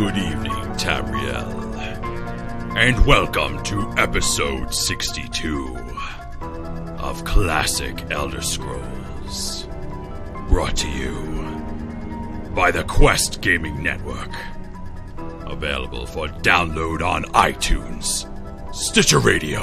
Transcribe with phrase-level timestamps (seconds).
[0.00, 0.39] Good evening.
[2.80, 5.76] And welcome to episode 62
[6.98, 9.68] of Classic Elder Scrolls.
[10.48, 11.12] Brought to you
[12.54, 14.30] by the Quest Gaming Network.
[15.44, 18.26] Available for download on iTunes,
[18.74, 19.60] Stitcher Radio,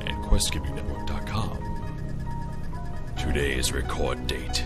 [0.00, 1.58] and QuestGamingNetwork.com.
[3.16, 4.62] Today's record date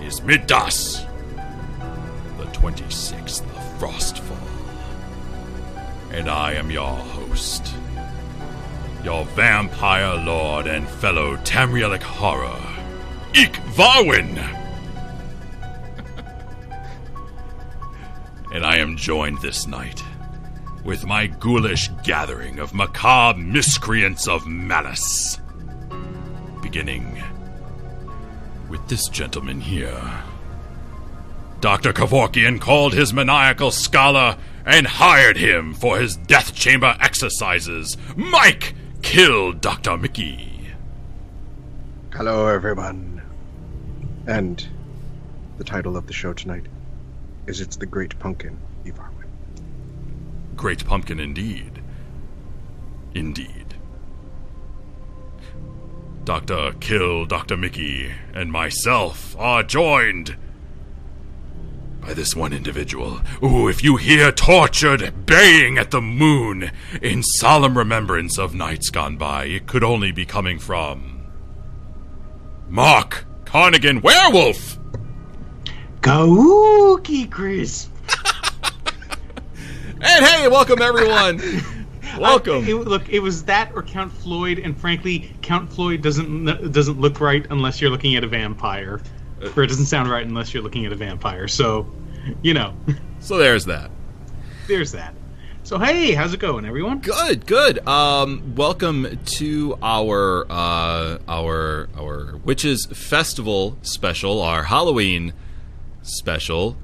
[0.00, 1.06] is Middas,
[2.38, 4.51] the 26th of Frostfall.
[6.12, 7.74] And I am your host,
[9.02, 12.60] your vampire lord and fellow Tamrielic horror,
[13.34, 14.36] Eek Varwin!
[18.52, 20.04] and I am joined this night
[20.84, 25.38] with my ghoulish gathering of macabre miscreants of malice.
[26.60, 27.22] Beginning
[28.68, 30.22] with this gentleman here.
[31.60, 31.92] Dr.
[31.92, 37.96] Kevorkian called his maniacal scholar and hired him for his death chamber exercises.
[38.16, 39.96] Mike killed Dr.
[39.96, 40.68] Mickey.
[42.12, 43.22] Hello, everyone.
[44.26, 44.66] And
[45.58, 46.66] the title of the show tonight
[47.46, 49.28] is It's the Great Pumpkin, Evarwyn.
[50.56, 51.82] Great pumpkin indeed.
[53.14, 53.74] Indeed.
[56.24, 56.72] Dr.
[56.78, 57.56] Kill Dr.
[57.56, 60.36] Mickey and myself are joined
[62.02, 67.78] by this one individual who, if you hear tortured baying at the moon in solemn
[67.78, 71.26] remembrance of nights gone by, it could only be coming from
[72.68, 74.78] Mark Carnigan Werewolf.
[76.00, 77.88] Kaookie Chris.
[80.04, 81.40] And hey, welcome everyone.
[82.18, 82.64] welcome.
[82.64, 87.00] I- it- look, it was that or Count Floyd, and frankly, Count Floyd doesn't doesn't
[87.00, 89.00] look right unless you're looking at a vampire,
[89.56, 91.48] or it doesn't sound right unless you're looking at a vampire.
[91.48, 91.90] So,
[92.42, 92.74] you know,
[93.20, 93.90] so there's that.
[94.68, 95.14] there's that.
[95.64, 96.98] So hey, how's it going, everyone?
[96.98, 97.86] Good, good.
[97.86, 105.32] Um, welcome to our uh, our our witches festival special, our Halloween
[106.02, 106.76] special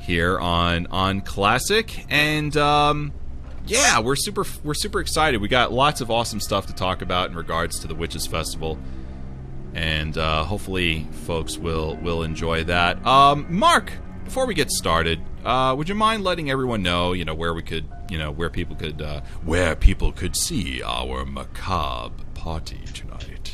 [0.00, 3.12] here on on Classic, and um,
[3.66, 5.40] yeah, we're super we're super excited.
[5.42, 8.78] We got lots of awesome stuff to talk about in regards to the witches festival,
[9.74, 13.04] and uh, hopefully, folks will will enjoy that.
[13.06, 13.92] Um, Mark,
[14.24, 17.62] before we get started, uh, would you mind letting everyone know, you know, where we
[17.62, 23.52] could, you know, where people could, uh, Where people could see our macabre party tonight.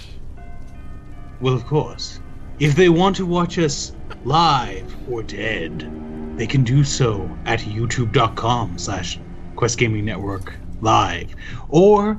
[1.41, 2.21] Well, of course.
[2.59, 3.93] If they want to watch us
[4.25, 5.89] live or dead,
[6.37, 9.19] they can do so at youtube.com slash
[9.55, 11.35] Quest Gaming Network live.
[11.69, 12.15] Or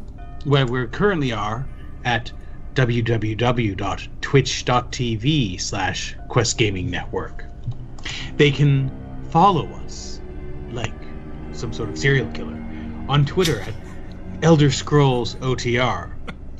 [0.45, 1.67] where we currently are
[2.05, 2.31] at
[2.75, 7.46] www.twitch.tv slash Quest Gaming Network.
[8.38, 8.91] They can
[9.30, 10.22] follow us
[10.72, 10.94] like
[11.52, 12.56] some sort of serial killer
[13.07, 13.74] on Twitter at
[14.41, 16.12] Elder Scrolls OTR,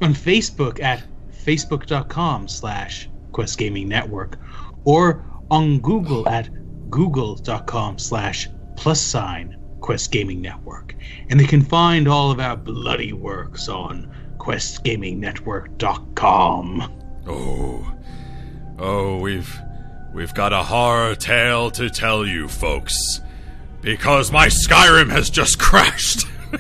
[0.02, 4.38] on Facebook at facebook.com slash Quest Gaming Network,
[4.84, 6.50] or on Google at
[6.90, 10.96] google.com slash plus sign Quest Gaming Network.
[11.30, 16.94] And they can find all of our bloody works on questgamingnetwork.com.
[17.28, 17.94] Oh,
[18.80, 19.62] oh, we've
[20.14, 23.20] we've got a horror tale to tell you, folks,
[23.82, 26.26] because my Skyrim has just crashed.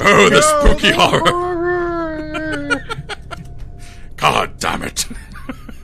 [0.00, 2.84] oh, the spooky horror!
[4.16, 5.06] God damn it!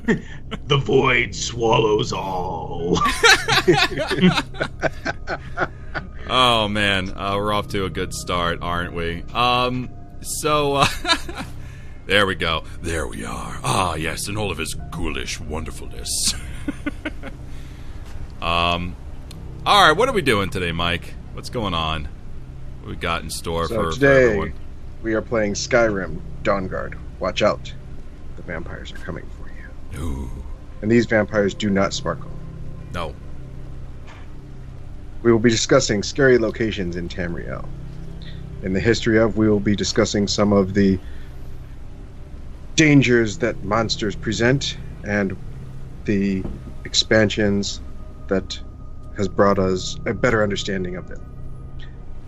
[0.67, 2.99] The void swallows all.
[6.33, 9.25] Oh man, uh, we're off to a good start, aren't we?
[9.35, 9.91] Um,
[10.21, 10.87] so uh,
[12.07, 12.63] there we go.
[12.83, 13.59] There we are.
[13.65, 16.35] Ah, yes, in all of his ghoulish wonderfulness.
[18.43, 18.97] Um,
[19.67, 21.13] all right, what are we doing today, Mike?
[21.35, 22.09] What's going on?
[22.81, 24.55] What we got in store So for, for today, everyone?
[25.03, 26.97] we are playing Skyrim Dawnguard.
[27.19, 27.71] Watch out.
[28.37, 30.03] The vampires are coming for you.
[30.03, 30.31] Ooh,
[30.81, 32.31] And these vampires do not sparkle.
[32.95, 33.15] No.
[35.23, 37.69] We will be discussing scary locations in Tamriel.
[38.63, 40.99] In the history of, we will be discussing some of the
[42.77, 45.37] dangers that monsters present and
[46.07, 46.45] the
[46.85, 47.81] expansions
[48.29, 48.59] that
[49.17, 51.21] has brought us a better understanding of them.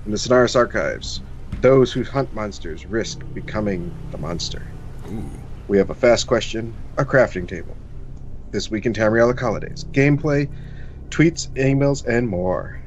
[0.05, 1.23] In the Sonaris archives,
[1.61, 4.63] those who hunt monsters risk becoming the monster.
[5.07, 5.31] Ooh.
[5.69, 7.77] We have a fast question, a crafting table.
[8.51, 10.51] This week in Tamrielic Holidays, gameplay,
[11.11, 12.82] tweets, emails, and more.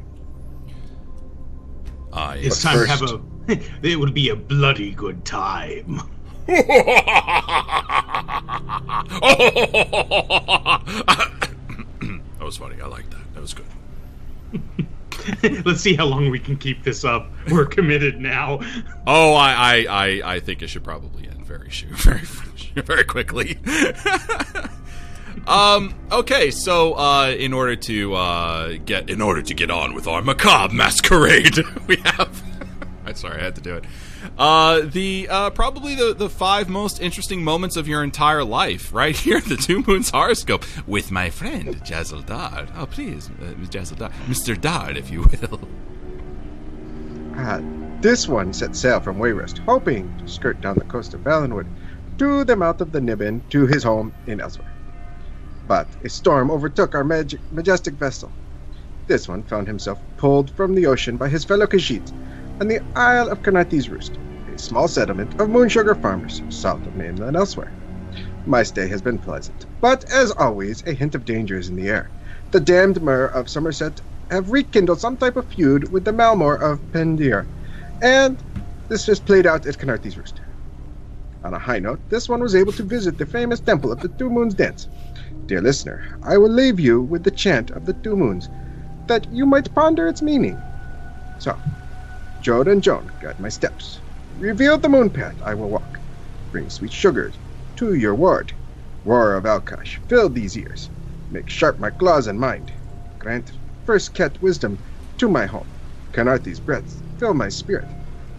[2.16, 3.22] It's time to have a.
[3.84, 6.02] It would be a bloody good time.
[6.48, 6.64] that
[12.42, 12.82] was funny.
[12.82, 13.34] I like that.
[13.36, 13.66] That was good.
[15.66, 17.32] Let's see how long we can keep this up.
[17.52, 18.62] We're committed now.
[19.06, 22.26] Oh, I, I, I, I think it should probably end very soon, very,
[22.76, 23.60] very quickly.
[25.48, 25.94] Um.
[26.12, 26.52] Okay.
[26.52, 30.74] So, uh, in order to uh, get, in order to get on with our macabre
[30.74, 32.44] masquerade, we have.
[33.06, 33.86] I'm sorry, I had to do it.
[34.38, 39.16] Uh, the uh, probably the the five most interesting moments of your entire life, right
[39.26, 42.70] here, the Two Moons horoscope with my friend Jazzle Dard.
[42.76, 45.60] Oh, please, uh, Jazzle Dard, Mister Dard, if you will.
[47.38, 47.62] Ah,
[48.02, 51.68] this one set sail from Wayrest, hoping to skirt down the coast of Valenwood
[52.18, 54.66] to the mouth of the Niben to his home in Elsweyr.
[55.68, 58.32] But a storm overtook our mag- majestic vessel.
[59.08, 62.12] This one found himself pulled from the ocean by his fellow Khajiit
[62.62, 64.18] on the Isle of Khenarthi's Roost,
[64.54, 67.72] a small settlement of moon sugar farmers south of mainland Elsweyr.
[68.46, 71.90] My stay has been pleasant, but as always, a hint of danger is in the
[71.90, 72.12] air.
[72.52, 76.80] The damned Mer of Summerset have rekindled some type of feud with the Maormer of
[76.92, 77.48] Pendir,
[78.02, 78.38] and
[78.88, 80.42] this has played out at Khenarthi's Roost.
[81.44, 84.10] On a high note, this one was able to visit the famous temple of the
[84.10, 84.88] Two Moons Dance.
[85.48, 88.50] Dear listener, I will leave you with the chant of the Two Moons,
[89.08, 90.64] that you might ponder its meaning.
[91.38, 91.62] So,
[92.42, 94.02] Jode and Jone, guide my steps.
[94.32, 96.00] Reveal the moon path I will walk.
[96.52, 97.40] Bring sweet sugars
[97.78, 98.54] to your ward.
[99.04, 100.90] Roar of Alkosh, fill these ears.
[101.30, 102.72] Make sharp my claws and mind.
[103.20, 103.54] Grant
[103.86, 104.80] first cat wisdom
[105.18, 105.70] to my home.
[106.14, 107.94] Khenarthi's breath fill my spirit.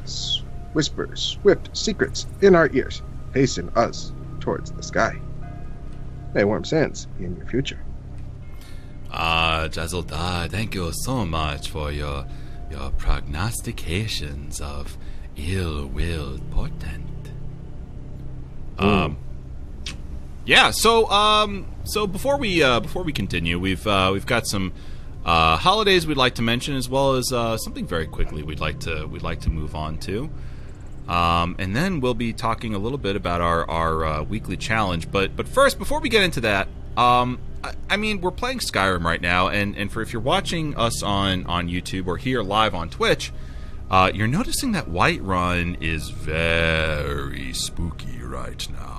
[0.05, 3.03] S- whisper swift secrets in our ears.
[3.33, 5.26] Hasten us towards the sky.
[6.45, 7.81] Warm sense in your future.
[9.11, 10.07] Ah, Jazzle
[10.51, 12.27] thank you so much for your
[12.71, 14.99] your prognostications of
[15.37, 17.31] ill-willed portent.
[18.79, 19.19] Um,
[20.45, 20.71] yeah.
[20.71, 24.73] So, um, so before we uh, before we continue, we've uh, we've got some
[25.25, 28.81] uh, holidays we'd like to mention, as well as uh, something very quickly we'd like
[28.81, 30.31] to we'd like to move on to.
[31.09, 35.11] Um, and then we'll be talking a little bit about our our uh, weekly challenge.
[35.11, 39.05] But but first, before we get into that, um, I, I mean we're playing Skyrim
[39.05, 42.75] right now, and and for if you're watching us on on YouTube or here live
[42.75, 43.33] on Twitch,
[43.91, 48.96] uh, you're noticing that Whiterun is very spooky right now.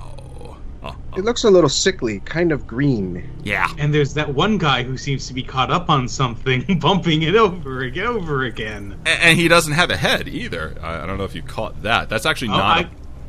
[1.16, 3.28] It looks a little sickly, kind of green.
[3.42, 7.22] yeah, And there's that one guy who seems to be caught up on something, bumping
[7.22, 8.92] it over and over again.
[9.06, 10.76] and, and he doesn't have a head either.
[10.82, 12.08] I, I don't know if you caught that.
[12.08, 12.78] That's actually Oh, not.
[12.78, 12.86] I- a,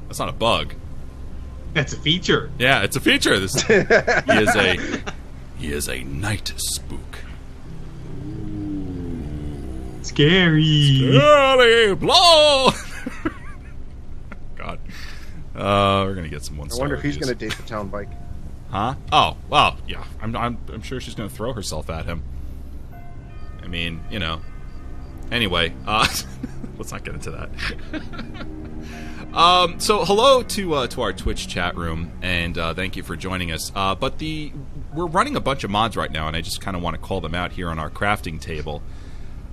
[0.07, 0.73] that's not a bug.
[1.73, 2.50] That's a feature.
[2.57, 3.38] Yeah, it's a feature.
[3.39, 5.01] This he is a
[5.57, 7.19] he is a night spook.
[10.01, 11.17] Scary.
[11.17, 12.69] Early blow.
[15.59, 16.71] Uh, we're gonna get some one.
[16.71, 18.09] I wonder if he's going to date the town bike.
[18.69, 18.95] Huh?
[19.11, 20.06] Oh, well, yeah.
[20.21, 22.23] I'm, I'm, I'm sure she's gonna throw herself at him.
[23.61, 24.41] I mean, you know.
[25.31, 26.07] Anyway, uh,
[26.77, 27.50] let's not get into that.
[29.33, 33.18] um, so hello to uh, to our Twitch chat room, and uh, thank you for
[33.18, 33.71] joining us.
[33.75, 34.54] Uh, but the
[34.94, 37.01] we're running a bunch of mods right now, and I just kind of want to
[37.01, 38.81] call them out here on our crafting table.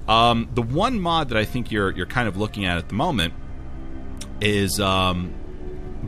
[0.06, 2.94] Um, the one mod that I think you're you're kind of looking at at the
[2.94, 3.34] moment
[4.40, 5.34] is um,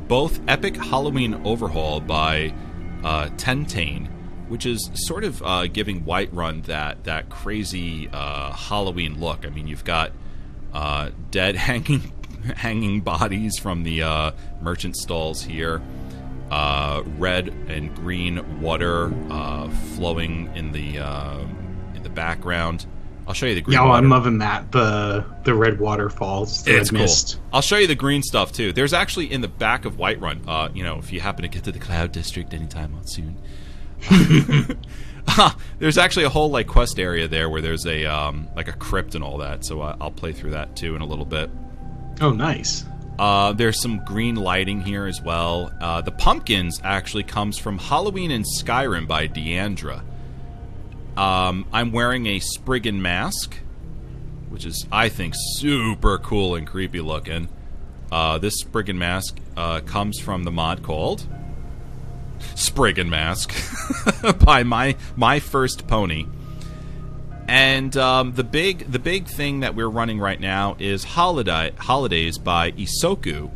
[0.07, 2.53] both Epic Halloween Overhaul by
[3.03, 4.09] uh, Tentane,
[4.49, 9.47] which is sort of uh, giving Whiterun that that crazy uh, Halloween look.
[9.47, 10.13] I mean, you've got
[10.73, 12.13] uh, dead hanging
[12.57, 14.31] hanging bodies from the uh,
[14.63, 15.83] merchant stalls here.
[16.51, 20.97] Uh, red and green water uh, flowing in the
[21.95, 22.87] in the background.
[23.29, 23.75] I'll show you the green.
[23.75, 23.85] Yeah.
[23.85, 24.73] I'm loving that.
[24.73, 27.05] The the red waterfalls, the It's red cool.
[27.05, 27.39] mist.
[27.53, 28.73] I'll show you the green stuff too.
[28.73, 30.41] There's actually in the back of Whiterun.
[30.49, 33.37] Uh, you know, if you happen to get to the Cloud District anytime soon,
[35.79, 39.15] there's actually a whole like quest area there where there's a um, like a crypt
[39.15, 39.65] and all that.
[39.65, 41.51] So uh, I'll play through that too in a little bit.
[42.21, 42.85] Oh, nice.
[43.19, 45.73] Uh, there's some green lighting here as well.
[45.81, 50.03] Uh, the pumpkins actually comes from Halloween in Skyrim by Deandra.
[51.19, 53.59] Um, I'm wearing a Spriggan mask,
[54.51, 57.49] which is I think super cool and creepy looking.
[58.13, 61.27] Uh, this Spriggan mask uh, comes from the mod called
[62.55, 63.53] Spriggan Mask
[64.45, 66.27] by my my first pony.
[67.49, 72.39] And um, the big the big thing that we're running right now is holiday holidays
[72.39, 73.51] by Isoku,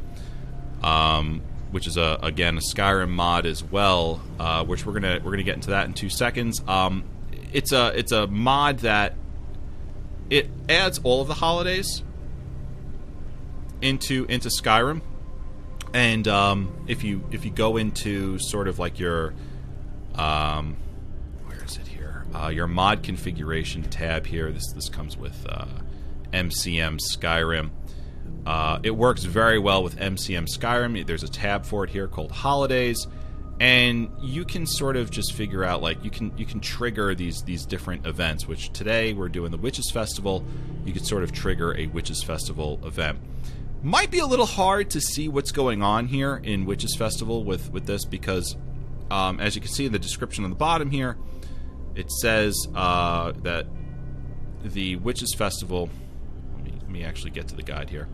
[0.83, 5.31] um, which is a again a Skyrim mod as well, uh, which we're gonna we're
[5.31, 6.61] gonna get into that in two seconds.
[6.67, 7.05] Um,
[7.53, 9.15] it's a it's a mod that
[10.31, 12.03] it adds all of the holidays
[13.81, 15.03] into into Skyrim,
[15.93, 19.35] and um, if you if you go into sort of like your
[20.15, 20.77] um,
[21.47, 22.25] where is it here?
[22.35, 24.51] Uh, your mod configuration tab here.
[24.51, 25.67] This this comes with uh,
[26.33, 27.71] MCM Skyrim.
[28.47, 31.07] Uh, it works very well with MCM Skyrim.
[31.07, 33.07] There's a tab for it here called Holidays,
[33.63, 37.43] and you can sort of just figure out like you can you can trigger these
[37.45, 38.49] these different events.
[38.49, 40.45] Which today we're doing the Witches Festival.
[40.85, 43.21] You could sort of trigger a Witches Festival event.
[43.81, 47.71] Might be a little hard to see what's going on here in Witches Festival with
[47.71, 48.57] with this because,
[49.13, 51.17] um, as you can see in the description on the bottom here,
[51.95, 53.67] it says uh, that
[54.65, 55.89] the Witches Festival.
[56.57, 58.09] Let me, let me actually get to the guide here.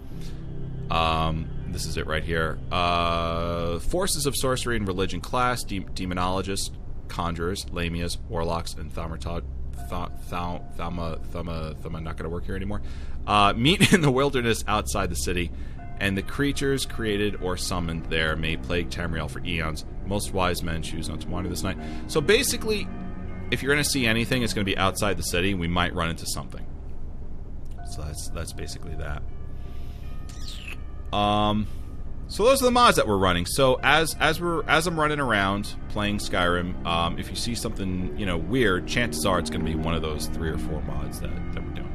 [0.91, 2.59] Um, this is it right here.
[2.71, 6.71] Uh, forces of sorcery and religion class, de- demonologists,
[7.09, 9.43] conjurers, lamias, warlocks, and thaumatog.
[9.89, 12.83] Th- thou- thama, thama, thama, not going to work here anymore.
[13.27, 15.51] Uh, meet in the wilderness outside the city,
[16.01, 19.85] and the creatures created or summoned there may plague Tamriel for eons.
[20.07, 21.77] Most wise men choose not to wander this night.
[22.07, 22.89] So basically,
[23.51, 25.95] if you're going to see anything, it's going to be outside the city, we might
[25.95, 26.65] run into something.
[27.91, 29.23] So that's that's basically that.
[31.13, 31.67] Um,
[32.31, 33.47] so those are the mods that we're running.
[33.47, 38.17] So as as we're as I'm running around playing Skyrim, um, if you see something
[38.19, 40.83] you know weird, chances are it's going to be one of those three or four
[40.83, 41.89] mods that, that we're doing.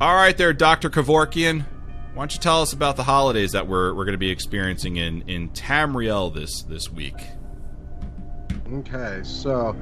[0.00, 1.64] All right, there, Doctor Kevorkian.
[2.12, 4.96] Why don't you tell us about the holidays that we're we're going to be experiencing
[4.96, 7.16] in in Tamriel this this week?
[8.74, 9.74] Okay, so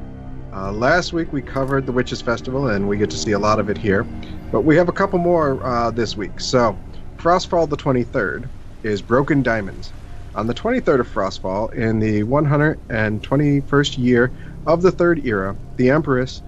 [0.53, 3.59] uh, last week we covered the Witches Festival, and we get to see a lot
[3.59, 4.07] of it here.
[4.53, 6.39] But we have a couple more uh, this week.
[6.39, 6.79] So,
[7.19, 8.51] Frostfall the 23rd
[8.83, 9.95] is Broken Diamonds.
[10.35, 14.33] On the 23rd of Frostfall, in the 121st year
[14.67, 16.43] of the Third Era, the Empress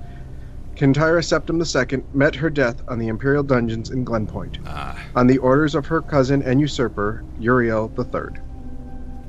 [0.77, 5.39] Kintyra Septim II met her death on the Imperial dungeons in Glenpoint, Ah, on the
[5.39, 8.21] orders of her cousin and usurper, Uriel III.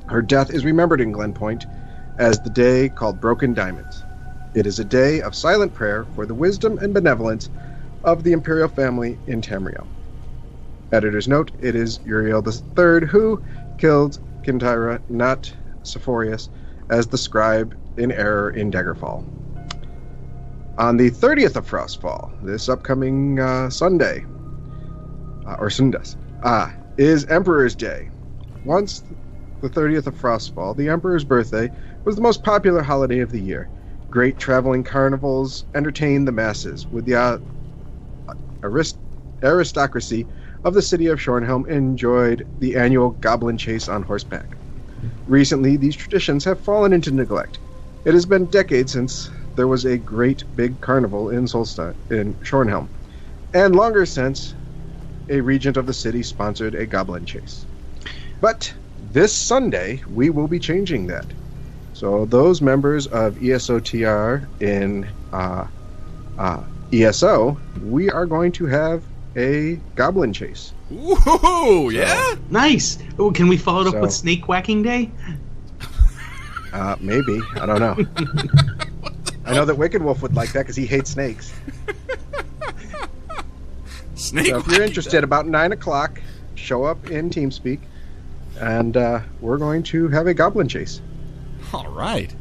[0.08, 1.64] Her death is remembered in Glenpoint
[2.18, 4.04] as the day called Broken Diamonds.
[4.54, 7.48] It is a day of silent prayer for the wisdom and benevolence
[8.06, 9.86] of the imperial family in Tamriel.
[10.92, 13.42] Editor's note: It is Uriel III who
[13.78, 16.48] killed Kintyra, not Cephorus,
[16.88, 19.24] as the scribe in error in Daggerfall.
[20.78, 24.24] On the 30th of Frostfall, this upcoming uh, Sunday,
[25.46, 28.10] uh, or Sundas, uh, is Emperor's Day.
[28.64, 29.02] Once
[29.62, 31.70] the 30th of Frostfall, the Emperor's birthday
[32.04, 33.70] was the most popular holiday of the year.
[34.10, 37.38] Great traveling carnivals entertained the masses, with the uh,
[38.66, 38.98] arist-
[39.42, 40.26] aristocracy
[40.64, 44.56] of the city of Shornhelm enjoyed the annual goblin chase on horseback.
[45.26, 47.58] Recently, these traditions have fallen into neglect.
[48.04, 52.88] It has been decades since there was a great big carnival in Solstein, in Shornhelm,
[53.52, 54.54] and longer since
[55.28, 57.66] a regent of the city sponsored a goblin chase.
[58.40, 61.26] But this Sunday, we will be changing that.
[61.92, 65.66] So those members of ESOTR in uh,
[66.38, 69.02] uh, ESO, we are going to have
[69.36, 70.72] a goblin chase.
[70.92, 71.92] Woohoo!
[71.92, 72.34] Yeah.
[72.50, 72.98] Nice.
[73.18, 75.10] Oh, can we follow it up So- with Snake Whacking Day?
[76.72, 77.96] Uh, maybe I don't know.
[79.46, 81.52] I know that Wicked Wolf would like that because he hates snakes.
[84.14, 84.46] Snake.
[84.46, 86.20] So if you're whacking interested, about nine o'clock,
[86.54, 87.80] show up in TeamSpeak,
[88.60, 91.00] and uh, we're going to have a goblin chase.
[91.72, 92.34] All right.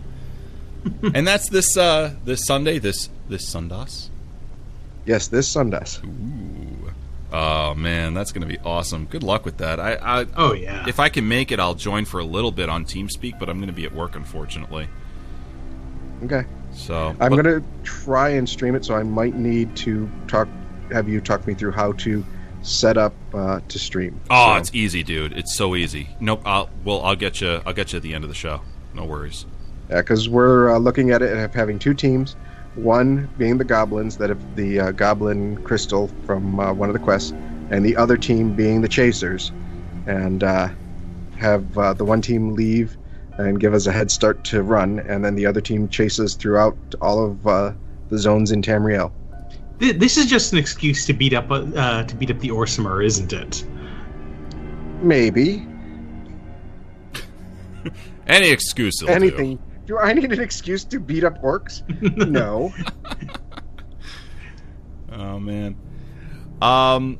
[1.13, 4.09] and that's this uh this Sunday, this this Sundas.
[5.05, 6.03] Yes, this Sundas.
[6.03, 6.91] Ooh.
[7.31, 9.05] Oh man, that's gonna be awesome.
[9.05, 9.79] Good luck with that.
[9.79, 10.85] I, I Oh yeah.
[10.87, 13.59] if I can make it, I'll join for a little bit on TeamSpeak, but I'm
[13.59, 14.87] gonna be at work unfortunately.
[16.23, 16.45] Okay.
[16.73, 20.47] So I'm but- going to try and stream it, so I might need to talk,
[20.91, 22.23] have you talk me through how to
[22.61, 24.19] set up uh, to stream.
[24.29, 25.33] Oh, So- it's easy, dude.
[25.33, 26.09] It's so easy.
[26.19, 26.41] Nope.
[26.45, 27.61] I'll well, I'll get you.
[27.65, 28.61] I'll get you at the end of the show.
[28.93, 29.45] No worries.
[29.89, 32.35] Yeah, because we're uh, looking at it and having two teams.
[32.75, 36.99] One being the goblins that have the uh, goblin crystal from uh, one of the
[36.99, 37.31] quests,
[37.69, 39.51] and the other team being the chasers,
[40.07, 40.69] and uh,
[41.37, 42.97] have uh, the one team leave
[43.37, 46.77] and give us a head start to run, and then the other team chases throughout
[47.01, 47.73] all of uh,
[48.09, 49.11] the zones in Tamriel.
[49.77, 53.33] This is just an excuse to beat up uh, to beat up the Orsimer, isn't
[53.33, 53.65] it?
[55.01, 55.67] Maybe
[58.27, 59.59] Any excuse will do.
[59.85, 61.83] Anything, Do I need an excuse to beat up orcs?
[62.29, 62.73] no.
[65.11, 65.77] Oh man.
[66.61, 67.17] Um,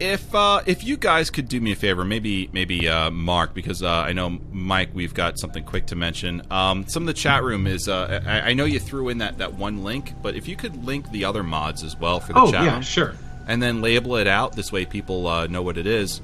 [0.00, 3.82] if uh, if you guys could do me a favor, maybe maybe uh, Mark, because
[3.82, 6.42] uh, I know Mike, we've got something quick to mention.
[6.50, 7.88] Um, some of the chat room is.
[7.88, 10.84] Uh, I, I know you threw in that that one link, but if you could
[10.84, 13.14] link the other mods as well for the Oh chat yeah, room, sure.
[13.46, 16.20] and then label it out this way, people uh, know what it is.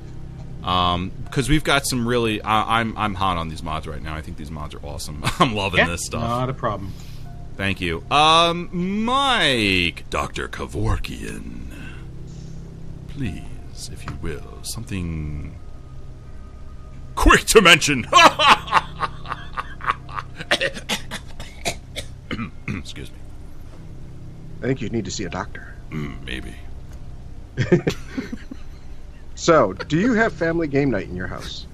[0.68, 4.14] Um, because we've got some really, I, I'm I'm hot on these mods right now.
[4.14, 5.22] I think these mods are awesome.
[5.38, 6.20] I'm loving this stuff.
[6.20, 6.92] Not a problem.
[7.56, 8.04] Thank you.
[8.10, 8.68] Um,
[9.04, 11.72] Mike, Doctor Kevorkian.
[13.08, 15.58] please, if you will, something
[17.14, 18.06] quick to mention.
[22.68, 23.16] Excuse me.
[24.58, 25.74] I think you need to see a doctor.
[25.90, 26.54] Mm, maybe.
[29.40, 31.68] So, do you have family game night in your house?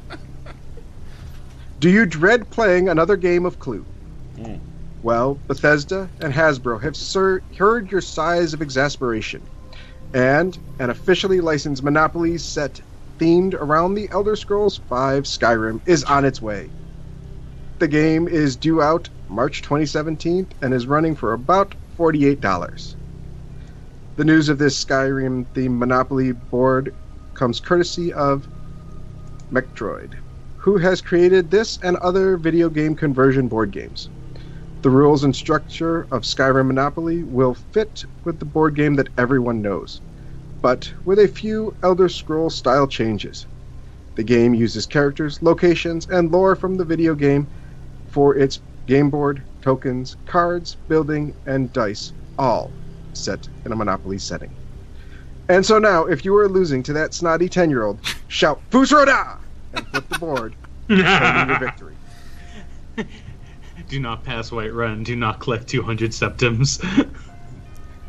[1.80, 3.86] Do you dread playing another game of Clue?
[4.36, 4.56] Hmm.
[5.00, 9.48] Well, Bethesda and Hasbro have sir- heard your sighs of exasperation,
[10.12, 12.82] and an officially licensed Monopoly set
[13.18, 16.70] themed around the Elder Scrolls V Skyrim is on its way.
[17.78, 22.96] The game is due out March 2017 and is running for about $48.
[24.16, 26.94] The news of this Skyrim themed Monopoly board
[27.44, 28.48] comes courtesy of
[29.52, 30.14] Mectroid,
[30.56, 34.08] who has created this and other video game conversion board games.
[34.80, 39.60] The rules and structure of Skyrim Monopoly will fit with the board game that everyone
[39.60, 40.00] knows,
[40.62, 43.46] but with a few Elder Scroll style changes.
[44.14, 47.50] The game uses characters, locations, and lore from the video game
[48.06, 52.72] for its game board, tokens, cards, building, and dice, all
[53.12, 54.63] set in a Monopoly setting.
[55.48, 57.98] And so now, if you are losing to that snotty 10 year old,
[58.28, 59.36] shout Fus Ro Dah!
[59.74, 60.54] and flip the board,
[60.86, 61.94] claiming your victory.
[63.88, 65.04] Do not pass Whiterun.
[65.04, 66.80] Do not collect 200 septims.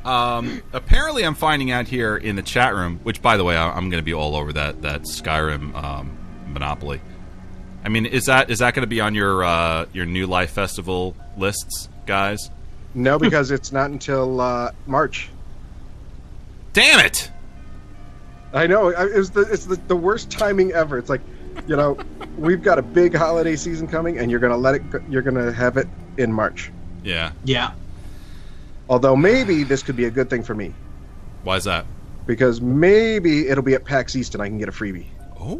[0.06, 3.72] Um, apparently, I'm finding out here in the chat room, which, by the way, I-
[3.72, 6.16] I'm going to be all over that that Skyrim um,
[6.54, 7.02] Monopoly.
[7.84, 10.52] I mean, is that is that going to be on your uh, your New Life
[10.52, 12.52] Festival lists, guys?
[12.94, 15.30] No, because it's not until uh, March.
[16.76, 17.32] Damn it!
[18.54, 20.98] I know it's the it's the, the worst timing ever.
[20.98, 21.22] It's like,
[21.68, 21.98] you know,
[22.38, 24.84] we've got a big holiday season coming, and you're gonna let it.
[25.10, 26.72] You're gonna have it in March.
[27.02, 27.32] Yeah.
[27.46, 27.72] yeah.
[28.90, 30.74] Although maybe this could be a good thing for me
[31.44, 31.86] Why is that?
[32.26, 35.06] because maybe it'll be at PAX East and I can get a freebie.
[35.40, 35.56] Oh.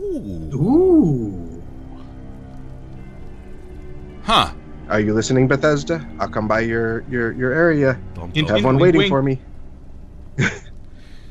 [0.54, 1.64] Ooh.
[4.24, 4.52] Huh.
[4.90, 6.06] Are you listening, Bethesda?
[6.20, 8.00] I'll come by your your your area.
[8.16, 8.56] Dum, In- dum.
[8.58, 9.10] Have one waiting wink.
[9.10, 9.40] for me.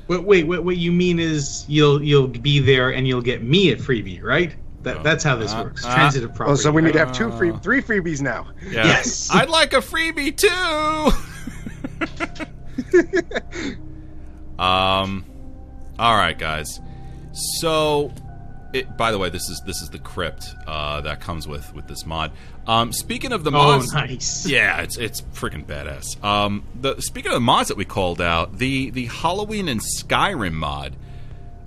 [0.09, 3.71] Wait, wait, what, what you mean is you'll you'll be there and you'll get me
[3.73, 4.55] a freebie, right?
[4.83, 5.03] That, Oh.
[5.03, 5.85] that's how this Uh, works.
[5.85, 6.53] uh, Transitive property.
[6.53, 8.49] Oh, so we need to have two free, three freebies now.
[8.69, 8.85] Yeah.
[8.85, 9.31] Yes.
[9.33, 11.11] I'd like a freebie too.
[14.63, 15.25] um.
[15.99, 16.81] All right, guys.
[17.61, 18.13] So,
[18.75, 21.87] it, by the way, this is this is the crypt uh, that comes with with
[21.87, 22.33] this mod.
[22.67, 24.47] Um, speaking of the Oh, mods, nice.
[24.49, 26.23] yeah, it's it's freaking badass.
[26.25, 30.55] Um, the speaking of the mods that we called out, the the Halloween and Skyrim
[30.55, 30.97] mod.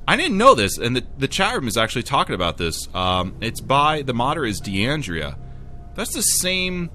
[0.09, 2.87] I didn't know this, and the the chat room is actually talking about this.
[2.93, 5.37] Um, it's by the modder is Deandria.
[5.95, 6.89] That's the same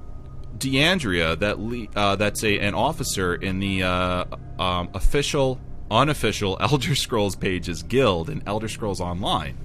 [0.56, 4.24] Deandria that le- uh, that's a an officer in the uh,
[4.58, 9.58] um, official unofficial Elder Scrolls pages guild in Elder Scrolls Online.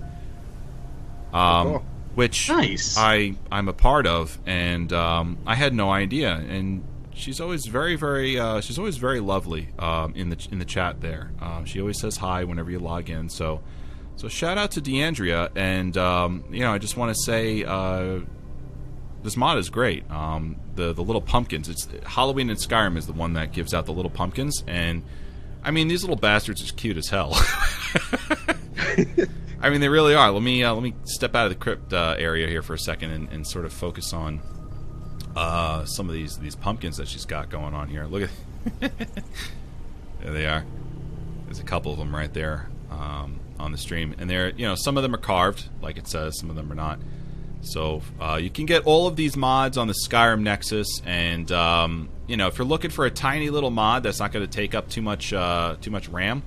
[1.34, 1.86] Um, Cool.
[2.16, 2.98] which Nice.
[2.98, 6.34] I I'm a part of, and um, I had no idea.
[6.34, 10.66] And she's always very very uh, she's always very lovely um, in the in the
[10.66, 11.32] chat there.
[11.42, 13.30] Uh, she always says hi whenever you log in.
[13.30, 13.62] So
[14.16, 17.64] so shout out to Deandria, and um, you know I just want to say.
[17.64, 18.20] Uh,
[19.24, 20.10] this mod is great.
[20.10, 21.68] Um, the the little pumpkins.
[21.68, 25.04] It's Halloween and Skyrim is the one that gives out the little pumpkins, and
[25.68, 27.34] I mean these little bastards are cute as hell.
[29.60, 30.32] I mean they really are.
[30.32, 32.80] Let me uh, let me step out of the crypt uh, area here for a
[32.80, 34.40] second and, and sort of focus on
[35.36, 38.06] uh, some of these these pumpkins that she's got going on here.
[38.06, 38.30] Look at
[40.22, 40.64] there they are.
[41.48, 44.76] There's a couple of them right there um, on the stream, and they're you know
[44.76, 47.00] some of them are carved, like it says, some of them are not.
[47.60, 52.08] So uh, you can get all of these mods on the Skyrim Nexus, and um,
[52.28, 54.76] you know if you're looking for a tiny little mod that's not going to take
[54.76, 56.44] up too much uh, too much RAM,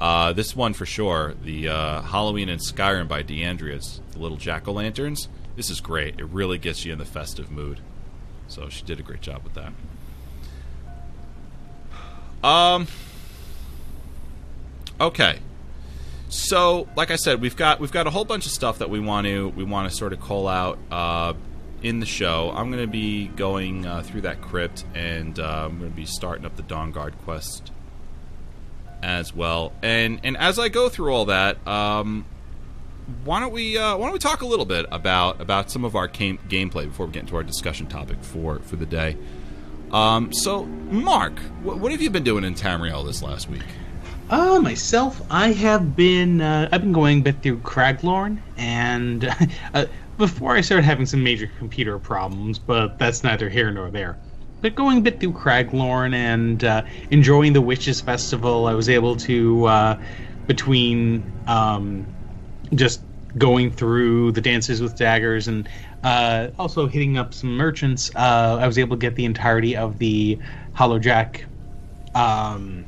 [0.00, 4.68] uh, this one for sure, the uh, Halloween and Skyrim by Deandria's, the little jack
[4.68, 5.28] o' lanterns.
[5.56, 6.18] This is great.
[6.18, 7.80] It really gets you in the festive mood.
[8.48, 9.72] So she did a great job with that.
[12.46, 12.86] Um.
[15.00, 15.38] Okay.
[16.28, 19.00] So, like I said, we've got we've got a whole bunch of stuff that we
[19.00, 21.34] want to we want to sort of call out uh,
[21.86, 25.78] in the show, I'm going to be going uh, through that crypt, and uh, I'm
[25.78, 27.70] going to be starting up the Dawnguard quest
[29.02, 29.72] as well.
[29.82, 32.26] And and as I go through all that, um,
[33.24, 35.94] why don't we uh, why don't we talk a little bit about about some of
[35.94, 39.16] our game, gameplay before we get into our discussion topic for for the day.
[39.92, 43.62] Um, so, Mark, wh- what have you been doing in Tamriel this last week?
[44.28, 49.24] Uh, myself, I have been uh, I've been going a bit through Craglorn, and
[49.74, 49.86] uh,
[50.18, 54.16] before I started having some major computer problems, but that's neither here nor there.
[54.62, 59.16] But going a bit through Craglorn and uh, enjoying the Witches Festival, I was able
[59.16, 60.00] to uh,
[60.46, 62.06] between um,
[62.74, 63.02] just
[63.36, 65.68] going through the dances with daggers and
[66.04, 68.10] uh, also hitting up some merchants.
[68.14, 70.38] Uh, I was able to get the entirety of the
[70.74, 71.44] Hollowjack.
[72.14, 72.86] Um,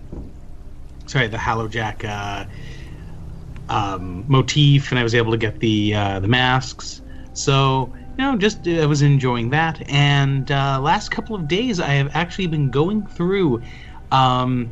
[1.07, 2.47] sorry, the Hollowjack uh,
[3.69, 7.03] um, motif, and I was able to get the uh, the masks.
[7.39, 9.89] So you know, just uh, I was enjoying that.
[9.89, 13.63] And uh, last couple of days, I have actually been going through
[14.11, 14.71] um,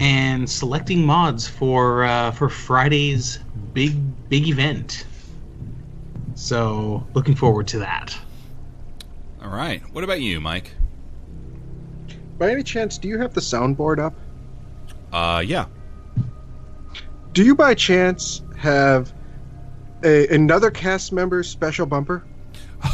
[0.00, 3.38] and selecting mods for uh, for Friday's
[3.74, 3.94] big
[4.30, 5.06] big event.
[6.34, 8.16] So looking forward to that.
[9.42, 9.82] All right.
[9.92, 10.72] What about you, Mike?
[12.38, 14.14] By any chance, do you have the soundboard up?
[15.12, 15.66] Uh, yeah.
[17.32, 19.12] Do you by chance have
[20.06, 22.24] a, another cast member's special bumper?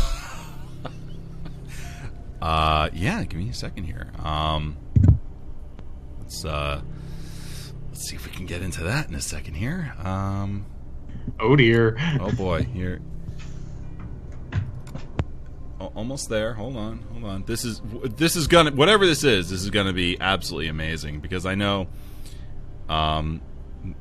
[2.40, 3.22] Uh, yeah.
[3.22, 4.11] Give me a second here.
[4.18, 4.77] Um,
[6.18, 6.81] let's uh,
[7.88, 9.94] let's see if we can get into that in a second here.
[10.03, 10.66] Um,
[11.38, 11.96] Oh dear.
[12.20, 13.01] oh boy, here.
[15.81, 16.53] Oh, almost there.
[16.55, 17.44] Hold on, hold on.
[17.44, 17.81] This is
[18.16, 19.48] this is gonna whatever this is.
[19.48, 21.87] This is gonna be absolutely amazing because I know,
[22.88, 23.40] um,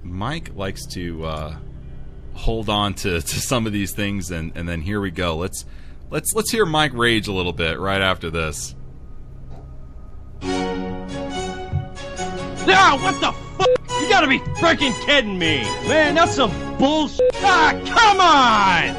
[0.01, 1.55] Mike likes to uh,
[2.33, 5.37] hold on to, to some of these things, and and then here we go.
[5.37, 5.65] Let's
[6.09, 8.75] let's let's hear Mike rage a little bit right after this.
[12.73, 14.01] Ah, what the fuck?
[14.01, 15.63] You gotta be freaking kidding me!
[15.87, 17.31] Man, that's some bullshit!
[17.37, 18.95] Ah, come on!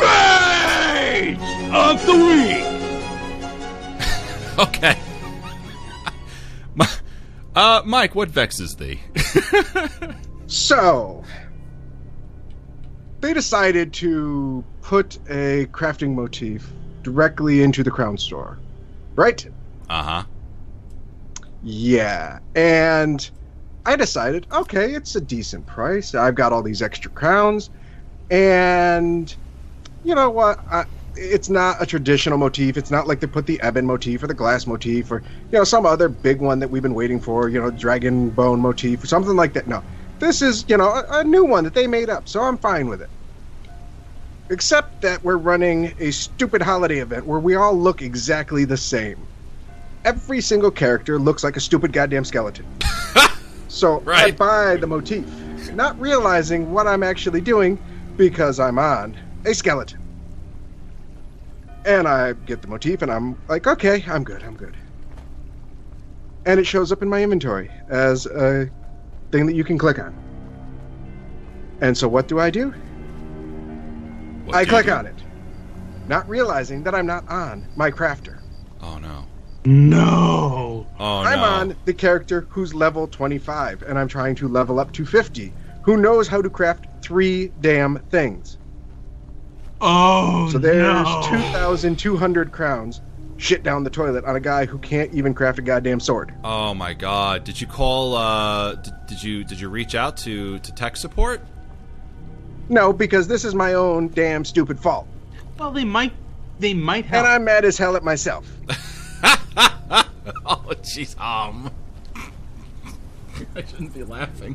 [0.00, 1.38] Rage
[1.72, 2.66] of the week!
[4.58, 4.98] Okay.
[7.52, 9.00] Uh, Mike, what vexes thee?
[10.50, 11.22] So,
[13.20, 18.62] they decided to put a crafting motif directly into the crown store,
[19.16, 19.46] right?
[19.88, 20.24] uh huh.
[21.62, 23.30] Yeah, and
[23.86, 26.14] I decided, okay, it's a decent price.
[26.14, 27.70] I've got all these extra crowns,
[28.30, 29.34] and
[30.02, 30.60] you know what?
[30.70, 30.84] I,
[31.16, 32.76] it's not a traditional motif.
[32.78, 35.64] It's not like they put the ebon motif or the glass motif or you know
[35.64, 37.48] some other big one that we've been waiting for.
[37.50, 39.66] You know, dragon bone motif or something like that.
[39.68, 39.84] No,
[40.20, 42.88] this is you know a, a new one that they made up, so I'm fine
[42.88, 43.10] with it.
[44.50, 49.26] Except that we're running a stupid holiday event where we all look exactly the same
[50.04, 52.66] every single character looks like a stupid goddamn skeleton.
[53.68, 55.24] so I buy the motif,
[55.74, 57.78] not realizing what I'm actually doing
[58.16, 59.98] because I'm on a skeleton.
[61.86, 64.76] And I get the motif and I'm like, okay, I'm good, I'm good.
[66.46, 68.70] And it shows up in my inventory as a
[69.32, 70.14] thing that you can click on.
[71.80, 72.74] And so what do I do?
[74.44, 74.90] What I do click do?
[74.90, 75.24] on it,
[76.06, 78.40] not realizing that I'm not on my crafter.
[78.80, 79.26] Oh no.
[79.64, 80.90] No.
[80.98, 81.44] Oh I'm no.
[81.44, 85.56] on the character who's level 25, and I'm trying to level up to 50.
[85.82, 88.58] Who knows how to craft three damn things?
[89.80, 91.20] Oh So there's no.
[91.20, 93.02] 2,200 crowns
[93.40, 96.32] shit down the toilet on a guy who can't even craft a goddamn sword.
[96.44, 97.44] Oh my god.
[97.44, 101.40] Did you call uh did, did you did you reach out to to tech support?
[102.68, 105.08] No, because this is my own damn stupid fault.
[105.58, 106.12] Well, they might.
[106.60, 107.24] They might have.
[107.24, 108.46] And I'm mad as hell at myself.
[110.46, 111.18] oh jeez.
[111.18, 111.70] Um
[113.56, 114.54] I shouldn't be laughing.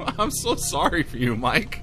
[0.18, 1.82] I'm so sorry for you, Mike.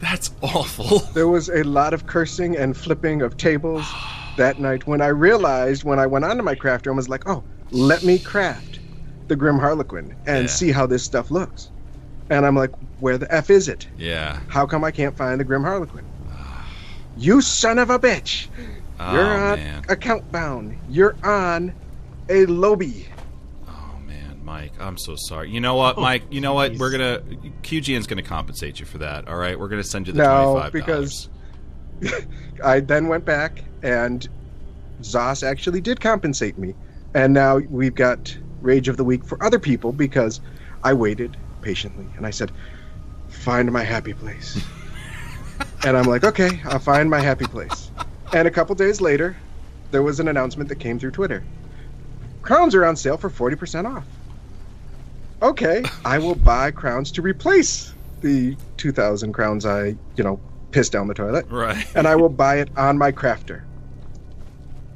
[0.00, 0.98] That's awful.
[1.14, 3.86] There was a lot of cursing and flipping of tables
[4.36, 7.44] that night when I realized when I went onto my crafter and was like, oh,
[7.70, 8.80] let me craft
[9.28, 10.56] the Grim Harlequin and Yeah.
[10.56, 11.70] see how this stuff looks.
[12.30, 13.86] And I'm like, where the F is it?
[13.96, 14.40] Yeah.
[14.48, 16.04] How come I can't find the Grim Harlequin?
[17.16, 18.48] You son of a bitch!
[18.98, 19.82] Oh You're on man.
[19.88, 20.76] account bound.
[20.88, 21.74] You're on
[22.28, 23.06] a lobby.
[23.68, 25.50] Oh man, Mike, I'm so sorry.
[25.50, 26.24] You know what, Oh, Mike?
[26.30, 26.72] You know what?
[26.72, 26.80] jeez.
[26.80, 27.20] We're gonna
[27.62, 29.28] QGN's gonna compensate you for that.
[29.28, 31.28] All right, we're gonna send you the No, twenty five because
[32.64, 34.26] I then went back and
[35.02, 36.74] Zos actually did compensate me.
[37.14, 40.40] And now we've got Rage of the Week for other people because
[40.82, 42.52] I waited patiently and I said,
[43.28, 44.62] Find my happy place.
[45.84, 47.90] and I'm like, Okay, I'll find my happy place.
[48.32, 49.36] and a couple days later,
[49.90, 51.44] there was an announcement that came through Twitter.
[52.42, 54.06] Crowns are on sale for 40% off.
[55.42, 60.40] Okay, I will buy crowns to replace the 2,000 crowns I, you know,
[60.74, 61.46] pissed down the toilet.
[61.48, 61.86] Right.
[61.94, 63.62] and I will buy it on my crafter.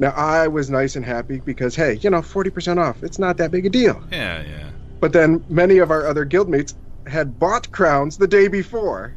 [0.01, 3.03] Now I was nice and happy because hey, you know, forty percent off.
[3.03, 4.03] It's not that big a deal.
[4.11, 4.71] Yeah, yeah.
[5.01, 6.75] But then many of our other guildmates
[7.07, 9.15] had bought crowns the day before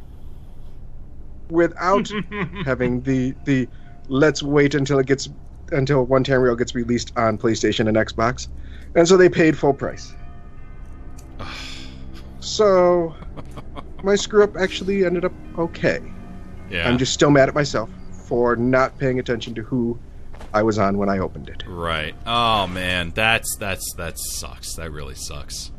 [1.50, 2.10] without
[2.64, 3.68] having the the
[4.08, 5.28] let's wait until it gets
[5.72, 8.48] until One Tamriel gets released on PlayStation and Xbox.
[8.94, 10.12] And so they paid full price.
[12.40, 13.14] so
[14.02, 16.00] my screw up actually ended up okay.
[16.70, 16.88] Yeah.
[16.88, 17.90] I'm just still mad at myself
[18.26, 19.98] for not paying attention to who
[20.54, 21.64] I was on when I opened it.
[21.66, 22.14] Right.
[22.26, 24.74] Oh man, that's that's that sucks.
[24.74, 25.70] That really sucks.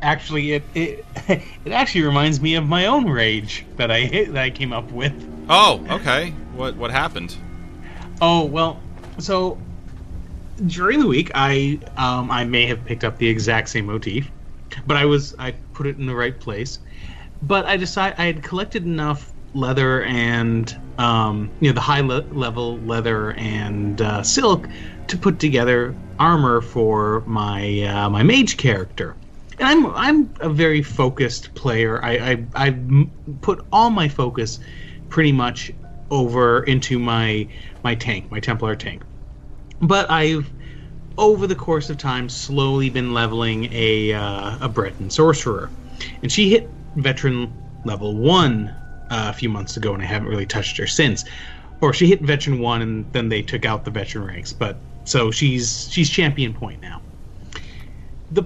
[0.00, 4.42] Actually, it it it actually reminds me of my own rage that I hit, that
[4.42, 5.12] I came up with.
[5.48, 6.30] Oh, okay.
[6.54, 7.36] What what happened?
[8.20, 8.80] Oh well,
[9.18, 9.58] so
[10.66, 14.30] during the week, I um, I may have picked up the exact same motif,
[14.86, 16.78] but I was I put it in the right place.
[17.40, 22.26] But I decided I had collected enough leather and um, you know the high le-
[22.30, 24.68] level leather and uh, silk
[25.08, 29.16] to put together armor for my uh, my mage character.
[29.58, 32.04] And I'm I'm a very focused player.
[32.04, 32.78] I I I
[33.40, 34.58] put all my focus
[35.08, 35.70] pretty much
[36.10, 37.48] over into my
[37.84, 39.04] my tank, my Templar tank.
[39.80, 40.52] But I've
[41.16, 45.70] over the course of time slowly been leveling a uh, a Breton sorcerer,
[46.22, 48.74] and she hit veteran level one
[49.10, 51.24] uh, a few months ago, and I haven't really touched her since.
[51.80, 54.52] Or she hit veteran one, and then they took out the veteran ranks.
[54.52, 57.00] But so she's she's champion point now.
[58.30, 58.44] The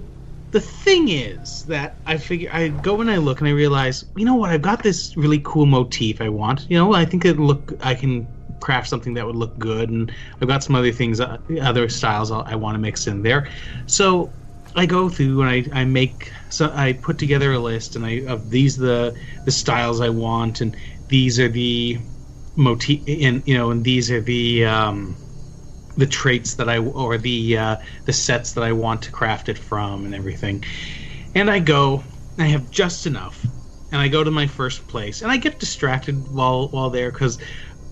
[0.50, 4.24] the thing is that I figure I go and I look and I realize, you
[4.24, 4.50] know what?
[4.50, 6.66] I've got this really cool motif I want.
[6.68, 8.28] You know, I think it look I can
[8.60, 12.30] craft something that would look good, and I've got some other things, uh, other styles
[12.30, 13.48] I, I want to mix in there.
[13.86, 14.30] So
[14.76, 18.24] I go through and I, I make so I put together a list and I
[18.26, 20.76] of these the the styles I want and
[21.08, 21.98] these are the
[22.56, 25.16] motif and you know and these are the um,
[25.96, 29.58] the traits that I or the uh, the sets that I want to craft it
[29.58, 30.64] from and everything.
[31.34, 32.02] And I go,
[32.38, 33.44] I have just enough,
[33.90, 37.38] and I go to my first place, and I get distracted while while there because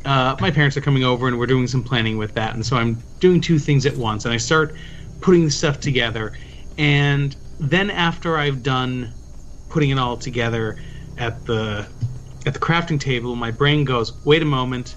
[0.04, 2.76] uh, my parents are coming over and we're doing some planning with that, and so
[2.76, 4.74] I'm doing two things at once, and I start
[5.20, 6.32] putting stuff together,
[6.78, 9.12] and then after I've done
[9.68, 10.78] putting it all together
[11.18, 11.86] at the
[12.46, 14.96] at the crafting table, my brain goes, wait a moment.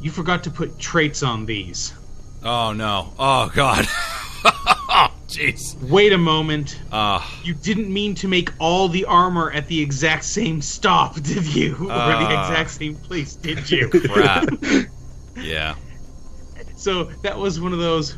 [0.00, 1.92] You forgot to put traits on these.
[2.42, 3.12] Oh no.
[3.18, 3.84] Oh god.
[5.28, 5.74] jeez.
[5.90, 6.80] Wait a moment.
[6.92, 11.44] Uh You didn't mean to make all the armor at the exact same stop, did
[11.54, 11.74] you?
[11.74, 11.92] or the
[12.28, 12.48] Uh.
[12.48, 13.88] exact same place, did you?
[14.12, 14.48] crap.
[15.36, 15.74] yeah.
[16.76, 18.16] so that was one of those.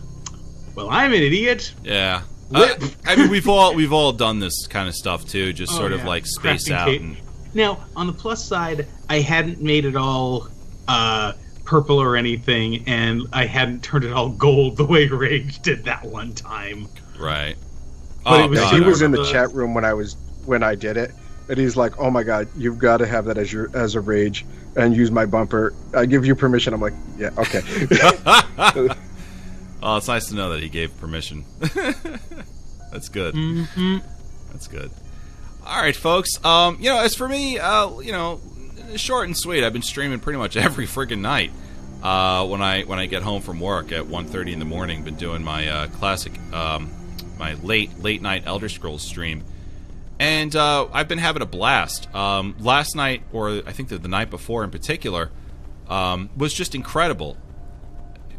[0.74, 1.74] Well, I'm an idiot.
[1.82, 2.22] Yeah.
[2.54, 2.74] Uh,
[3.06, 5.52] I mean, we've all we've all done this kind of stuff too.
[5.52, 7.16] Just Oh, sort of like space Crafting out and
[7.54, 10.48] Now, on the plus side, I hadn't made it all
[10.87, 11.32] uh,
[11.64, 16.04] purple or anything, and I hadn't turned it all gold the way Rage did that
[16.04, 16.88] one time.
[17.18, 17.56] right.
[18.24, 18.74] But oh it was- god.
[18.74, 21.12] he was in the remember- chat room when I was when I did it,
[21.48, 24.00] and he's like, "Oh my god, you've got to have that as your as a
[24.00, 24.44] rage
[24.76, 25.74] and use my bumper.
[25.94, 27.61] I give you permission." I'm like, "Yeah, okay."
[29.82, 31.44] oh, it's nice to know that he gave permission.
[32.90, 33.34] That's good.
[33.34, 33.98] Mm-hmm.
[34.52, 34.90] That's good.
[35.66, 36.42] All right, folks.
[36.44, 38.40] Um, you know, as for me, uh, you know,
[38.96, 39.64] short and sweet.
[39.64, 41.52] I've been streaming pretty much every friggin' night.
[42.02, 45.16] Uh, when I when I get home from work at 1.30 in the morning, been
[45.16, 46.90] doing my uh, classic, um,
[47.38, 49.42] my late late night Elder Scrolls stream,
[50.20, 52.12] and uh, I've been having a blast.
[52.14, 55.30] Um, last night, or I think that the night before in particular,
[55.88, 57.36] um, was just incredible.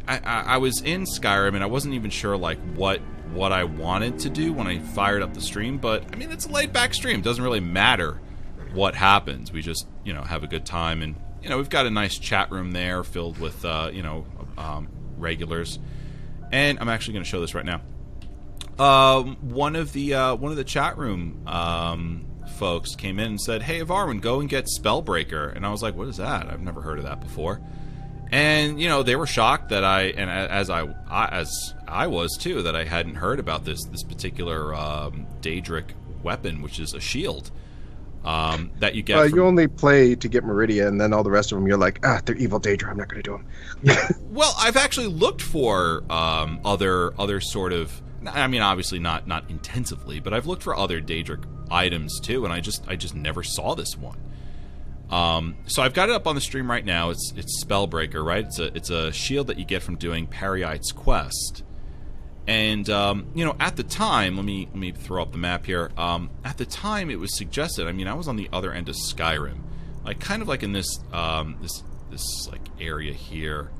[0.08, 3.00] I, I, was in Skyrim and I wasn't even sure like what
[3.32, 6.46] what I wanted to do when I fired up the stream, but I mean it's
[6.46, 7.20] a laid back stream.
[7.20, 8.20] It doesn't really matter
[8.72, 9.52] what happens.
[9.52, 12.18] We just you know have a good time and you know we've got a nice
[12.18, 14.26] chat room there filled with uh, you know
[14.58, 15.78] um, regulars.
[16.52, 17.80] And I'm actually going to show this right now.
[18.78, 23.40] Um, one of the uh, one of the chat room um, folks came in and
[23.40, 26.48] said, "Hey, Varwyn, go and get Spellbreaker." And I was like, "What is that?
[26.48, 27.60] I've never heard of that before."
[28.32, 32.36] And you know, they were shocked that I, and as I, I as I was
[32.38, 35.90] too, that I hadn't heard about this this particular um, Daedric
[36.22, 37.50] weapon, which is a shield
[38.24, 39.18] um, that you get.
[39.18, 41.66] uh, from- you only play to get Meridia, and then all the rest of them,
[41.66, 42.88] you're like, "Ah, they're evil Daedra.
[42.90, 43.36] I'm not going to do
[43.82, 43.96] them."
[44.30, 48.00] Well, I've actually looked for um, other other sort of.
[48.26, 52.52] I mean, obviously not not intensively, but I've looked for other Daedric items too, and
[52.52, 54.18] I just I just never saw this one.
[55.10, 57.10] Um, so I've got it up on the stream right now.
[57.10, 58.44] It's it's Spellbreaker, right?
[58.44, 61.64] It's a it's a shield that you get from doing Peryite's quest.
[62.46, 65.66] And um, you know, at the time, let me let me throw up the map
[65.66, 65.90] here.
[65.96, 67.86] Um, at the time, it was suggested.
[67.86, 69.58] I mean, I was on the other end of Skyrim,
[70.04, 73.70] like kind of like in this um, this this like area here.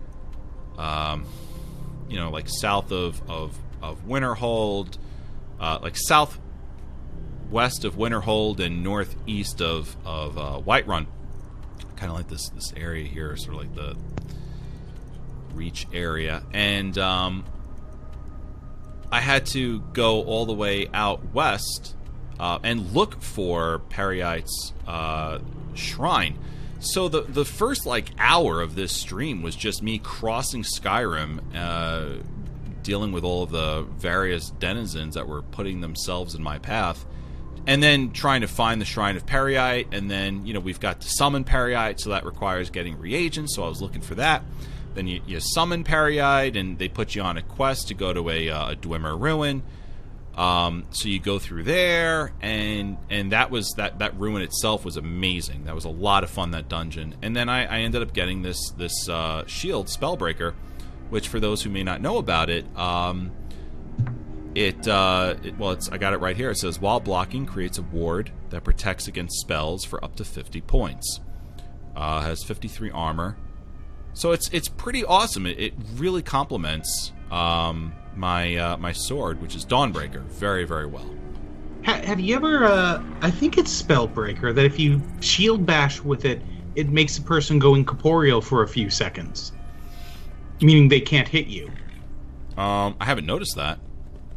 [0.78, 1.26] Um,
[2.08, 4.98] you know, like south of of of Winterhold,
[5.60, 6.38] uh, like south
[7.50, 11.06] west of Winterhold and northeast of of uh, Whiterun.
[12.00, 13.94] Kind of like this this area here, sort of like the
[15.54, 17.44] Reach area, and um,
[19.12, 21.94] I had to go all the way out west
[22.38, 25.40] uh, and look for Peryite's uh,
[25.74, 26.38] shrine.
[26.78, 32.22] So the the first like hour of this stream was just me crossing Skyrim, uh,
[32.82, 37.04] dealing with all of the various denizens that were putting themselves in my path,
[37.66, 39.88] and then trying to find the shrine of Peryite.
[39.92, 43.56] And then you know we've got to summon Peryite, so that requires getting reagents.
[43.56, 44.42] So I was looking for that.
[44.94, 48.28] Then you, you summon Peryite, and they put you on a quest to go to
[48.28, 49.62] a, uh, a Dwemer ruin.
[50.34, 54.96] Um, so you go through there, and and that was that that ruin itself was
[54.96, 55.64] amazing.
[55.64, 57.14] That was a lot of fun that dungeon.
[57.22, 60.54] And then I, I ended up getting this this uh, shield Spellbreaker,
[61.10, 63.32] which for those who may not know about it, um,
[64.54, 66.50] it, uh, it well, it's I got it right here.
[66.50, 70.60] It says while blocking creates a ward that protects against spells for up to 50
[70.62, 71.20] points.
[71.96, 73.36] Uh, has 53 armor,
[74.14, 75.46] so it's it's pretty awesome.
[75.46, 81.10] It, it really complements um, my uh, my sword, which is Dawnbreaker, very very well.
[81.84, 82.64] Ha- have you ever?
[82.64, 86.42] Uh, I think it's Spellbreaker that if you shield bash with it,
[86.74, 89.52] it makes a person go incorporeal for a few seconds,
[90.60, 91.70] meaning they can't hit you.
[92.56, 93.78] Um, I haven't noticed that.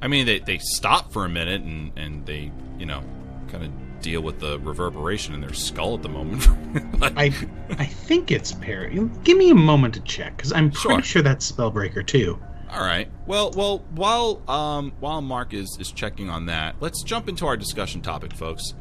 [0.04, 3.02] I mean, they, they stop for a minute and, and they, you know,
[3.48, 6.46] kind of deal with the reverberation in their skull at the moment.
[7.00, 7.32] But- I
[7.78, 9.00] I think it's Perry.
[9.24, 11.02] Give me a moment to check because I'm pretty Sure.
[11.04, 12.38] sure that's Spellbreaker too.
[12.72, 13.08] All right.
[13.28, 17.56] Well, well, while um, while Mark is, is checking on that, let's jump into our
[17.56, 18.74] discussion topic, folks.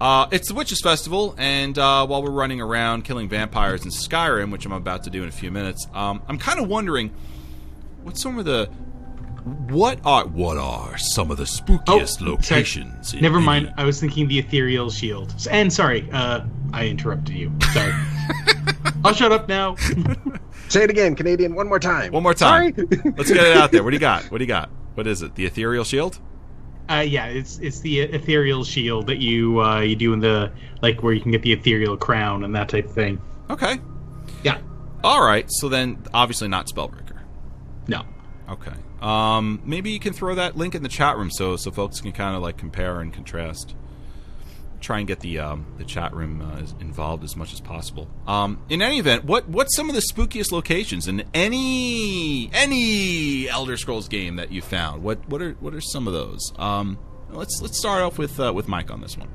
[0.00, 4.50] Uh, it's the Witches Festival, and uh, while we're running around killing vampires in Skyrim,
[4.50, 7.14] which I'm about to do in a few minutes, um, I'm kind of wondering
[8.02, 8.68] what some of the
[9.44, 12.30] what are what are some of the spookiest sorry.
[12.30, 13.14] locations?
[13.14, 13.74] in Never any- mind.
[13.76, 15.34] I was thinking the ethereal shield.
[15.50, 17.52] And sorry, uh, I interrupted you.
[17.72, 17.92] Sorry.
[19.04, 19.76] I'll shut up now.
[20.68, 22.12] Say it again, Canadian, one more time.
[22.12, 22.74] One more time.
[22.74, 22.86] Sorry.
[23.16, 23.82] Let's get it out there.
[23.82, 24.24] What do you got?
[24.30, 24.70] What do you got?
[24.94, 25.34] What is it?
[25.34, 26.20] The ethereal shield?
[26.88, 30.50] Uh, yeah, it's it's the ethereal shield that you uh, you do in the
[30.82, 33.20] like where you can get the ethereal crown and that type of thing.
[33.48, 33.78] Okay.
[34.42, 34.58] Yeah.
[35.02, 35.46] All right.
[35.48, 37.20] So then, obviously not Spellbreaker.
[37.88, 38.04] No.
[38.48, 38.72] Okay.
[39.00, 42.12] Um, maybe you can throw that link in the chat room so so folks can
[42.12, 43.74] kind of like compare and contrast.
[44.80, 48.08] Try and get the um, the chat room uh, involved as much as possible.
[48.26, 53.76] Um, in any event, what what's some of the spookiest locations in any any Elder
[53.76, 55.02] Scrolls game that you found?
[55.02, 56.52] What what are what are some of those?
[56.56, 56.98] Um,
[57.30, 59.28] let's let's start off with uh, with Mike on this one.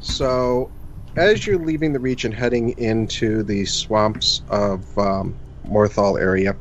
[0.00, 0.70] So,
[1.16, 6.56] as you're leaving the region, heading into the swamps of um, Morthal area,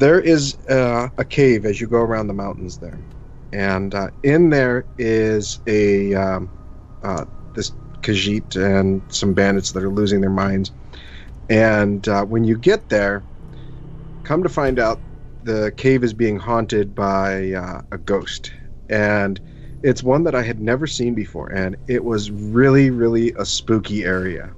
[0.00, 2.98] there is uh, a cave as you go around the mountains there,
[3.52, 6.50] and uh, in there is a um,
[7.02, 10.72] uh, this Khajiit and some bandits that are losing their minds.
[11.50, 13.24] And uh, when you get there,
[14.24, 15.02] come to find out
[15.42, 18.52] the cave is being haunted by uh, a ghost,
[18.88, 19.38] and
[19.82, 24.04] it's one that I had never seen before, and it was really, really a spooky
[24.04, 24.54] area.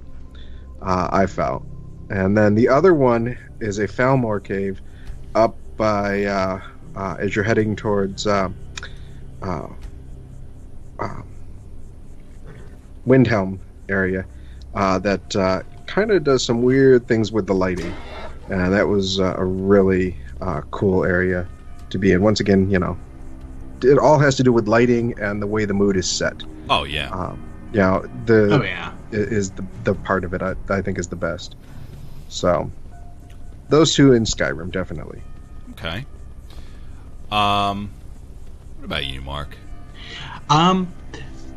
[0.81, 1.65] Uh, I felt,
[2.09, 4.81] and then the other one is a Falmer cave
[5.35, 6.61] up by uh,
[6.95, 8.49] uh, as you're heading towards uh,
[9.41, 9.67] uh,
[10.99, 11.21] uh,
[13.07, 14.25] Windhelm area
[14.73, 17.93] uh, that uh, kind of does some weird things with the lighting,
[18.49, 21.47] and that was uh, a really uh, cool area
[21.89, 22.21] to be in.
[22.21, 22.97] Once again, you know,
[23.81, 26.43] it all has to do with lighting and the way the mood is set.
[26.69, 27.09] Oh yeah.
[27.09, 27.41] Um,
[27.71, 28.93] you know, the Oh yeah.
[29.11, 31.55] is the, the part of it I, I think is the best.
[32.29, 32.71] So,
[33.73, 35.23] those two in Skyrim definitely.
[35.71, 36.05] Okay.
[37.31, 37.91] Um,
[38.77, 39.57] what about you, Mark?
[40.49, 40.93] Um,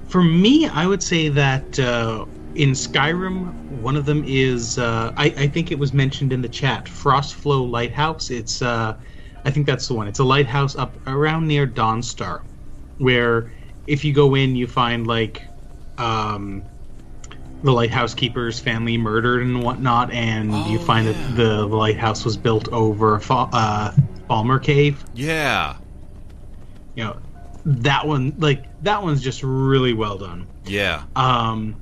[0.09, 3.53] for me, I would say that uh, in Skyrim,
[3.83, 7.71] one of them is uh, I, I think it was mentioned in the chat, Frostflow
[7.71, 8.31] Lighthouse.
[8.31, 8.97] It's uh,
[9.45, 10.09] I think that's the one.
[10.09, 12.41] It's a lighthouse up around near Dawnstar,
[12.97, 13.53] where
[13.87, 15.43] if you go in, you find like
[15.99, 16.65] um,
[17.63, 21.13] the lighthouse keeper's family murdered and whatnot, and you Oh, find yeah.
[21.13, 23.93] that the lighthouse was built over a fa- uh,
[24.29, 25.77] Falmer Cave Yeah.
[26.95, 27.17] you know
[27.65, 31.03] that one like that one's just really well done Yeah.
[31.17, 31.77] um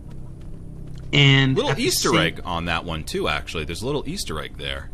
[1.12, 3.28] And Little Easter same- egg on that one too.
[3.28, 4.90] Actually, there's a little Easter egg there.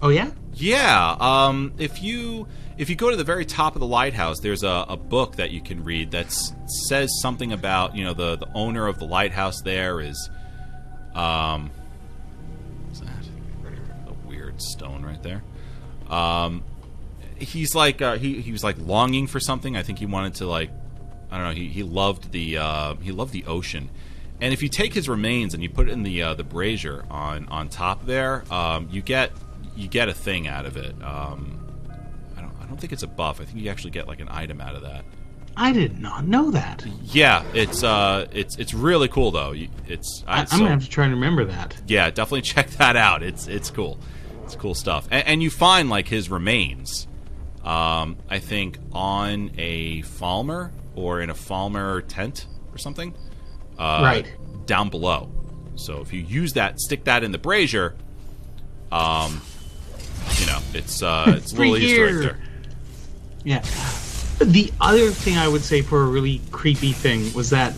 [0.00, 0.30] Oh yeah.
[0.54, 1.16] Yeah.
[1.20, 2.46] Um, if you
[2.80, 5.50] if you go to the very top of the lighthouse, there's a, a book that
[5.50, 6.34] you can read that
[6.88, 9.60] says something about you know the the owner of the lighthouse.
[9.60, 10.30] There is,
[11.14, 11.70] um,
[12.86, 13.10] what's that?
[14.08, 15.42] A weird stone right there.
[16.08, 16.64] Um,
[17.38, 19.76] he's like uh, he he was like longing for something.
[19.76, 20.70] I think he wanted to like
[21.30, 21.52] I don't know.
[21.52, 23.90] He he loved the uh, he loved the ocean.
[24.40, 27.04] And if you take his remains and you put it in the uh, the brazier
[27.10, 29.32] on on top there, um, you get
[29.76, 30.94] you get a thing out of it.
[31.02, 31.59] Um,
[32.70, 33.40] don't I don't think it's a buff.
[33.40, 35.04] I think you actually get like an item out of that.
[35.56, 36.84] I did not know that.
[37.04, 39.52] Yeah, it's uh it's it's really cool though.
[39.88, 41.76] It's I, I'm so- gonna have to try and remember that.
[41.86, 43.22] yeah, definitely check that out.
[43.22, 43.98] It's it's cool.
[44.44, 45.06] It's cool stuff.
[45.10, 47.06] And, and you find like his remains.
[47.64, 53.14] Um, I think on a Falmer or in a Falmer tent or something.
[53.78, 54.66] Uh, Right.
[54.66, 55.30] Down below.
[55.76, 57.96] So if you use that, stick that in the brazier.
[58.92, 59.40] Um,
[60.38, 62.40] you know, it's uh, it's a little Easter egg there.
[63.44, 63.60] Yeah.
[64.38, 67.74] The other thing I would say for a really creepy thing was that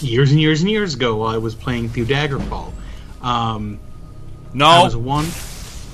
[0.00, 2.72] years and years and years ago, while I was playing through Daggerfall,
[3.22, 3.78] um,
[4.52, 5.24] I No, was one.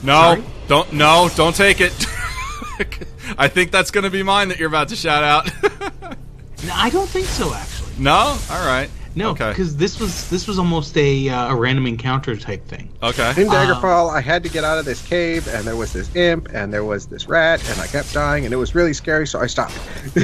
[0.03, 0.45] no, Sorry?
[0.69, 1.93] don't, no, don't take it.
[3.39, 5.51] I think that's going to be mine that you're about to shout out.
[6.65, 7.91] No, I don't think so, actually.
[7.99, 8.89] no, all right.
[9.15, 12.89] No, okay, because this was this was almost a uh, a random encounter type thing.
[13.03, 13.31] okay.
[13.31, 16.49] In Daggerfall, I had to get out of this cave, and there was this imp,
[16.55, 19.41] and there was this rat, and I kept dying, and it was really scary, so
[19.41, 19.79] I stopped.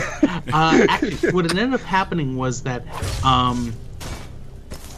[0.50, 2.82] Uh, actually, what ended up happening was that,
[3.22, 3.74] um,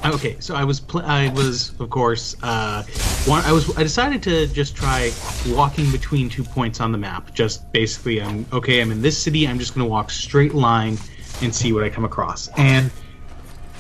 [0.05, 2.85] okay, so I was pl- I was of course uh,
[3.27, 5.11] one I was I decided to just try
[5.49, 7.35] walking between two points on the map.
[7.35, 8.81] Just basically, I'm okay.
[8.81, 9.49] I'm in this city.
[9.49, 10.99] I'm just going to walk straight line
[11.43, 12.49] and see what I come across.
[12.57, 12.91] And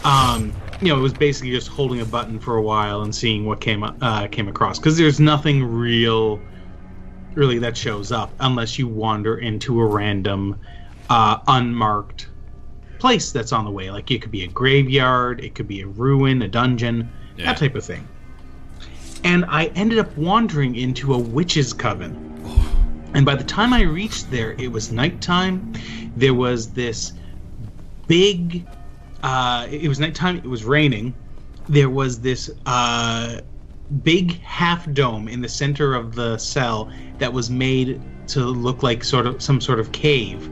[0.04, 3.44] um, you know, it was basically just holding a button for a while and seeing
[3.44, 6.40] what came uh, came across because there's nothing real
[7.34, 10.58] really that shows up unless you wander into a random
[11.10, 12.28] uh, unmarked
[12.98, 13.90] place that's on the way.
[13.90, 17.46] Like it could be a graveyard, it could be a ruin, a dungeon, Yeah.
[17.46, 18.06] that type of thing.
[19.22, 22.26] And I ended up wandering into a witch's coven.
[23.12, 25.72] And by the time I reached there, it was nighttime.
[26.16, 27.12] There was this
[28.06, 28.66] big.
[29.22, 30.36] Uh, it was nighttime.
[30.38, 31.14] It was raining.
[31.68, 33.40] There was this uh,
[34.02, 39.04] big half dome in the center of the cell that was made to look like
[39.04, 40.50] sort of some sort of cave.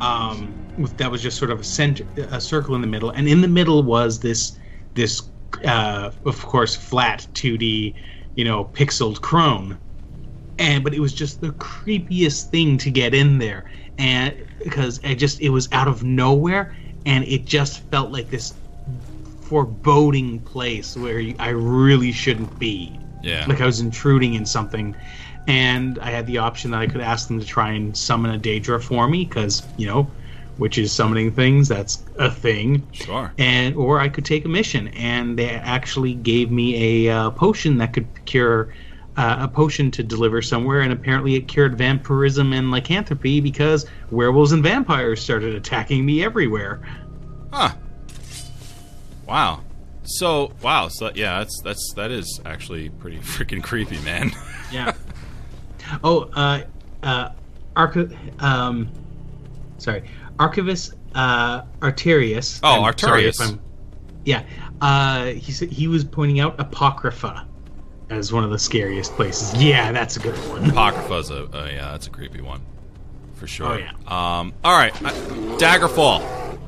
[0.00, 3.28] Um, with, that was just sort of a center, a circle in the middle, and
[3.28, 4.58] in the middle was this
[4.94, 5.22] this
[5.64, 7.94] uh, of course flat 2D,
[8.34, 9.78] you know, pixeled crone
[10.58, 13.64] and but it was just the creepiest thing to get in there
[13.98, 16.74] and because it just it was out of nowhere
[17.06, 18.54] and it just felt like this
[19.40, 23.44] foreboding place where i really shouldn't be Yeah.
[23.46, 24.94] like i was intruding in something
[25.46, 28.38] and i had the option that i could ask them to try and summon a
[28.38, 30.10] daedra for me because you know
[30.56, 33.32] which is summoning things that's a thing Sure.
[33.38, 34.88] and or I could take a mission.
[34.88, 38.68] And they actually gave me a uh, potion that could cure
[39.16, 44.52] uh, a potion to deliver somewhere, and apparently it cured vampirism and lycanthropy because werewolves
[44.52, 46.80] and vampires started attacking me everywhere.
[47.52, 47.74] Huh.
[49.26, 49.60] Wow.
[50.04, 50.88] So wow.
[50.88, 54.30] So yeah, that's that's that is actually pretty freaking creepy, man.
[54.72, 54.94] Yeah.
[56.02, 56.62] oh, uh,
[57.02, 57.28] uh,
[57.76, 58.88] Archi- um,
[59.76, 60.04] sorry,
[60.38, 62.58] Archivist uh, Arterius.
[62.62, 63.40] Oh, I'm sorry if Arterius.
[63.42, 63.60] I'm-
[64.24, 64.44] yeah,
[64.80, 67.46] uh, he said he was pointing out Apocrypha
[68.12, 69.62] as one of the scariest places.
[69.62, 70.70] Yeah, that's a good one.
[70.70, 72.62] Apocrypha's a uh, yeah, that's a creepy one
[73.42, 73.66] for sure.
[73.66, 73.90] Oh, yeah.
[74.06, 74.54] Um.
[74.62, 74.94] All right.
[75.02, 75.10] I,
[75.58, 76.58] Daggerfall.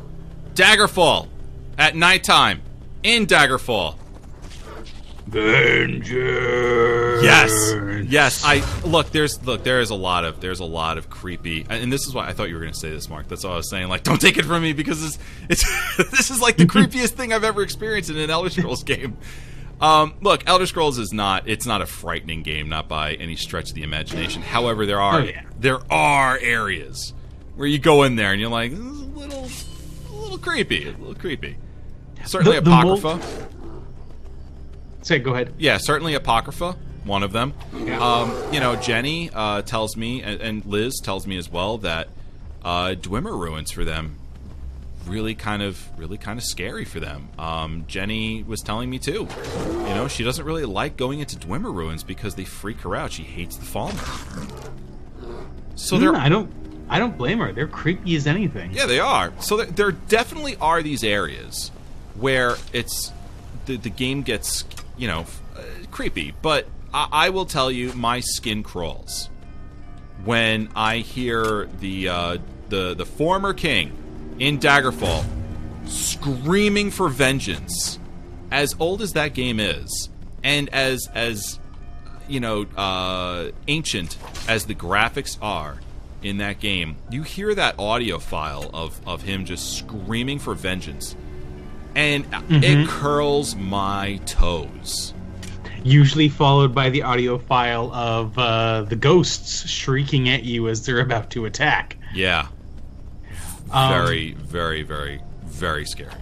[0.55, 1.29] Daggerfall.
[1.79, 2.63] At nighttime.
[3.03, 3.97] In Daggerfall.
[5.27, 6.15] Vengeance.
[7.23, 7.75] Yes,
[8.09, 8.43] yes.
[8.45, 9.11] I look.
[9.11, 9.65] There's look.
[9.65, 12.33] There is a lot of there's a lot of creepy, and this is why I
[12.33, 13.29] thought you were going to say this, Mark.
[13.29, 13.89] That's all I was saying.
[13.89, 15.19] Like, don't take it from me because it's,
[15.49, 15.65] it's
[16.11, 19.17] this is like the creepiest thing I've ever experienced in an Elder Scrolls game.
[19.81, 23.71] Um, look, Elder Scrolls is not it's not a frightening game, not by any stretch
[23.71, 24.41] of the imagination.
[24.43, 25.43] However, there are Oh, yeah.
[25.59, 27.13] there are areas
[27.57, 29.49] where you go in there and you're like, this is a little
[30.11, 31.57] a little creepy, a little creepy.
[32.25, 33.49] Certainly The- the Apocrypha.
[35.03, 35.53] Say, go ahead.
[35.59, 37.53] Yeah, certainly Apocrypha, one of them.
[38.01, 42.09] Um, you know, Jenny uh, tells me, and, and Liz tells me as well that
[42.65, 44.17] uh, Dwemer ruins for them
[45.07, 47.29] really kind of, really kind of scary for them.
[47.39, 49.29] Um, Jenny was telling me too.
[49.67, 53.13] You know, she doesn't really like going into Dwemer ruins because they freak her out.
[53.13, 53.97] She hates the Fallen.
[55.77, 56.51] So Mm, there, I don't.
[56.89, 57.53] I don't blame her.
[57.53, 58.73] They're creepy as anything.
[58.73, 59.33] yeah, they are.
[59.41, 61.71] So there, there definitely are these areas
[62.15, 63.11] where it's
[63.67, 64.65] the, the game gets
[64.97, 65.25] you know
[65.57, 69.31] uh, creepy, but I, I will tell you, my skin crawls
[70.25, 72.39] when I hear the uh,
[72.69, 73.93] the the former king
[74.39, 75.25] in Daggerfall
[75.87, 77.99] screaming for vengeance.
[78.51, 80.09] As old as that game is,
[80.43, 81.59] and as as
[82.29, 84.17] you know uh, ancient
[84.49, 85.79] as the graphics are
[86.23, 91.17] in that game, you hear that audio file of of him just screaming for vengeance,
[91.97, 95.15] and it curls my toes.
[95.83, 101.01] Usually followed by the audio file of uh, the ghosts shrieking at you as they're
[101.01, 101.99] about to attack.
[102.15, 102.47] Yeah,
[103.75, 106.13] Um, very, very, very, very scary.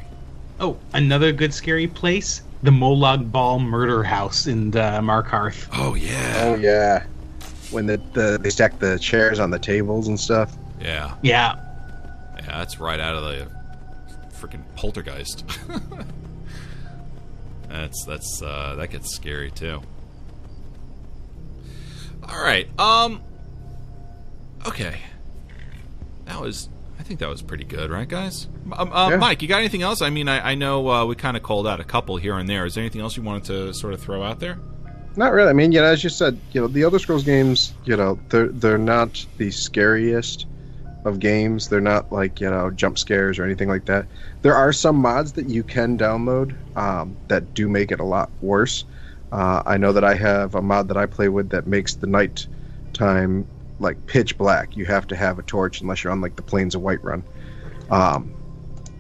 [0.59, 5.69] Oh, another good scary place: the Molag Bal Murder House in uh, Markarth.
[5.73, 7.05] Oh yeah, Oh yeah,
[7.71, 10.57] when the, the they stack the chairs on the tables and stuff.
[10.81, 11.57] yeah, Yeah,
[12.37, 12.47] yeah.
[12.47, 13.49] That's right out of the
[14.35, 15.45] freaking poltergeist.
[17.69, 19.81] that's that's uh, that gets scary too.
[22.29, 22.69] All right.
[22.79, 23.21] Um.
[24.67, 24.99] Okay.
[26.27, 26.69] That was.
[27.13, 28.49] I think that was pretty good, right, guys?
[28.73, 29.17] Um, uh, Yeah.
[29.19, 30.01] Mike, you got anything else?
[30.01, 32.49] I mean, I, I know uh, we kind of called out a couple here and
[32.49, 32.65] there.
[32.65, 34.59] Is there anything else you wanted to sort of throw out there?
[35.15, 35.51] Not really.
[35.51, 38.19] I mean, you know, as you said, you know, the Elder Scrolls games, you know,
[38.31, 40.47] they're they're not the scariest
[41.05, 41.69] of games.
[41.69, 44.07] They're not like you know jump scares or anything like that.
[44.41, 48.31] There are some mods that you can download um, that do make it a lot
[48.41, 48.87] worse.
[49.31, 52.07] Uh, I know that I have a mod that I play with that makes the
[52.07, 52.47] night
[52.95, 53.47] time
[53.83, 54.77] like pitch black.
[54.77, 57.23] You have to have a torch unless you're on like the plains of Whiterun
[57.91, 58.35] um,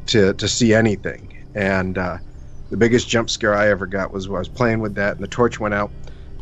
[0.06, 1.28] to to see anything.
[1.54, 2.18] And uh,
[2.70, 5.28] the biggest jump scare I ever got was I was playing with that, and the
[5.28, 5.90] torch went out,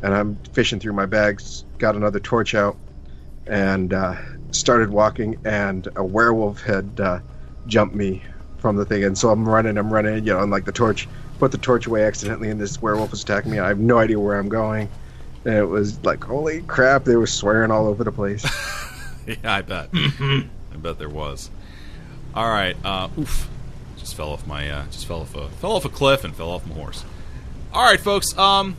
[0.03, 2.77] and I'm fishing through my bags, got another torch out,
[3.47, 4.17] and uh,
[4.53, 7.21] started walking, and a werewolf had uh,
[7.67, 8.23] jumped me
[8.59, 11.09] from the thing, and so I'm running, I'm running, you know, and like the torch,
[11.39, 13.59] put the torch away accidentally, and this werewolf was attacking me.
[13.59, 14.89] I have no idea where I'm going,
[15.45, 18.45] and it was like, holy crap, they were swearing all over the place.
[19.27, 19.91] yeah, I bet.
[19.93, 21.51] I bet there was.
[22.35, 22.77] All right.
[22.85, 23.49] Uh, oof.
[23.97, 24.71] Just fell off my.
[24.71, 27.05] Uh, just fell off a fell off a cliff and fell off my horse.
[27.73, 28.37] All right, folks.
[28.39, 28.77] Um,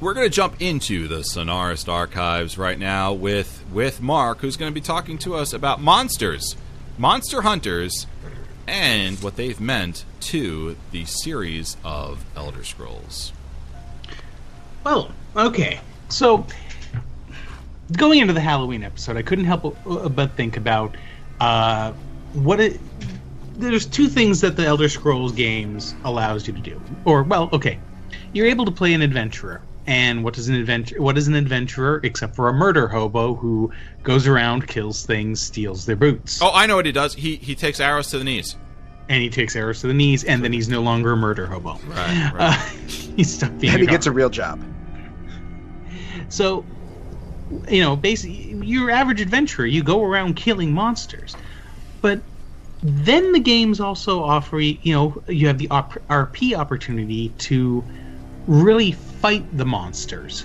[0.00, 4.80] we're gonna jump into the Sonarist archives right now with with Mark, who's gonna be
[4.80, 6.56] talking to us about monsters,
[6.98, 8.06] monster hunters,
[8.66, 13.32] and what they've meant to the series of Elder Scrolls.
[14.84, 15.80] Well, okay.
[16.08, 16.46] So,
[17.96, 20.96] going into the Halloween episode, I couldn't help but- but think about
[21.40, 21.92] uh,
[22.32, 22.80] what it.
[23.56, 26.80] There's two things that the Elder Scrolls games allows you to do.
[27.04, 27.78] Or, well, okay,
[28.32, 29.62] you're able to play an adventurer.
[29.86, 31.00] And what does an adventure?
[31.00, 33.70] What is an adventurer except for a murder hobo who
[34.02, 37.14] goes around, kills things, steals their boots, Oh, I know what he does.
[37.14, 38.56] He he takes arrows to the knees.
[39.10, 41.74] and he takes arrows to the knees, and then he's no longer a murder hobo.
[41.86, 42.32] Right.
[42.32, 42.34] right.
[42.38, 42.52] Uh,
[43.16, 44.58] he's stuck being and he gets a real job.
[46.28, 46.64] So,
[47.68, 51.36] you know, basically, your average adventurer, you go around killing monsters.
[52.00, 52.22] But
[52.82, 57.84] then the games also offer you, you know, you have the op- RP opportunity to
[58.46, 60.44] really fight the monsters.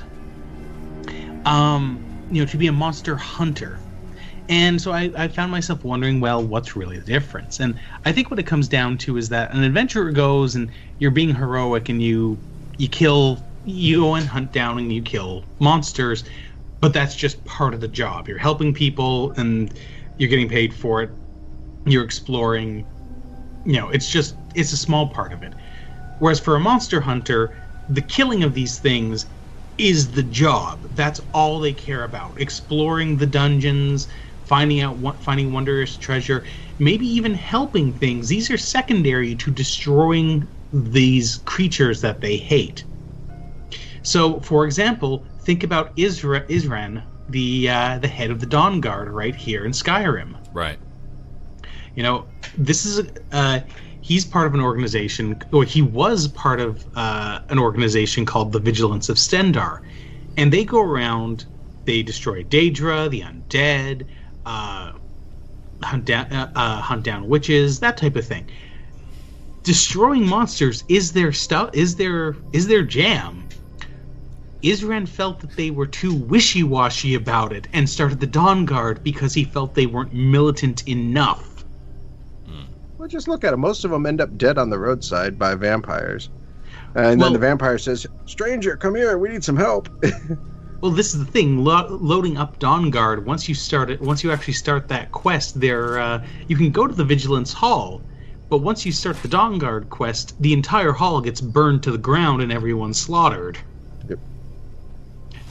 [1.46, 2.02] Um,
[2.32, 3.80] you know, to be a monster hunter.
[4.50, 7.60] And so I, I found myself wondering, well, what's really the difference?
[7.60, 11.12] And I think what it comes down to is that an adventurer goes and you're
[11.12, 12.40] being heroic and you
[12.78, 16.24] you kill you go and hunt down and you kill monsters,
[16.82, 18.28] but that's just part of the job.
[18.28, 19.74] You're helping people and
[20.18, 21.12] you're getting paid for it.
[21.86, 22.86] You're exploring.
[23.66, 25.54] You know, it's just it's a small part of it.
[26.20, 27.58] Whereas for a monster hunter,
[27.88, 29.26] the killing of these things
[29.78, 30.88] is the job.
[30.92, 32.40] That's all they care about.
[32.40, 34.08] Exploring the dungeons,
[34.44, 36.46] finding out what finding wondrous treasure,
[36.80, 38.28] maybe even helping things.
[38.30, 42.84] These are secondary to destroying these creatures that they hate.
[44.04, 49.36] So, for example, think about Isra- Isran, the uh, the head of the Dawnguard, right
[49.36, 50.36] here in Skyrim.
[50.54, 50.80] right.
[51.96, 52.28] You know,
[52.58, 53.60] this is uh,
[54.02, 58.60] he's part of an organization, or he was part of uh, an organization called the
[58.60, 59.82] Vigilants of Stendarr,
[60.38, 61.46] and they go around,
[61.86, 64.08] they destroy Daedra, the undead,
[64.46, 64.94] uh,
[65.84, 68.48] hunt down, uh, uh, hunt down witches, that type of thing.
[69.64, 73.39] Destroying monsters is their stuff, is their is their jam.
[74.64, 79.44] Isran felt that they were too wishy-washy about it and started the Dawnguard because he
[79.44, 81.64] felt they weren't militant enough.
[82.98, 83.62] Well, just look at them.
[83.62, 86.30] Most of them end up dead on the roadside by vampires.
[86.96, 89.18] And Well- then the vampire says, Stranger, come here.
[89.18, 89.88] We need some help.
[90.82, 91.58] Well, this is the thing.
[91.66, 93.26] Lo- loading up Dawnguard.
[93.26, 96.88] Once you start it, once you actually start that quest, there uh, you can go
[96.88, 98.02] to the Vigilance Hall,
[98.48, 102.42] But once you start the Dawnguard quest, the entire hall gets burned to the ground
[102.42, 103.58] and everyone's slaughtered.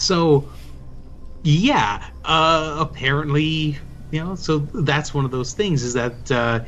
[0.00, 0.50] So,
[1.42, 3.78] yeah, uh, apparently,
[4.10, 6.64] you know, so that's one of those things is that uh,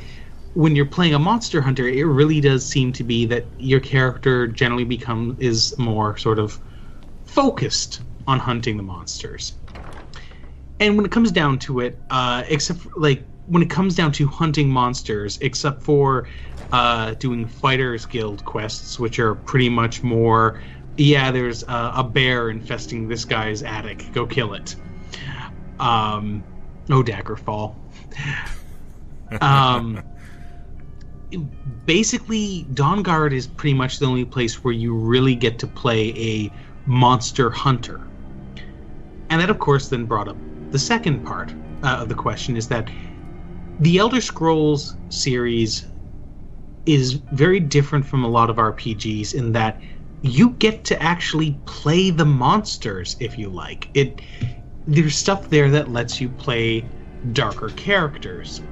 [0.55, 4.47] when you're playing a monster hunter, it really does seem to be that your character
[4.47, 6.59] generally become is more sort of
[7.25, 9.53] focused on hunting the monsters.
[10.81, 14.13] And when it comes down to it, uh, except for, like when it comes down
[14.13, 16.29] to hunting monsters, except for
[16.73, 20.61] uh, doing Fighters Guild quests, which are pretty much more,
[21.01, 24.77] yeah, there's a, a bear infesting this guy's attic, go kill it.
[25.79, 26.45] Um,
[26.91, 27.75] oh, Daggerfall.
[29.41, 30.03] um,
[31.87, 36.53] basically, Dawnguard is pretty much the only place where you really get to play a
[36.87, 38.01] monster hunter.
[39.31, 40.37] And that, of course, then brought up
[40.71, 42.91] the second part uh, of the question is that
[43.79, 45.87] the Elder Scrolls series
[46.85, 49.81] is very different from a lot of RPGs in that
[50.23, 53.89] you get to actually play the monsters if you like.
[53.95, 54.21] It
[54.87, 56.85] there's stuff there that lets you play
[57.33, 58.63] darker characters.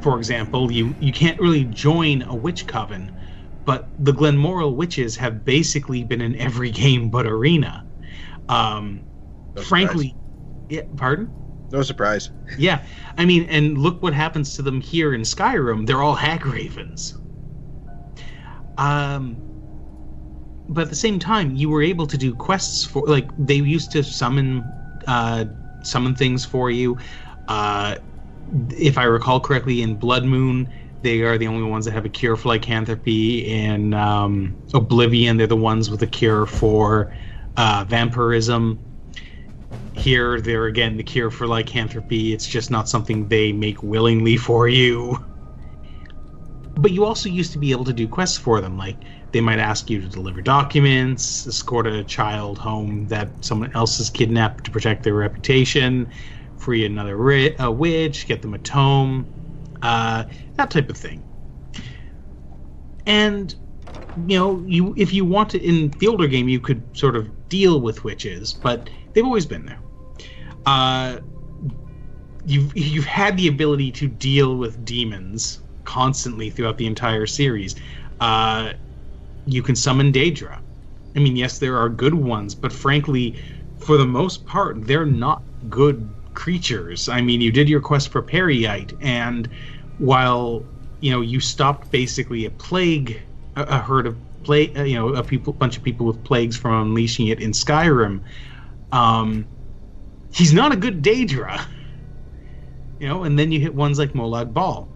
[0.00, 3.16] For example, you you can't really join a witch coven,
[3.64, 7.84] but the Glenmoril witches have basically been in every game but Arena.
[8.48, 9.04] Um,
[9.54, 10.16] No frankly,
[10.68, 11.30] yeah, pardon?
[11.72, 12.30] No surprise.
[12.58, 12.84] Yeah,
[13.16, 15.86] I mean, and look what happens to them here in Skyrim.
[15.86, 17.16] They're all hag ravens.
[18.78, 19.49] Um,
[20.70, 23.90] but at the same time, you were able to do quests for like they used
[23.92, 24.72] to summon,
[25.08, 25.44] uh,
[25.82, 26.96] summon things for you.
[27.48, 27.96] Uh,
[28.70, 30.70] if I recall correctly, in Blood Moon,
[31.02, 33.46] they are the only ones that have a cure for lycanthropy.
[33.46, 37.12] In um, Oblivion, they're the ones with a cure for
[37.56, 38.78] uh, vampirism
[39.94, 44.68] here they're again the cure for lycanthropy it's just not something they make willingly for
[44.68, 45.22] you
[46.76, 48.96] but you also used to be able to do quests for them like
[49.32, 54.10] they might ask you to deliver documents escort a child home that someone else has
[54.10, 56.10] kidnapped to protect their reputation
[56.56, 59.26] free another ri- a witch get them a tome
[59.82, 60.24] uh,
[60.56, 61.22] that type of thing
[63.06, 63.54] and
[64.26, 67.48] you know you if you want to in the older game you could sort of
[67.48, 69.78] deal with witches but they've always been there
[70.66, 71.18] uh,
[72.44, 77.76] you've you've had the ability to deal with demons constantly throughout the entire series.
[78.20, 78.72] Uh,
[79.46, 80.58] you can summon Daedra.
[81.16, 83.40] I mean, yes, there are good ones, but frankly,
[83.78, 87.08] for the most part, they're not good creatures.
[87.08, 89.48] I mean, you did your quest for Peryite, and
[89.98, 90.64] while
[91.00, 93.20] you know you stopped basically a plague,
[93.56, 96.56] a, a herd of plague, uh, you know, a people, bunch of people with plagues
[96.56, 98.22] from unleashing it in Skyrim.
[98.92, 99.46] Um,
[100.32, 101.60] he's not a good Daedra.
[102.98, 104.86] You know, and then you hit ones like Molag Bal.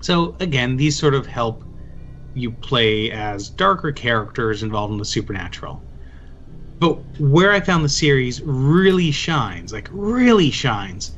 [0.00, 1.64] So again, these sort of help
[2.40, 5.82] you play as darker characters involved in the supernatural.
[6.80, 11.12] But where I found the series really shines, like really shines,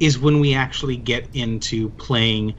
[0.00, 2.54] is when we actually get into playing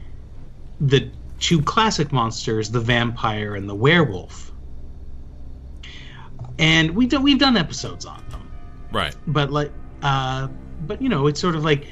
[0.80, 4.52] the two classic monsters, the vampire and the werewolf.
[6.60, 8.50] And we do, we've done episodes on them
[8.92, 9.16] Right.
[9.28, 9.72] but like
[10.04, 10.48] uh
[10.86, 11.88] but you know it's sort of like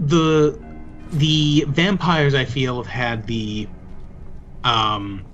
[0.00, 0.58] the
[1.12, 3.68] the vampires i feel have had the
[4.64, 5.28] um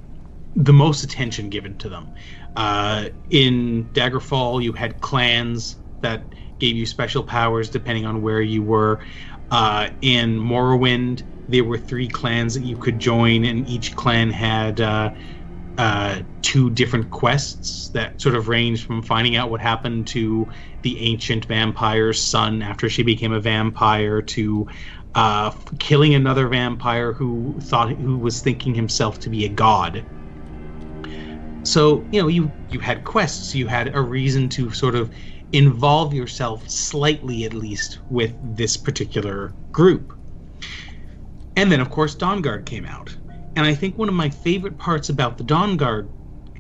[0.57, 2.13] the most attention given to them.
[2.57, 8.63] Uh in daggerfall you had clans that gave you special powers depending on where you
[8.63, 9.03] were.
[9.51, 14.81] Uh in morrowind there were three clans that you could join and each clan had
[14.81, 15.11] uh
[15.77, 20.47] uh, two different quests that sort of range from finding out what happened to
[20.83, 24.67] the ancient vampire's son after she became a vampire to
[25.15, 30.05] uh, killing another vampire who thought who was thinking himself to be a god.
[31.63, 35.13] So you know you you had quests, you had a reason to sort of
[35.53, 40.13] involve yourself slightly at least with this particular group.
[41.57, 43.17] And then of course Dawnguard came out.
[43.57, 46.09] And I think one of my favorite parts about the Dawnguard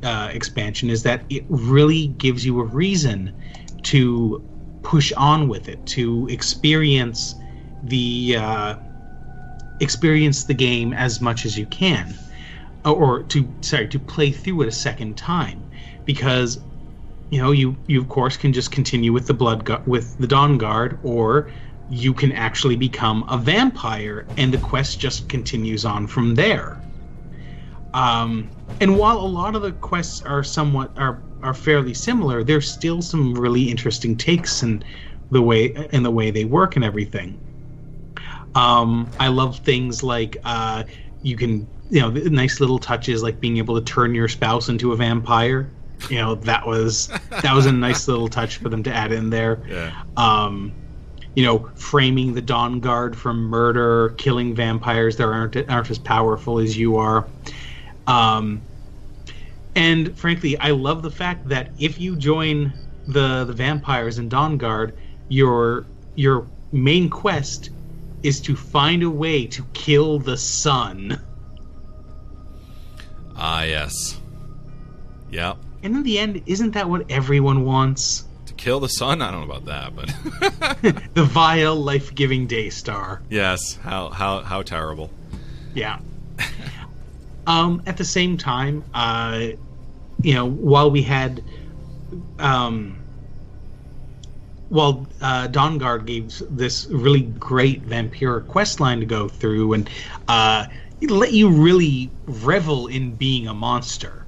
[0.04, 3.34] uh, expansion is that it really gives you a reason
[3.82, 4.44] to
[4.82, 7.34] push on with it, to experience
[7.84, 8.76] the uh,
[9.80, 12.14] experience the game as much as you can,
[12.84, 15.66] or to sorry to play through it a second time,
[16.04, 16.64] because
[17.30, 20.26] you know you you of course can just continue with the blood gu- with the
[20.26, 21.50] Dawnguard, or
[21.88, 26.82] you can actually become a vampire, and the quest just continues on from there.
[27.94, 32.70] Um, and while a lot of the quests are somewhat are are fairly similar, there's
[32.70, 34.82] still some really interesting takes in
[35.30, 37.43] the way and the way they work and everything.
[38.54, 40.84] Um, I love things like uh,
[41.22, 44.68] you can you know the nice little touches like being able to turn your spouse
[44.68, 45.70] into a vampire.
[46.08, 49.30] You know that was that was a nice little touch for them to add in
[49.30, 49.60] there.
[49.68, 50.02] Yeah.
[50.16, 50.72] Um,
[51.34, 56.76] you know, framing the Dawnguard from murder, killing vampires that aren't aren't as powerful as
[56.76, 57.26] you are.
[58.06, 58.62] Um,
[59.74, 62.72] and frankly, I love the fact that if you join
[63.06, 64.92] the the vampires in Dawnguard,
[65.28, 67.70] your your main quest
[68.24, 71.20] is to find a way to kill the sun.
[73.36, 74.18] Ah, yes.
[75.30, 75.58] Yep.
[75.82, 78.24] And in the end, isn't that what everyone wants?
[78.46, 79.20] To kill the sun?
[79.20, 80.08] I don't know about that, but
[81.14, 83.22] The vile, life-giving day star.
[83.28, 83.76] yes.
[83.82, 85.10] How how how terrible.
[85.74, 85.98] Yeah.
[87.46, 89.48] um, at the same time, uh,
[90.22, 91.42] you know, while we had,
[92.38, 92.96] um,
[94.74, 99.88] while uh, Dawnguard gave this really great vampiric quest line to go through and
[100.26, 100.66] uh,
[101.08, 104.26] let you really revel in being a monster.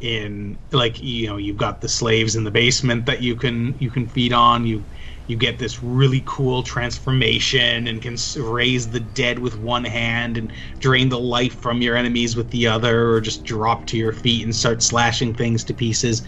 [0.00, 3.90] In like you know, you've got the slaves in the basement that you can you
[3.90, 4.64] can feed on.
[4.64, 4.86] You
[5.26, 10.52] you get this really cool transformation and can raise the dead with one hand and
[10.78, 14.44] drain the life from your enemies with the other or just drop to your feet
[14.44, 16.22] and start slashing things to pieces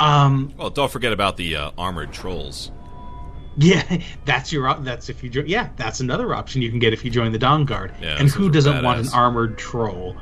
[0.00, 2.70] um Well, don't forget about the uh, armored trolls.
[3.56, 3.82] yeah
[4.24, 7.10] that's your that's if you jo- yeah that's another option you can get if you
[7.10, 7.92] join the Dawnguard.
[8.00, 10.16] Yeah, and who doesn't want an armored troll?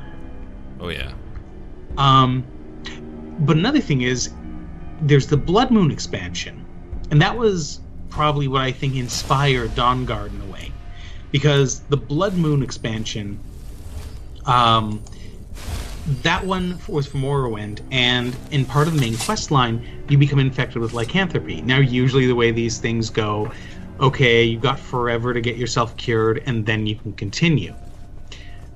[0.79, 1.11] Oh yeah.
[1.97, 2.45] Um,
[3.39, 4.31] but another thing is,
[5.01, 6.65] there's the Blood Moon expansion,
[7.11, 10.71] and that was probably what I think inspired Dawnguard in a way,
[11.31, 13.39] because the Blood Moon expansion,
[14.45, 15.03] um,
[16.23, 20.39] that one was from Morrowind, and in part of the main quest line, you become
[20.39, 21.61] infected with lycanthropy.
[21.61, 23.51] Now, usually the way these things go,
[23.99, 27.73] okay, you've got forever to get yourself cured, and then you can continue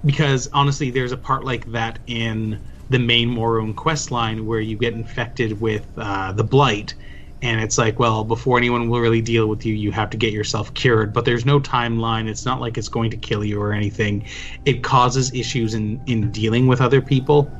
[0.05, 2.59] because honestly, there's a part like that in
[2.89, 6.93] the main Morrowind quest line where you get infected with uh, the blight,
[7.41, 10.31] and it's like, well, before anyone will really deal with you, you have to get
[10.31, 11.11] yourself cured.
[11.11, 12.29] But there's no timeline.
[12.29, 14.25] It's not like it's going to kill you or anything.
[14.65, 17.51] It causes issues in in dealing with other people,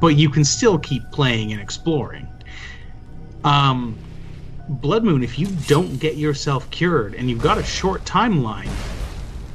[0.00, 2.28] but you can still keep playing and exploring.
[3.44, 3.96] Um,
[4.68, 8.70] Blood Moon, if you don't get yourself cured and you've got a short timeline,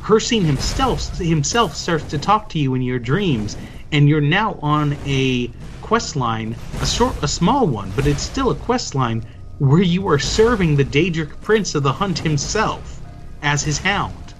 [0.02, 3.56] Hircine himself himself starts to talk to you in your dreams,
[3.92, 5.52] and you're now on a
[5.82, 9.24] quest line, a short, a small one, but it's still a quest line
[9.60, 13.00] where you are serving the Daedric Prince of the Hunt himself
[13.42, 14.34] as his hound.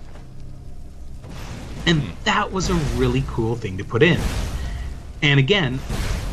[1.86, 2.12] And hmm.
[2.24, 4.20] that was a really cool thing to put in.
[5.22, 5.80] And again,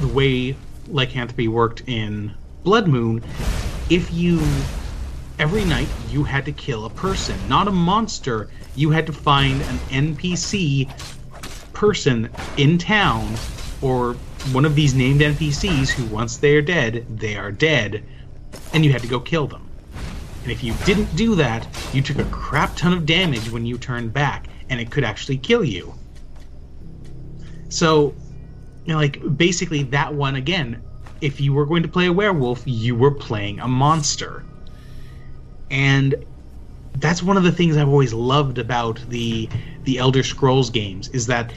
[0.00, 0.56] the way
[0.88, 2.32] lycanthropy worked in
[2.64, 3.22] Blood Moon,
[3.88, 4.40] if you
[5.40, 8.50] every night you had to kill a person, not a monster.
[8.76, 10.86] You had to find an NPC
[11.72, 12.28] person
[12.58, 13.34] in town
[13.80, 14.14] or
[14.52, 18.04] one of these named NPCs who once they are dead, they are dead,
[18.72, 19.68] and you had to go kill them.
[20.42, 23.76] And if you didn't do that, you took a crap ton of damage when you
[23.76, 25.94] turned back, and it could actually kill you.
[27.68, 28.14] So,
[28.84, 30.82] you know, like basically that one again,
[31.20, 34.44] if you were going to play a werewolf, you were playing a monster
[35.70, 36.14] and
[36.96, 39.48] that's one of the things I've always loved about the
[39.84, 41.52] the Elder Scrolls games is that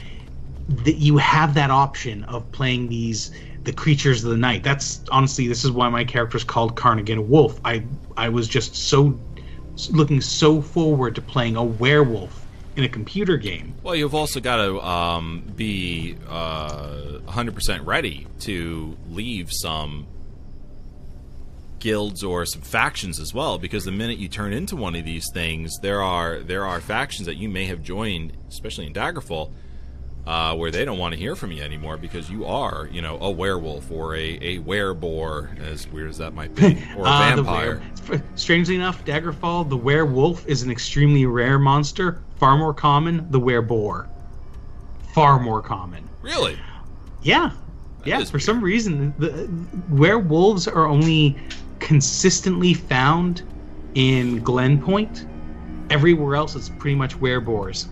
[0.68, 3.32] that you have that option of playing these
[3.64, 4.62] the creatures of the night.
[4.62, 7.60] That's honestly this is why my character is called Carnigan Wolf.
[7.64, 7.84] I
[8.16, 9.18] I was just so
[9.90, 12.44] looking so forward to playing a werewolf
[12.76, 13.74] in a computer game.
[13.82, 20.06] Well, you've also got to um, be uh, 100% ready to leave some
[21.78, 25.26] guilds or some factions as well because the minute you turn into one of these
[25.34, 29.52] things there are there are factions that you may have joined especially in Daggerfall
[30.26, 33.18] uh, where they don't want to hear from you anymore because you are you know
[33.20, 36.64] a werewolf or a, a wereboar as weird as that might be
[36.96, 42.22] or a the vampire were- Strangely enough, Daggerfall, the werewolf is an extremely rare monster.
[42.36, 44.08] Far more common, the wereboar.
[45.14, 46.08] Far more common.
[46.22, 46.58] really
[47.22, 47.52] Yeah.
[48.04, 49.48] yeah, is for some reason, the
[49.88, 51.36] werewolves are only
[51.78, 53.42] consistently found
[53.94, 55.26] in Glenpoint.
[55.90, 57.86] Everywhere else, it's pretty much wereboars.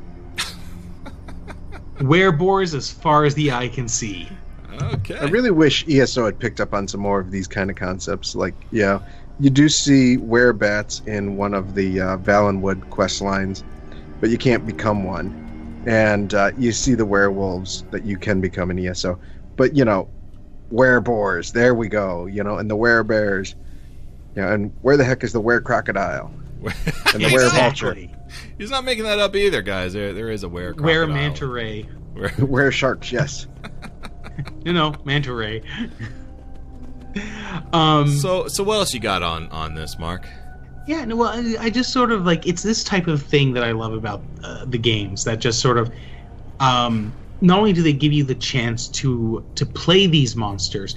[2.03, 4.29] Werebores as far as the eye can see.
[4.81, 7.77] okay I really wish ESO had picked up on some more of these kind of
[7.77, 8.35] concepts.
[8.35, 9.01] Like, yeah,
[9.41, 13.65] you do see werebats in one of the uh, Valenwood quest lines,
[14.21, 15.39] but you can't become one.
[15.87, 19.19] And uh, you see the werewolves that you can become in ESO.
[19.57, 20.09] But, you know,
[20.73, 23.55] wereboars, there we go, you know, and the werebears.
[24.37, 26.33] You know, and where the heck is the were crocodile?
[27.15, 27.97] and the were vulture.
[28.33, 28.55] Exactly.
[28.59, 29.93] He's not making that up either, guys.
[29.93, 31.09] There, there is a were Where crocodile.
[31.09, 31.89] manta ray.
[32.14, 33.47] Were- Were sharks, yes.
[34.64, 35.62] You know, manta ray.
[37.72, 40.26] um, So, so what else you got on on this, Mark?
[40.87, 43.62] Yeah, no, well, I, I just sort of like it's this type of thing that
[43.62, 45.93] I love about uh, the games that just sort of,
[46.61, 50.97] um, not only do they give you the chance to to play these monsters,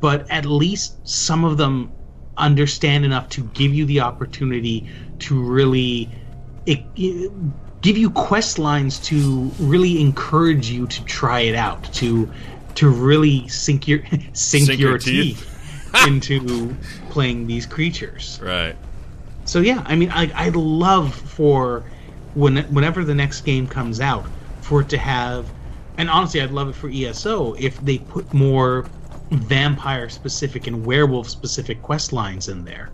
[0.00, 1.90] but at least some of them
[2.36, 4.88] understand enough to give you the opportunity
[5.20, 6.21] to really it, it-
[6.64, 12.30] give you quest lines to really encourage you to try it out to
[12.74, 14.00] to really sink your
[14.32, 15.38] sink, Sink your, your teeth.
[15.38, 15.48] teeth
[16.06, 16.74] into
[17.10, 18.40] playing these creatures.
[18.42, 18.76] Right.
[19.44, 21.84] So yeah, I mean, I I love for
[22.34, 24.24] when whenever the next game comes out
[24.60, 25.46] for it to have,
[25.98, 28.86] and honestly, I'd love it for ESO if they put more
[29.30, 32.90] vampire specific and werewolf specific quest lines in there.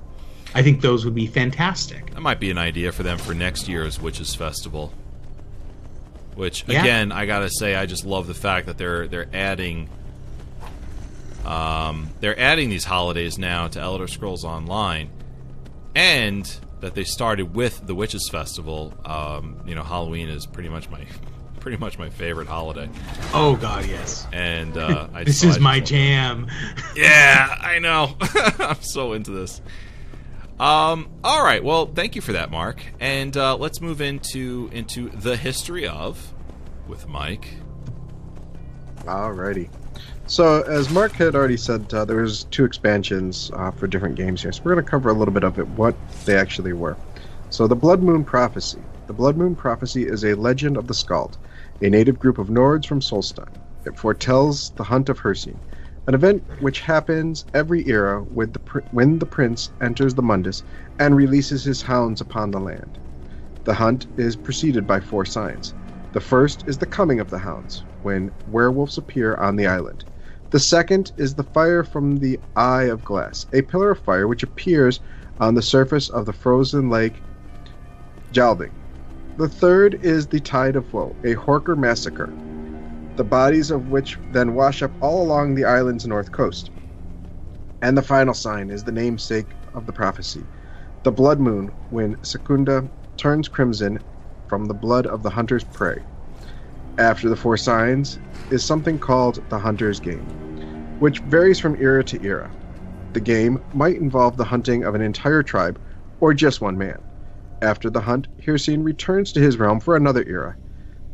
[0.55, 2.13] I think those would be fantastic.
[2.15, 4.93] That might be an idea for them for next year's Witches Festival.
[6.35, 6.81] Which Yeah.
[6.81, 9.89] again, I gotta say, I just love the fact that they're they're adding,
[11.45, 15.11] um, they're adding these holidays now to Elder Scrolls Online,
[15.95, 16.45] and
[16.81, 18.95] that they started with the Witches Festival.
[19.05, 21.05] Um, you know, Halloween is pretty much my
[21.61, 22.89] pretty much my favorite holiday,
[23.35, 24.27] Oh God, yes.
[24.33, 26.47] and uh, I This I is just my jam.
[26.95, 28.17] Yeah, I know.
[28.61, 29.61] I'm so into this.
[30.61, 31.63] Um, all right.
[31.63, 32.83] Well, thank you for that, Mark.
[32.99, 36.35] And uh, let's move into into the history of
[36.89, 37.55] with Mike.
[39.05, 39.71] Alrighty.
[40.27, 44.43] So, as Mark had already said, uh, there was two expansions uh, for different games
[44.43, 44.53] here.
[44.53, 45.95] So we're going to cover a little bit of it, what
[46.27, 46.99] they actually were.
[47.49, 48.81] So, the Blood Moon Prophecy.
[49.07, 51.39] The Blood Moon Prophecy is a legend of the Skald,
[51.81, 53.49] a native group of Nords from Solstheim.
[53.87, 55.57] It foretells the hunt of Hircine,
[56.09, 60.63] an event which happens every era the pr- when the prince enters the Mundus
[60.99, 62.99] and releases his hounds upon the land.
[63.65, 65.75] The hunt is preceded by four signs.
[66.13, 70.03] The first is the coming of the hounds, when werewolves appear on the island.
[70.49, 74.43] The second is the fire from the Eye of Glass, a pillar of fire which
[74.43, 75.01] appears
[75.39, 77.21] on the surface of the frozen lake
[78.33, 78.73] Fjalding.
[79.37, 82.33] The third is the Tide of Woe, a Horker massacre,
[83.19, 86.71] the bodies of which then wash up all along the island's north coast.
[87.83, 90.45] And the final sign is the namesake of the prophecy,
[91.03, 93.99] the blood moon, when Secunda turns crimson
[94.47, 95.99] from the blood of the hunter's prey.
[96.97, 98.21] After the four signs
[98.53, 100.27] is something called the Hunter's Game,
[101.01, 102.49] which varies from era to era.
[103.15, 105.81] The game might involve the hunting of an entire tribe
[106.21, 107.03] or just one man.
[107.63, 110.57] After the hunt, Hircine returns to his realm for another era.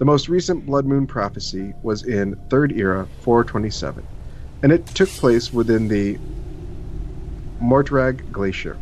[0.05, 4.07] The most recent Blood Moon prophecy was in Third Era 427,
[4.63, 6.19] and it took place within the
[7.59, 8.77] Mortrag Glacier.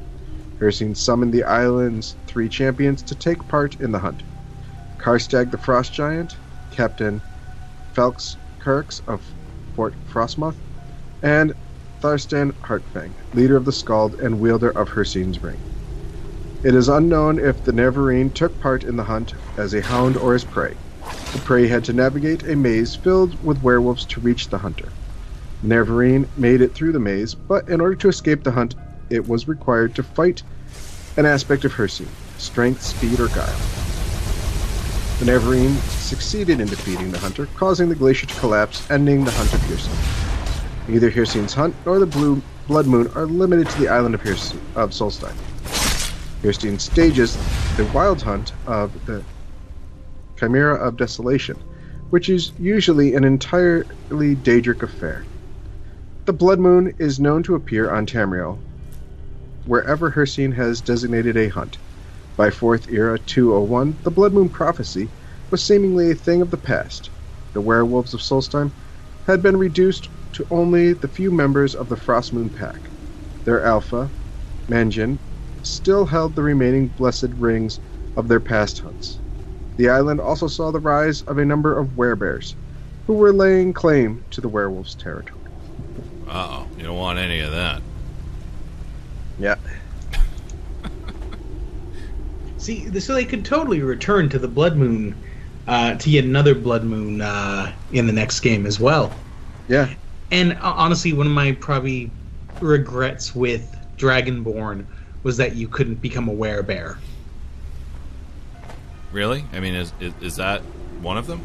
[0.59, 4.21] Hircine summoned the island's three champions to take part in the hunt.
[4.99, 6.37] Karstag the Frost Giant,
[6.73, 7.23] Captain
[7.93, 9.23] Felix Kirks of
[9.77, 10.57] Fort Frostmoth,
[11.23, 11.55] and
[12.01, 15.61] Tharstan Heartfang, leader of the Skald and wielder of Hircine's ring.
[16.65, 20.35] It is unknown if the Nerevarine took part in the hunt as a hound or
[20.35, 20.75] as prey.
[21.33, 24.89] The prey had to navigate a maze filled with werewolves to reach the hunter.
[25.65, 28.75] Nerevarine made it through the maze, but in order to escape the hunt,
[29.11, 30.43] it was required to fight
[31.17, 33.59] an aspect of Hircine strength, speed, or guile.
[35.21, 39.61] The succeeded in defeating the hunter, causing the glacier to collapse, ending the hunt of
[39.61, 40.89] Hircine.
[40.89, 44.57] Neither Hircine's hunt nor the Blue Blood Moon are limited to the island of, Hirc-
[44.75, 45.37] of Solstheim.
[46.43, 47.39] Hircine stages
[47.77, 49.23] the wild hunt of the
[50.43, 51.57] Chimera of Desolation,
[52.11, 55.23] which is usually an entirely Daedric affair.
[56.25, 58.59] The Blood Moon is known to appear on Tamriel
[59.67, 61.79] wherever Hircine has designated a hunt.
[62.37, 65.09] By 4th Era 201, the Blood Moon prophecy
[65.53, 67.11] was seemingly a thing of the past.
[67.53, 68.73] The werewolves of Solstheim
[69.29, 72.81] had been reduced to only the few members of the Frost Moon Pack.
[73.45, 74.11] Their alpha,
[74.69, 75.19] Manjin,
[75.63, 77.79] still held the remaining blessed rings
[78.17, 79.22] of their past hunts.
[79.77, 82.55] The island also saw the rise of a number of werebears,
[83.07, 85.41] who were laying claim to the werewolves' territory.
[86.29, 87.83] Uh oh, you don't want any of that.
[89.39, 89.57] Yeah.
[92.59, 95.15] See, so they could totally return to the Blood Moon,
[95.67, 99.13] uh, to yet another Blood Moon uh, in the next game as well.
[99.69, 99.93] Yeah.
[100.31, 102.11] And uh, honestly, one of my probably
[102.61, 104.87] regrets with Dragonborn
[105.23, 106.99] was that you couldn't become a werebear.
[109.13, 109.45] Really?
[109.53, 110.63] I mean, is is, is that
[111.01, 111.41] one of them?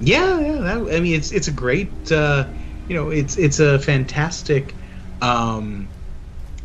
[0.00, 0.52] Yeah, yeah.
[0.60, 2.46] That, I mean, it's it's a great, uh,
[2.88, 4.74] you know, it's it's a fantastic,
[5.22, 5.88] um,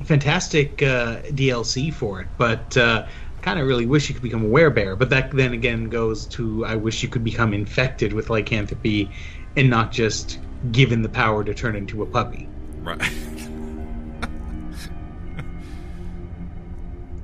[0.04, 2.28] fantastic uh, DLC for it.
[2.38, 3.08] But uh,
[3.46, 6.66] kind of really wish you could become a werebear, but that then again goes to
[6.66, 9.12] I wish you could become infected with lycanthropy
[9.56, 10.40] and not just
[10.72, 12.50] given the power to turn into a puppy.
[12.82, 13.00] Right.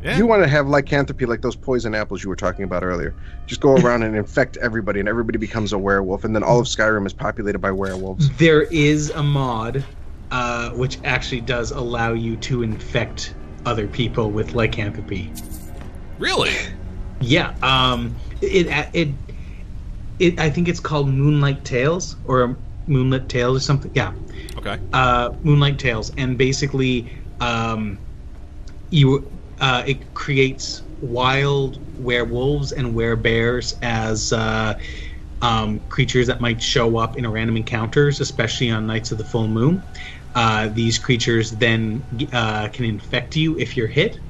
[0.04, 0.18] yeah.
[0.18, 3.14] You want to have lycanthropy like those poison apples you were talking about earlier.
[3.48, 6.66] Just go around and infect everybody, and everybody becomes a werewolf, and then all of
[6.68, 8.30] Skyrim is populated by werewolves.
[8.38, 9.84] There is a mod
[10.32, 13.34] uh, which actually does allow you to infect
[13.66, 15.32] other people with lycanthropy.
[16.18, 16.54] really?
[17.20, 19.10] Yeah, um, it it
[20.18, 22.56] it I think it's called Moonlight Tales or
[22.88, 23.92] Moonlit Tales or something.
[23.94, 24.14] Yeah,
[24.58, 24.80] Okay.
[24.94, 28.00] uh, Moonlight Tales, and basically, um,
[28.90, 29.30] you
[29.62, 34.74] uh, it creates wild werewolves and werebears as uh,
[35.42, 39.48] um, creatures that might show up in random encounters, especially on nights of the full
[39.48, 39.86] moon.
[40.36, 44.22] Uh, these creatures then uh, can infect you if you're hit,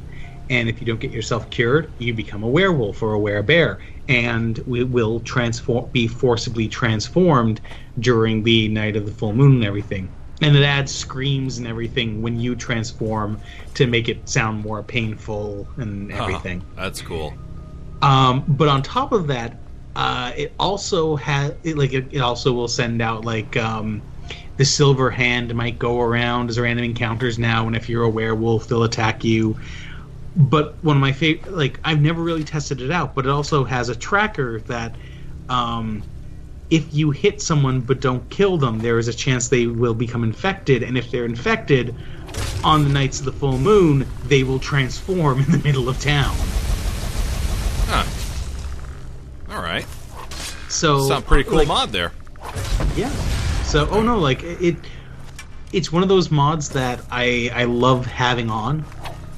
[0.50, 3.78] and if you don't get yourself cured, you become a werewolf or a werebear,
[4.08, 7.62] and we will transform, be forcibly transformed
[8.00, 10.14] during the night of the full moon and everything.
[10.42, 13.42] And it adds screams and everything when you transform
[13.76, 16.18] to make it sound more painful and Huh.
[16.18, 16.64] everything.
[16.76, 17.38] That's cool.
[18.02, 19.64] Um, but on top of that,
[19.96, 24.04] uh, it also has it, like it, it also will send out like um,
[24.58, 28.68] the silver hand might go around as random encounters now, and if you're a werewolf,
[28.68, 29.58] they'll attack you.
[30.36, 33.66] But one of my favorite, like I've never really tested it out, but it also
[33.66, 34.98] has a tracker that
[35.50, 36.06] um,
[36.72, 40.24] if you hit someone but don't kill them, there is a chance they will become
[40.24, 41.94] infected, and if they're infected
[42.64, 46.34] on the nights of the full moon, they will transform in the middle of town.
[47.88, 48.06] Huh.
[49.54, 49.86] All right.
[50.70, 52.14] So Sound pretty cool like, mod there.
[52.96, 53.10] Yeah.
[53.64, 54.78] So, oh no, like it,
[55.74, 58.86] it's one of those mods that I I love having on,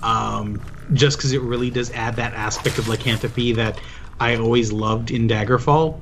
[0.04, 0.62] um,
[0.94, 3.80] just because it really does add that aspect of lycanthropy that
[4.20, 6.00] I always loved in Daggerfall.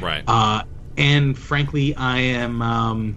[0.00, 0.24] Right.
[0.26, 0.62] Uh,
[0.96, 3.16] and frankly, I am um,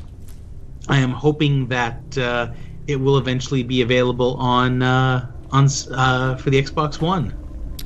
[0.88, 2.52] I am hoping that uh,
[2.88, 7.36] it will eventually be available on uh, on uh, for the Xbox One.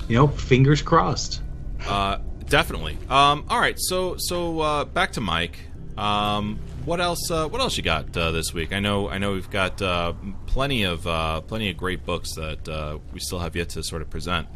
[0.08, 1.42] You know, fingers crossed.
[1.88, 2.98] Uh, definitely.
[3.10, 3.76] Um, all right.
[3.78, 5.60] So so uh, back to Mike.
[5.98, 7.32] Um, what else?
[7.32, 8.74] Uh, what else you got uh, this week?
[8.74, 9.10] I know.
[9.10, 10.14] I know we've got uh,
[10.48, 14.02] plenty of uh, plenty of great books that uh, we still have yet to sort
[14.02, 14.48] of present.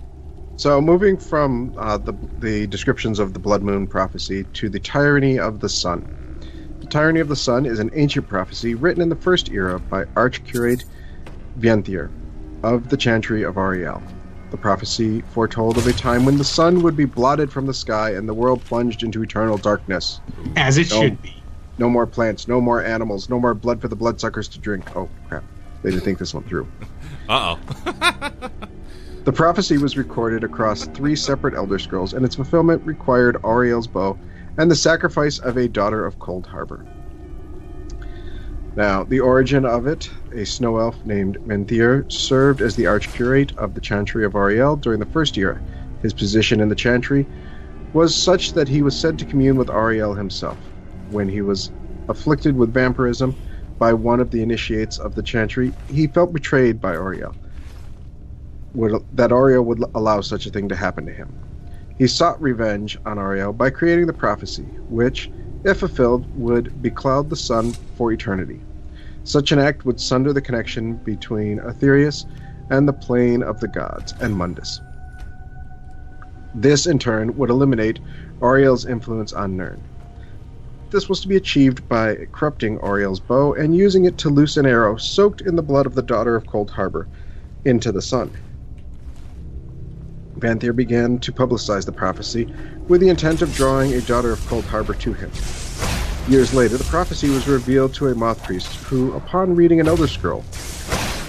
[0.57, 5.37] So, moving from uh, the, the descriptions of the Blood Moon prophecy to the Tyranny
[5.37, 6.39] of the Sun.
[6.79, 10.05] The Tyranny of the Sun is an ancient prophecy written in the First Era by
[10.15, 10.83] Archcurate
[11.59, 12.09] Vienthier
[12.63, 14.01] of the Chantry of Ariel.
[14.49, 18.11] The prophecy foretold of a time when the sun would be blotted from the sky
[18.11, 20.21] and the world plunged into eternal darkness.
[20.55, 21.01] As it No.
[21.01, 21.35] should be.
[21.77, 24.95] No more plants, no more animals, no more blood for the bloodsuckers to drink.
[24.95, 25.43] Oh, crap.
[25.83, 26.67] They didn't think this one through.
[27.29, 28.49] Uh oh.
[29.27, 34.17] The prophecy was recorded across three separate Elder Scrolls, and its fulfillment required Auriel's bow
[34.55, 36.85] and the sacrifice of a daughter of Coldharbour.
[38.73, 43.73] Now, the origin of it, a snow elf named Menthier served as the archcurate of
[43.73, 45.59] the Chantry of Ariel during the first era.
[46.01, 47.27] His position in the Chantry
[47.91, 50.71] was such that he was said to commune with Ariel himself.
[51.09, 51.69] When he was
[52.07, 53.35] afflicted with vampirism
[53.77, 57.35] by one of the initiates of the Chantry, he felt betrayed by Ariel
[58.73, 61.37] would, that Ariel would allow such a thing to happen to him.
[61.97, 65.31] He sought revenge on Ariel by creating the prophecy, which,
[65.63, 68.63] if fulfilled, would becloud the sun for eternity.
[69.23, 72.25] Such an act would sunder the connection between Aetherius
[72.69, 74.81] and the plane of the gods and Mundus.
[76.53, 77.99] This, in turn, would eliminate
[78.41, 79.83] Ariel's influence on Nirn.
[80.91, 84.65] This was to be achieved by corrupting Ariel's bow and using it to loose an
[84.65, 87.07] arrow soaked in the blood of the daughter of Coldharbour
[87.65, 88.31] into the sun.
[90.39, 92.45] Vanthier began to publicize the prophecy
[92.87, 95.31] with the intent of drawing a daughter of Coldharbour to him.
[96.31, 100.07] Years later, the prophecy was revealed to a moth priest who, upon reading an Elder
[100.07, 100.43] Scroll,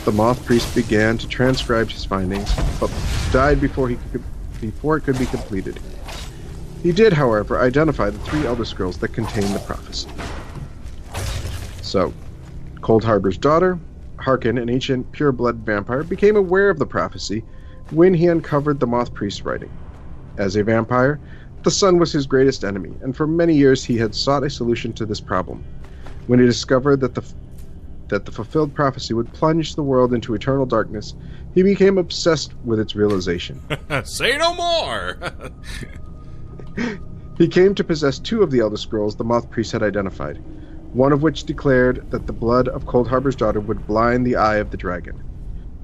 [0.05, 2.91] the moth priest began to transcribe his findings, but
[3.33, 4.23] died before he could,
[4.61, 5.79] before it could be completed.
[6.83, 10.09] He did, however, identify the three Elder Scrolls that contained the prophecy.
[11.83, 12.13] So,
[12.81, 13.79] Coldharbour's daughter,
[14.17, 17.45] Harkon, an ancient pure-blood vampire, became aware of the prophecy
[17.91, 19.71] when he uncovered the Moth Priest's writing.
[20.37, 21.19] As a vampire,
[21.63, 24.93] the sun was his greatest enemy, and for many years he had sought a solution
[24.95, 25.65] to this problem.
[26.27, 27.25] When he discovered that the
[28.09, 31.15] that the fulfilled prophecy would plunge the world into eternal darkness,
[31.55, 33.61] he became obsessed with its realization.
[34.05, 35.19] Say no more.
[37.39, 40.43] He came to possess two of the Elder Scrolls the Moth Priest had identified,
[40.93, 44.73] one of which declared that the blood of Coldharbour's daughter would blind the eye of
[44.73, 45.23] the dragon.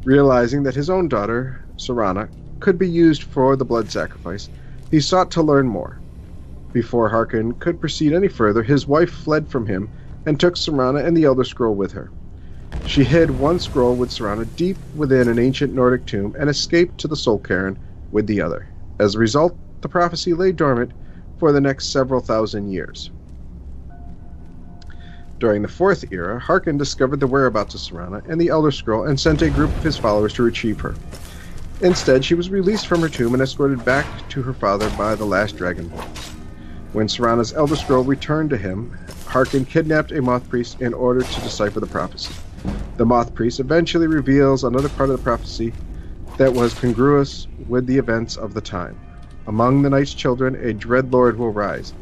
[0.03, 2.29] Realizing that his own daughter, Serana,
[2.61, 4.49] could be used for the blood sacrifice,
[4.91, 5.99] he sought to learn more.
[6.73, 9.89] Before Harkon could proceed any further, his wife fled from him
[10.27, 12.11] and took Serana and the Elder Scroll with her.
[12.87, 17.09] She hid one scroll with Serana deep within an ancient Nordic tomb and escaped to
[17.09, 17.79] the Soul Cairn
[18.13, 18.67] with the other.
[18.99, 20.93] As a result, the prophecy lay dormant
[21.39, 23.11] for the next several thousand years.
[25.41, 29.19] During the Fourth Era, Harkon discovered the whereabouts of Serana and the Elder Scroll and
[29.19, 30.95] sent a group of his followers to retrieve her.
[31.81, 35.25] Instead, she was released from her tomb and escorted back to her father by the
[35.25, 36.13] last Dragonborn.
[36.93, 38.93] When Serana's Elder Scroll returned to him,
[39.27, 42.35] Harkon kidnapped a Moth Priest in order to decipher the prophecy.
[42.97, 45.75] The Moth Priest eventually reveals another part of the prophecy
[46.37, 49.01] that was congruous with the events of the time.
[49.49, 51.93] Among the Night's children, a dread lord will rise.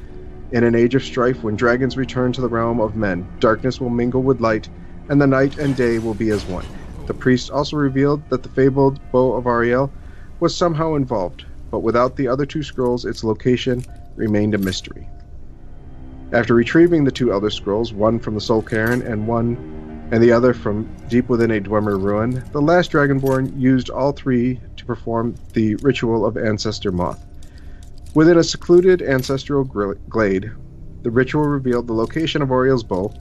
[0.50, 3.90] In an age of strife, when dragons return to the realm of men, darkness will
[3.90, 4.68] mingle with light,
[5.08, 6.81] and the night and day will be as one.
[7.06, 9.90] The priest also revealed that the fabled bow of Ariel
[10.40, 13.84] was somehow involved, but without the other two scrolls, its location
[14.16, 15.08] remained a mystery.
[16.32, 20.32] After retrieving the two other Scrolls, one from the Soul Cairn and one and the
[20.32, 25.34] other from deep within a Dwemer ruin, the last Dragonborn used all three to perform
[25.52, 27.22] the ritual of Ancestor Moth.
[28.14, 30.50] Within a secluded ancestral glade,
[31.02, 33.12] the ritual revealed the location of Auriel's bow,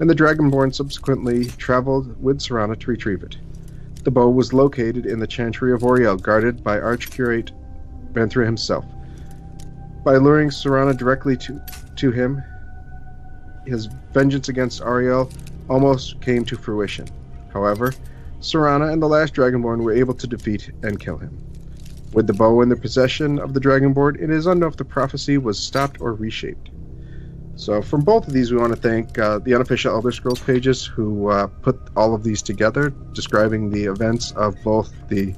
[0.00, 3.38] and the Dragonborn subsequently traveled with Serana to retrieve it.
[4.04, 7.50] The bow was located in the Chantry of Auriel, guarded by Archcurate
[8.12, 8.84] Venthra himself.
[10.04, 11.60] By luring Serana directly to,
[11.96, 12.42] to him,
[13.66, 15.30] his vengeance against Ariel
[15.68, 17.08] almost came to fruition.
[17.52, 17.92] However,
[18.40, 21.36] Serana and the last Dragonborn were able to defeat and kill him.
[22.12, 25.38] With the bow in the possession of the Dragonborn, it is unknown if the prophecy
[25.38, 26.70] was stopped or reshaped.
[27.56, 30.84] So, from both of these, we want to thank uh, the unofficial Elder Scrolls pages
[30.84, 35.34] who uh, put all of these together, describing the events of both the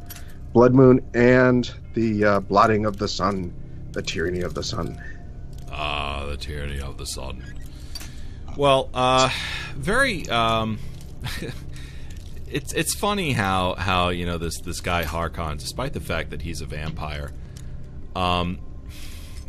[0.53, 3.55] Blood Moon and the uh, blotting of the sun,
[3.93, 5.01] the tyranny of the sun.
[5.71, 7.45] Ah, the tyranny of the sun.
[8.57, 9.31] Well, uh,
[9.77, 10.29] very.
[10.29, 10.81] Um,
[12.51, 16.43] it's it's funny how how you know this this guy Harkon, despite the fact that
[16.43, 17.31] he's a vampire,
[18.17, 18.59] um,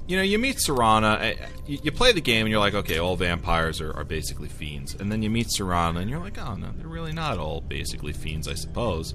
[0.10, 1.36] you know, you meet Serana, eh,
[1.68, 4.96] you, you play the game, and you're like, okay, all vampires are, are basically fiends,
[4.96, 8.12] and then you meet Serana, and you're like, oh no, they're really not all basically
[8.12, 9.14] fiends, I suppose.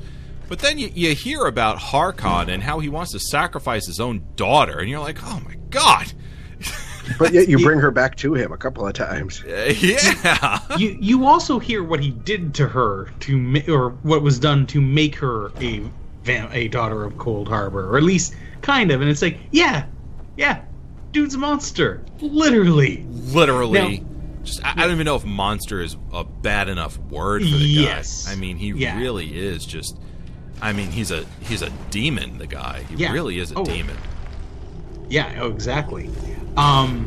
[0.48, 4.24] But then you, you hear about Harkon and how he wants to sacrifice his own
[4.36, 6.12] daughter, and you're like, oh my god.
[7.18, 9.44] But yet you bring her back to him a couple of times.
[9.44, 10.58] Uh, yeah.
[10.78, 14.66] you you also hear what he did to her to ma- or what was done
[14.68, 15.82] to make her a
[16.24, 19.02] vam- a daughter of Coldharbour, or at least kind of.
[19.02, 19.84] And it's like, yeah,
[20.38, 20.62] yeah,
[21.14, 23.04] dude's a monster, literally.
[23.08, 24.06] literally Now-
[24.44, 27.54] just I, I don't even know if monster is a bad enough word for the
[27.64, 28.26] Yes.
[28.26, 28.98] guy i mean he Yeah.
[28.98, 29.96] really is just
[30.60, 33.12] i mean he's a he's a demon the guy he Yeah.
[33.12, 33.64] really is a Oh.
[33.64, 33.96] demon
[35.08, 36.08] Yeah, oh, exactly.
[36.56, 37.06] Um,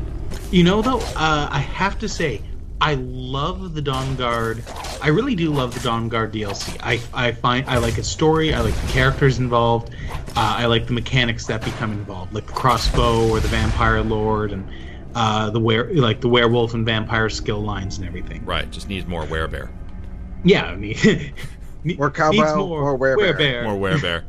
[0.52, 2.42] you know, though, uh, I have to say,
[2.80, 4.62] I love the Dawnguard.
[5.02, 6.78] I really do love the Dawnguard DLC.
[6.82, 8.54] I, I find I like its story.
[8.54, 9.90] I like the characters involved.
[10.36, 14.52] Uh, I like the mechanics that become involved, like the crossbow or the vampire lord
[14.52, 14.68] and
[15.16, 18.46] uh, the were like the werewolf and vampire skill lines and everything.
[18.46, 19.70] right just needs more werebear
[20.44, 20.96] Yeah, I mean,
[21.84, 23.34] ne- Or cowbell needs more or werebear.
[23.36, 23.64] werebear.
[23.64, 24.24] more werebear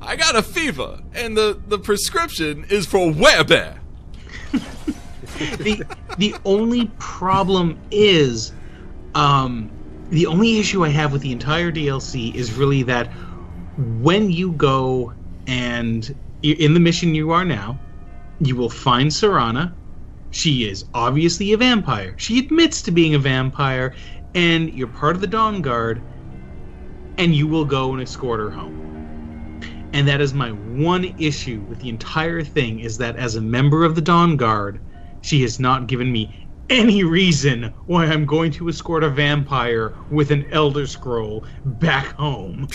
[0.00, 3.78] i got a fever and the the prescription is for werebear
[5.38, 5.82] the
[6.16, 8.52] the only problem is
[9.14, 9.72] um
[10.10, 13.12] the only issue I have with the entire DLC is really that
[13.76, 15.14] when you go
[15.46, 17.78] and in the mission you are now,
[18.40, 19.74] you will find Serana.
[20.30, 22.14] She is obviously a vampire.
[22.18, 23.94] She admits to being a vampire,
[24.34, 26.02] and you're part of the Dawnguard,
[27.18, 28.78] and you will go and escort her home.
[29.92, 33.84] And that is my one issue with the entire thing is that as a member
[33.84, 34.80] of the Dawnguard,
[35.22, 40.30] she has not given me any reason why I'm going to escort a vampire with
[40.30, 42.68] an Elder Scroll back home.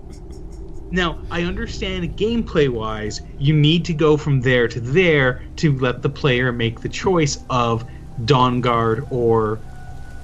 [0.90, 6.02] now, I understand gameplay wise, you need to go from there to there to let
[6.02, 7.86] the player make the choice of
[8.24, 9.58] Dawnguard or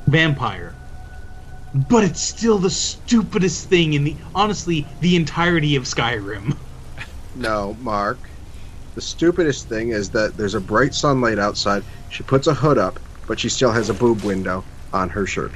[0.07, 0.75] vampire.
[1.75, 6.57] But it's still the stupidest thing in the honestly the entirety of Skyrim.
[7.35, 8.19] No, Mark.
[8.97, 11.85] The stupidest thing is that there's a bright sunlight outside.
[12.11, 12.99] She puts a hood up,
[13.29, 15.53] but she still has a boob window on her shirt.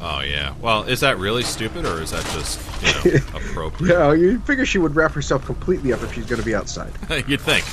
[0.00, 2.58] oh yeah well is that really stupid or is that just
[3.04, 6.40] you know appropriate No, you figure she would wrap herself completely up if she's going
[6.40, 6.92] to be outside.
[7.28, 7.64] you'd think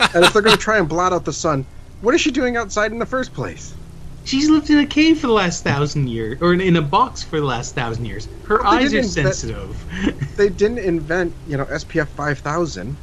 [0.14, 1.64] And if they're going to try and blot out the sun,
[2.02, 3.72] what is she doing outside in the first place?
[4.24, 7.40] She's lived in a cave for the last thousand years, or in a box for
[7.40, 8.28] the last thousand years.
[8.46, 10.36] Her They eyes are didn't sensitive.
[10.36, 12.96] They didn't invent, you know, SPF 5000.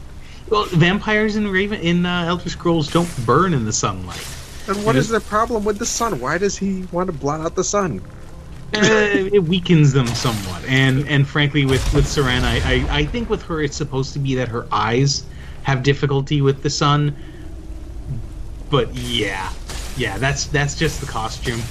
[0.49, 4.25] Well, vampires in Raven in uh, Elder Scrolls don't burn in the sunlight.
[4.67, 6.19] And what It is is- the problem with the sun?
[6.19, 8.01] Why does he want to blot out the sun?
[8.75, 10.61] uh, it weakens them somewhat.
[10.67, 12.57] And and frankly, with with Saran, I,
[12.89, 15.23] I I think with her, it's supposed to be that her eyes
[15.63, 17.15] have difficulty with the sun.
[18.69, 19.53] But yeah,
[19.95, 21.61] yeah, that's that's just the costume.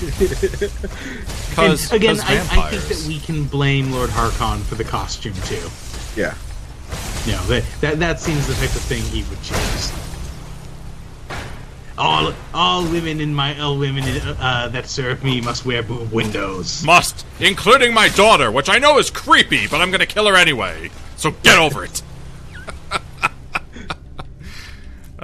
[0.00, 5.34] Because And again, I, I think that we can blame Lord Harkon for the costume
[5.46, 5.68] too.
[6.20, 6.34] Yeah.
[7.26, 9.92] You know, that that that seems the type of thing he would choose.
[11.98, 16.82] All all women in my all women uh, that serve me must wear boob windows.
[16.84, 20.90] Must, including my daughter, which I know is creepy, but I'm gonna kill her anyway.
[21.16, 22.02] So get over it.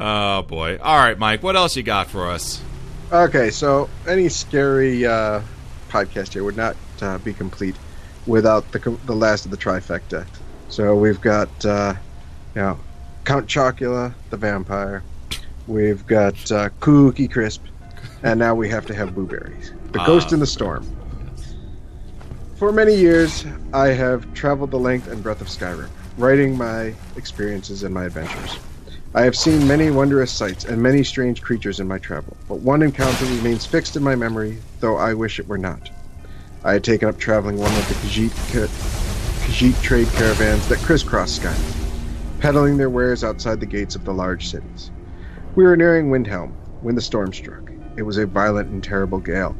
[0.01, 0.79] Oh boy!
[0.81, 1.43] All right, Mike.
[1.43, 2.63] What else you got for us?
[3.11, 5.43] Okay, so any scary uh,
[5.89, 7.75] podcast here would not uh, be complete
[8.25, 10.25] without the the last of the trifecta.
[10.69, 11.95] So we've got uh,
[12.55, 12.79] you know
[13.25, 15.03] Count Chocula, the vampire.
[15.67, 17.63] We've got uh, Cookie Crisp,
[18.23, 20.07] and now we have to have Blueberries, the Ah.
[20.07, 20.87] Ghost in the Storm.
[22.57, 27.83] For many years, I have traveled the length and breadth of Skyrim, writing my experiences
[27.85, 28.59] and my adventures.
[29.15, 32.83] I have seen many wondrous sights and many strange creatures in my travel, but one
[32.83, 35.91] encounter remains fixed in my memory, though I wish it were not.
[36.65, 38.33] I had taken up traveling one of the Khajiit,
[39.49, 44.47] Khajiit trade caravans that crisscrossed Skyrim, peddling their wares outside the gates of the large
[44.47, 44.91] cities.
[45.57, 46.53] We were nearing Windhelm
[46.83, 47.73] when the storm struck.
[47.97, 49.57] It was a violent and terrible gale,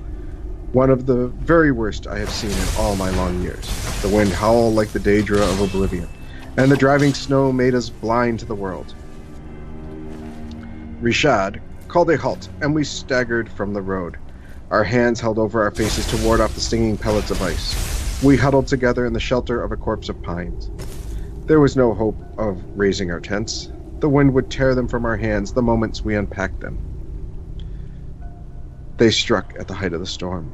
[0.73, 3.67] one of the very worst I have seen in all my long years.
[4.03, 6.09] The wind howled like the Daedra of Oblivion,
[6.59, 8.95] and the driving snow made us blind to the world.
[11.01, 14.19] Ri'saad called a halt, and we staggered from the road,
[14.71, 17.88] our hands held over our faces to ward off the stinging pellets of ice.
[18.21, 20.71] We huddled together in the shelter of a corpse of pines.
[21.47, 23.71] There was no hope of raising our tents.
[24.01, 26.81] The wind would tear them from our hands the moments we unpacked them.
[28.97, 30.53] They struck at the height of the storm.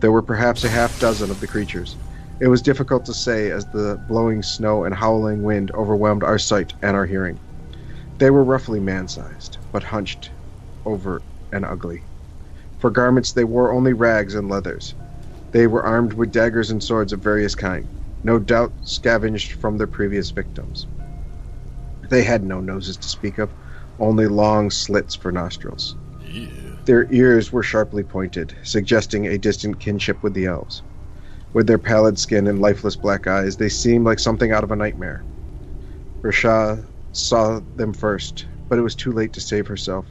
[0.00, 1.96] There were perhaps a half dozen of the creatures.
[2.40, 6.72] It was difficult to say as the blowing snow and howling wind overwhelmed our sight
[6.80, 7.38] and our hearing.
[8.18, 10.30] They were roughly man sized, but hunched
[10.86, 11.20] over
[11.52, 12.02] and ugly.
[12.78, 14.94] For garments, they wore only rags and leathers.
[15.56, 17.88] They were armed with daggers and swords of various kind,
[18.22, 20.86] no doubt scavenged from their previous victims.
[22.10, 23.48] They had no noses to speak of,
[23.98, 25.96] only long slits for nostrils.
[26.30, 26.50] Yeah.
[26.84, 30.82] Their ears were sharply pointed, suggesting a distant kinship with the elves.
[31.54, 34.76] With their pallid skin and lifeless black eyes, they seemed like something out of a
[34.76, 35.24] nightmare.
[36.22, 40.04] Rasha saw them first, but it was too late to save herself.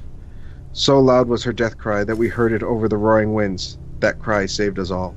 [0.73, 3.77] So loud was her death cry that we heard it over the roaring winds.
[3.99, 5.15] That cry saved us all.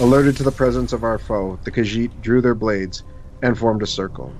[0.00, 3.04] Alerted to the presence of our foe, the Khajiit drew their blades
[3.42, 4.32] and formed a circle,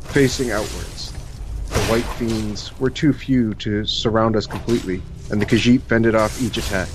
[0.00, 1.12] facing outwards.
[1.68, 6.42] The white fiends were too few to surround us completely, and the Khajiit fended off
[6.42, 6.88] each attack.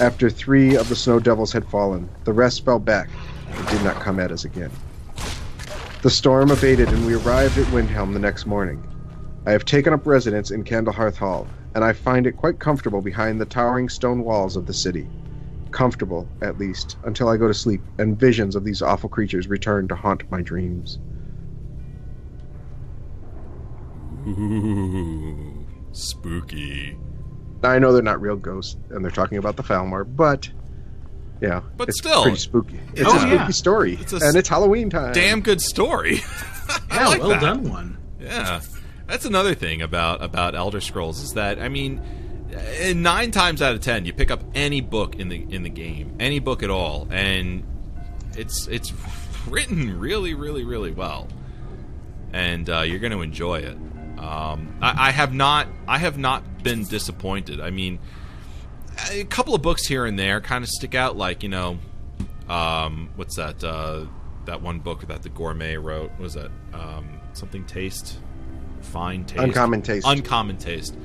[0.00, 3.08] After three of the snow devils had fallen, the rest fell back
[3.50, 4.70] and did not come at us again.
[6.02, 8.86] The storm abated, and we arrived at Windhelm the next morning.
[9.46, 11.46] I have taken up residence in Candlehearth Hall,
[11.76, 15.06] and I find it quite comfortable behind the towering stone walls of the city.
[15.70, 19.86] Comfortable, at least, until I go to sleep and visions of these awful creatures return
[19.88, 20.98] to haunt my dreams.
[24.26, 26.96] Ooh, spooky.
[27.62, 30.48] I know they're not real ghosts, and they're talking about the Falmer, but
[31.42, 32.22] yeah, But it's still.
[32.22, 32.80] pretty spooky.
[32.94, 33.48] It's Oh, a spooky yeah.
[33.48, 35.12] story, It's a and it's Halloween time.
[35.12, 36.20] Damn good story.
[36.90, 37.40] Yeah, like well that.
[37.42, 37.98] done one.
[38.20, 38.60] Yeah,
[39.06, 42.00] that's another thing about about Elder Scrolls is that I mean,
[42.54, 45.70] uh, nine times out of ten, you pick up any book in the in the
[45.70, 47.64] game, any book at all, and
[48.36, 48.92] it's it's
[49.48, 51.28] written really, really, really well,
[52.32, 53.76] and uh, you're going to enjoy it.
[54.18, 57.60] Um, I, I have not I have not been disappointed.
[57.60, 57.98] I mean,
[59.10, 61.78] a couple of books here and there kind of stick out, like you know,
[62.48, 63.62] um, what's that?
[63.62, 64.06] Uh,
[64.46, 68.18] that one book that the gourmet wrote What was that um, something taste,
[68.86, 70.06] fine taste, Uncommon taste.
[70.06, 70.96] uncommon taste.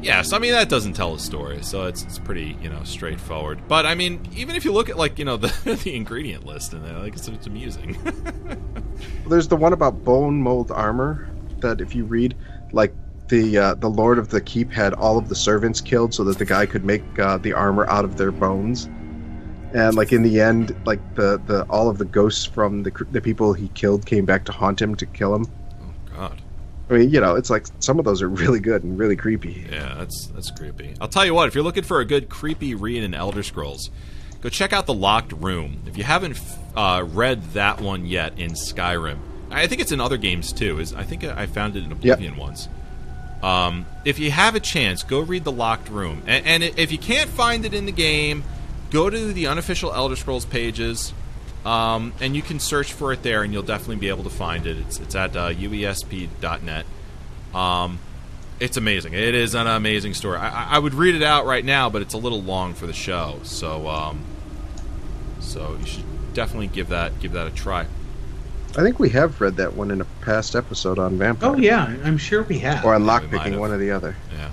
[0.00, 3.66] Yes, I mean that doesn't tell a story, so it's it's pretty you know straightforward.
[3.66, 5.48] But I mean, even if you look at like you know the
[5.84, 7.96] the ingredient list in there, like it's, it's amusing.
[9.28, 11.28] There's the one about bone mold armor
[11.60, 12.36] that if you read,
[12.72, 12.94] like
[13.28, 16.38] the uh, the Lord of the Keep had all of the servants killed so that
[16.38, 18.88] the guy could make uh, the armor out of their bones.
[19.74, 23.20] And like in the end, like the, the all of the ghosts from the the
[23.20, 25.46] people he killed came back to haunt him to kill him.
[25.82, 26.40] oh God.
[26.90, 29.66] I mean, you know, it's like some of those are really good and really creepy.
[29.70, 30.94] Yeah, that's that's creepy.
[31.00, 33.90] I'll tell you what, if you're looking for a good creepy read in Elder Scrolls,
[34.40, 35.82] go check out the Locked Room.
[35.86, 36.40] If you haven't
[36.76, 39.18] uh, read that one yet in Skyrim,
[39.50, 40.78] I think it's in other games too.
[40.78, 42.68] Is I think I found it in Oblivion once.
[43.42, 46.98] Um, if you have a chance, go read the Locked Room, and, and if you
[46.98, 48.42] can't find it in the game,
[48.90, 51.12] go to the unofficial Elder Scrolls pages.
[51.64, 54.66] Um, and you can search for it there, and you'll definitely be able to find
[54.66, 54.78] it.
[54.78, 56.86] It's, it's at uh, uesp.net.
[57.54, 57.98] Um,
[58.60, 59.12] it's amazing.
[59.14, 60.38] It is an amazing story.
[60.38, 62.92] I, I would read it out right now, but it's a little long for the
[62.92, 63.40] show.
[63.44, 64.20] So, um,
[65.40, 66.04] so you should
[66.34, 67.86] definitely give that give that a try.
[68.76, 71.50] I think we have read that one in a past episode on vampire.
[71.50, 72.84] Oh yeah, I'm sure we have.
[72.84, 74.14] Or on lockpicking, one or the other.
[74.32, 74.50] Yeah.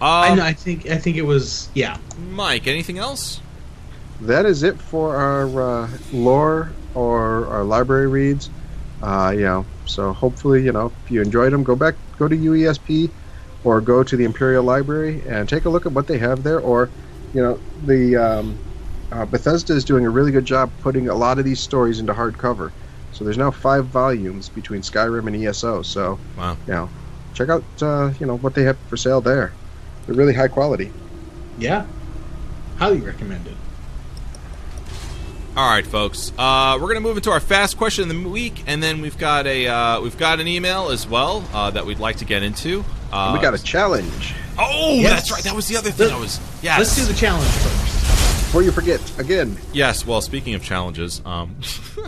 [0.00, 1.98] I, Um, know, I think I think it was yeah.
[2.30, 3.40] Mike, anything else?
[4.26, 8.50] That is it for our uh, lore or our library reads.
[9.02, 12.36] Uh, you know, so hopefully, you know, if you enjoyed them, go back, go to
[12.36, 13.10] UESP,
[13.64, 16.60] or go to the Imperial Library and take a look at what they have there.
[16.60, 16.88] Or,
[17.32, 18.60] you know, the um,
[19.10, 22.12] uh, Bethesda is doing a really good job putting a lot of these stories into
[22.12, 22.70] hardcover.
[23.10, 25.82] So there's now five volumes between Skyrim and ESO.
[25.82, 26.56] So Wow.
[26.66, 26.90] you know,
[27.34, 29.52] check out uh, you know what they have for sale there.
[30.06, 30.92] They're really high quality.
[31.58, 31.86] Yeah.
[32.78, 33.54] Highly recommended.
[35.54, 36.32] All right, folks.
[36.38, 39.46] Uh, we're gonna move into our fast question of the week, and then we've got
[39.46, 42.82] a uh, we've got an email as well uh, that we'd like to get into.
[43.12, 44.34] Uh, we got a challenge.
[44.58, 45.10] Oh, Yes.
[45.28, 45.44] that's right.
[45.44, 46.10] That was the other thing.
[46.10, 46.40] I was.
[46.62, 46.78] yeah.
[46.78, 48.46] Let's do the challenge first.
[48.46, 50.06] Before you forget, again, Yes.
[50.06, 51.56] Well, speaking of challenges, um,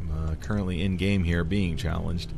[0.00, 2.32] I'm uh, currently in game here, being challenged.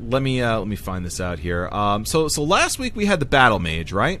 [0.00, 1.68] Let me uh, let me find this out here.
[1.68, 4.20] Um, so so last week we had the battle mage, right?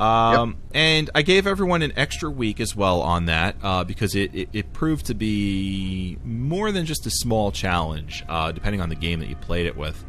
[0.00, 4.34] Um, and I gave everyone an extra week as well on that uh, because it,
[4.34, 8.96] it, it proved to be more than just a small challenge, uh, depending on the
[8.96, 10.04] game that you played it with.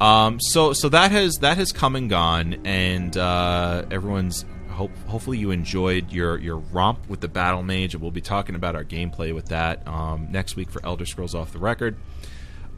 [0.00, 5.36] Um, so so that has that has come and gone, and uh, everyone's hope hopefully
[5.36, 8.84] you enjoyed your your romp with the battle mage, and we'll be talking about our
[8.84, 11.98] gameplay with that um, next week for Elder Scrolls Off the Record.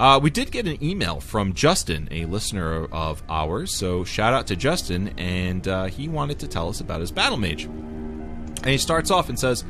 [0.01, 3.77] Uh, we did get an email from Justin, a listener of ours.
[3.77, 7.37] So shout out to Justin, and uh, he wanted to tell us about his battle
[7.37, 7.65] mage.
[7.65, 9.65] And he starts off and says,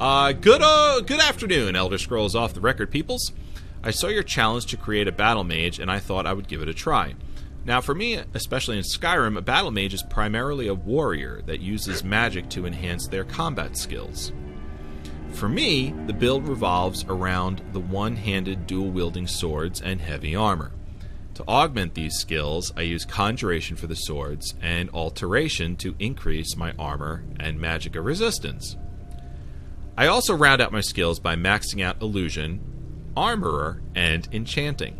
[0.00, 3.32] uh, "Good, uh, good afternoon, Elder Scrolls Off the Record peoples.
[3.82, 6.60] I saw your challenge to create a battle mage, and I thought I would give
[6.60, 7.14] it a try.
[7.64, 12.02] Now, for me, especially in Skyrim, a battle mage is primarily a warrior that uses
[12.04, 14.32] magic to enhance their combat skills."
[15.32, 20.72] For me, the build revolves around the one handed dual wielding swords and heavy armor.
[21.34, 26.74] To augment these skills, I use Conjuration for the swords and Alteration to increase my
[26.78, 28.76] armor and Magicka resistance.
[29.96, 32.60] I also round out my skills by maxing out Illusion,
[33.16, 34.98] Armorer, and Enchanting.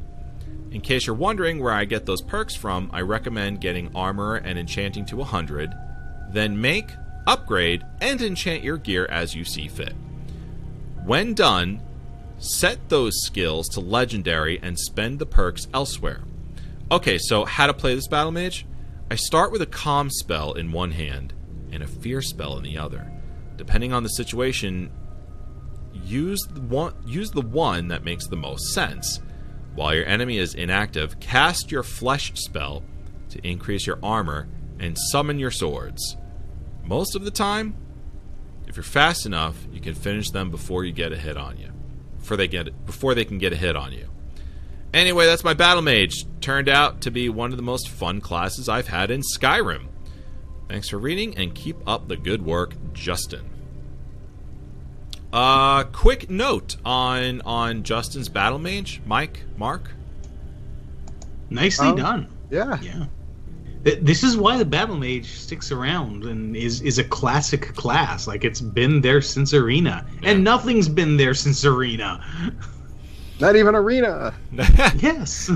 [0.70, 4.58] In case you're wondering where I get those perks from, I recommend getting Armorer and
[4.58, 5.74] Enchanting to 100,
[6.32, 6.90] then make,
[7.26, 9.94] upgrade, and enchant your gear as you see fit.
[11.04, 11.82] When done,
[12.38, 16.22] set those skills to legendary and spend the perks elsewhere.
[16.90, 18.66] Okay, so how to play this battle mage?
[19.10, 21.32] I start with a calm spell in one hand
[21.72, 23.10] and a fear spell in the other.
[23.56, 24.90] Depending on the situation,
[25.92, 29.20] use the one use the one that makes the most sense.
[29.74, 32.82] While your enemy is inactive, cast your flesh spell
[33.30, 34.48] to increase your armor
[34.78, 36.16] and summon your swords.
[36.84, 37.76] Most of the time,
[38.66, 41.70] if you're fast enough, you can finish them before you get a hit on you.
[42.18, 44.08] Before they get before they can get a hit on you.
[44.92, 46.24] Anyway, that's my battle mage.
[46.40, 49.86] Turned out to be one of the most fun classes I've had in Skyrim.
[50.68, 53.44] Thanks for reading and keep up the good work, Justin.
[55.32, 59.92] Uh quick note on on Justin's battle mage, Mike, Mark.
[61.48, 62.28] Nicely Um, done.
[62.50, 62.78] yeah.
[62.82, 63.06] Yeah.
[63.84, 68.26] Th- This is why the battle mage sticks around and is is a classic class.
[68.26, 72.22] Like it's been there since Arena, and nothing's been there since Arena.
[73.40, 74.34] Not even arena.
[74.52, 75.50] yes.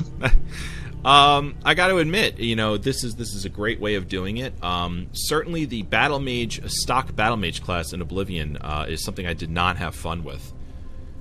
[1.05, 4.09] Um, I got to admit, you know, this is this is a great way of
[4.09, 4.55] doing it.
[4.65, 9.35] Um, certainly, the battle mage stock battle mage class in Oblivion uh, is something I
[9.35, 10.51] did not have fun with.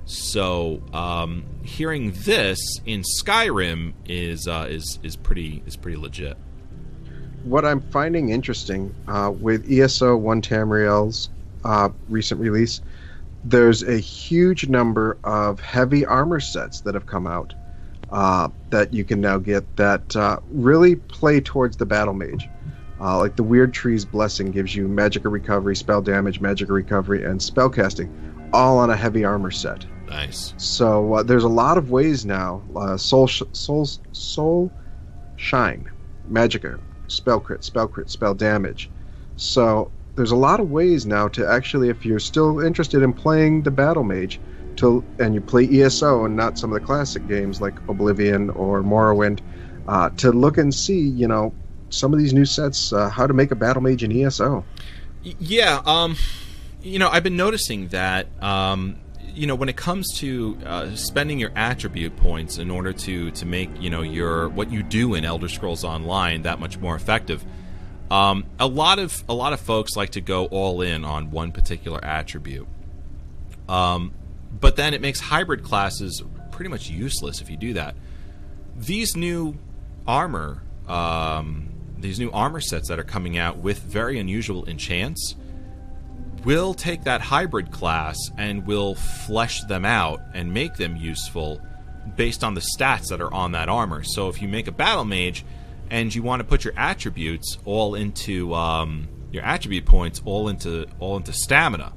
[0.06, 6.38] So, um, hearing this in Skyrim is uh, is is pretty is pretty legit.
[7.44, 11.28] What I'm finding interesting uh, with ESO One Tamriel's
[11.64, 12.80] uh, recent release,
[13.44, 17.54] there's a huge number of heavy armor sets that have come out
[18.10, 22.48] uh, that you can now get that uh, really play towards the battle mage.
[23.00, 27.42] Uh, like the Wyrd Tree's Blessing gives you magic recovery, spell damage, magic recovery, and
[27.42, 28.10] spell casting,
[28.52, 29.84] all on a heavy armor set.
[30.08, 30.54] Nice.
[30.56, 32.62] So uh, there's a lot of ways now.
[32.74, 34.70] Uh, soul, sh- soul, soul,
[35.36, 35.90] shine,
[36.30, 36.78] magicka,
[37.08, 38.90] spell crit, spell crit, spell damage.
[39.36, 43.62] So there's a lot of ways now to actually, if you're still interested in playing
[43.62, 44.40] the battle mage,
[44.76, 48.82] to and you play ESO and not some of the classic games like Oblivion or
[48.82, 49.40] Morrowind,
[49.86, 51.54] uh, to look and see, you know,
[51.90, 54.64] some of these new sets, uh, how to make a battle mage in ESO.
[55.22, 56.16] Yeah, um,
[56.82, 58.96] you know, I've been noticing that, um,
[59.34, 63.46] you know, when it comes to uh, spending your attribute points in order to to
[63.46, 67.44] make you know your what you do in Elder Scrolls Online that much more effective,
[68.10, 71.52] um, a lot of a lot of folks like to go all in on one
[71.52, 72.68] particular attribute.
[73.68, 74.12] Um,
[74.60, 77.96] but then it makes hybrid classes pretty much useless if you do that.
[78.76, 79.58] These new
[80.06, 85.34] armor, um, these new armor sets that are coming out with very unusual enchants,
[86.44, 91.60] will take that hybrid class and we'll flesh them out and make them useful
[92.16, 94.02] based on the stats that are on that armor.
[94.02, 95.44] So if you make a battle mage
[95.90, 100.86] and you want to put your attributes all into um, your attribute points all into
[101.00, 101.92] all into stamina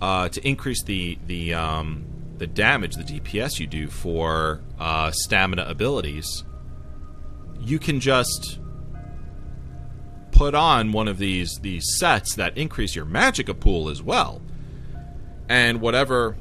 [0.00, 2.06] uh, to increase the the um,
[2.38, 6.44] the damage, the DPS you do for uh, stamina abilities,
[7.60, 8.59] you can just
[10.40, 14.40] put on one of these these sets that increase your magicka pool as well,
[15.50, 16.34] and whatever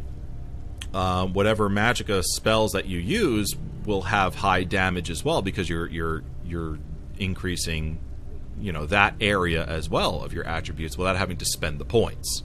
[0.94, 3.54] uh, whatever magicka spells that you use
[3.86, 6.80] will have high damage as well because you're you're you're
[7.18, 8.00] increasing
[8.58, 12.44] you know that area as well of your attributes without having to spend the points.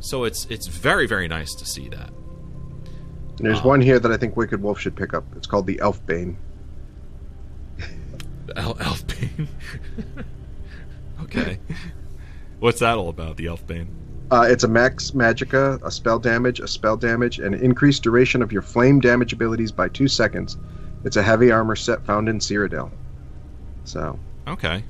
[0.00, 2.10] So it's it's very very nice to see that.
[2.10, 5.24] And there's Um, one here that I think Wicked Wolf should pick up.
[5.34, 6.36] It's called the Elfbane.
[8.54, 9.46] El- Elfbane.
[11.36, 11.58] okay.
[12.60, 13.36] What's that all about?
[13.36, 13.88] The Elfbane.
[14.30, 18.52] Uh, it's a max magicka, a spell damage, a spell damage, and increased duration of
[18.52, 20.56] your flame damage abilities by two seconds.
[21.04, 22.90] It's a heavy armor set found in Cyrodiil.
[23.84, 24.82] So Okay.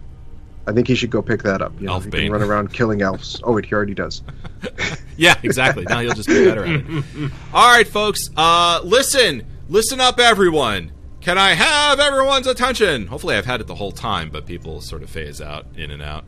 [0.66, 1.72] I think he should go pick that up.
[1.80, 2.22] You know, he Elfbane.
[2.24, 3.40] can run around killing elves.
[3.44, 4.22] Oh, wait, he already does.
[5.16, 5.84] Yeah, exactly.
[5.84, 7.04] now he'll just be better at it.
[7.54, 8.30] All right, folks.
[8.36, 10.90] Uh, listen, listen up, everyone.
[11.24, 13.06] Can I have everyone's attention?
[13.06, 16.02] Hopefully, I've had it the whole time, but people sort of phase out, in and
[16.02, 16.26] out.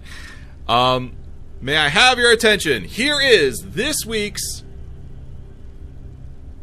[0.67, 1.13] Um,
[1.61, 2.85] may I have your attention?
[2.85, 4.65] Here is this week's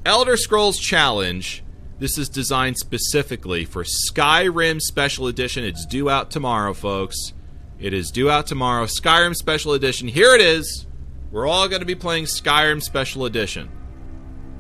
[0.04, 1.64] Elder Scrolls Challenge.
[2.00, 5.64] This is designed specifically for Skyrim Special Edition.
[5.64, 7.34] It's due out tomorrow, folks.
[7.80, 8.86] It is due out tomorrow.
[8.86, 10.08] Skyrim Special Edition.
[10.08, 10.88] Here it is.
[11.30, 13.70] We're all going to be playing Skyrim Special Edition.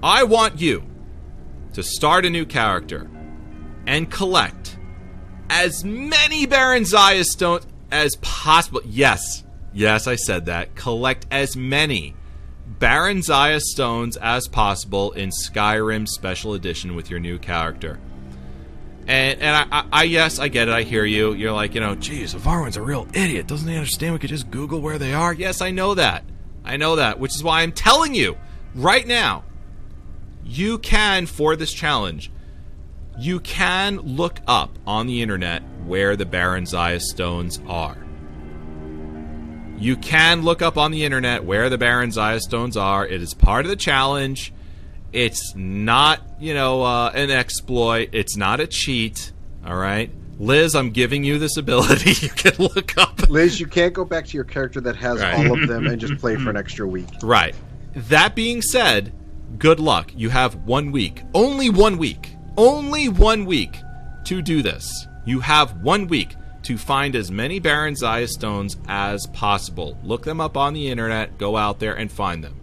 [0.03, 0.83] I want you
[1.73, 3.09] to start a new character
[3.85, 4.77] and collect
[5.49, 8.81] as many Barenziah stones as possible.
[8.85, 9.43] Yes,
[9.73, 10.75] yes, I said that.
[10.75, 12.15] Collect as many
[12.79, 17.99] Barenziah stones as possible in Skyrim Special Edition with your new character.
[19.05, 20.73] And and I, I, I yes, I get it.
[20.73, 21.33] I hear you.
[21.33, 23.47] You're like, you know, geez, Varwyn's a real idiot.
[23.47, 25.33] Doesn't he understand we could just Google where they are?
[25.33, 26.23] Yes, I know that.
[26.63, 28.37] I know that, which is why I'm telling you
[28.73, 29.43] right now.
[30.45, 32.31] You can for this challenge.
[33.17, 37.97] You can look up on the internet where the Barenziah stones are.
[39.77, 43.05] You can look up on the internet where the Barenziah stones are.
[43.05, 44.53] It is part of the challenge.
[45.11, 48.09] It's not, you know, uh, an exploit.
[48.13, 49.31] It's not a cheat.
[49.65, 50.09] All right,
[50.39, 52.13] Liz, I'm giving you this ability.
[52.25, 53.29] you can look up.
[53.29, 55.33] Liz, you can't go back to your character that has Right.
[55.47, 57.07] all of them and just play for an extra week.
[57.21, 57.53] Right.
[57.95, 59.13] That being said,
[59.59, 60.11] good luck.
[60.15, 61.21] You have one week.
[61.33, 62.32] Only one week.
[62.57, 63.81] Only one week
[64.25, 65.07] to do this.
[65.25, 69.97] You have one week to find as many Barenziah stones as possible.
[70.03, 72.59] Look them up on the internet, go out there and find them.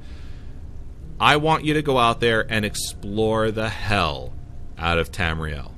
[1.18, 4.32] I want you to go out there and explore the hell
[4.78, 5.72] out of Tamriel.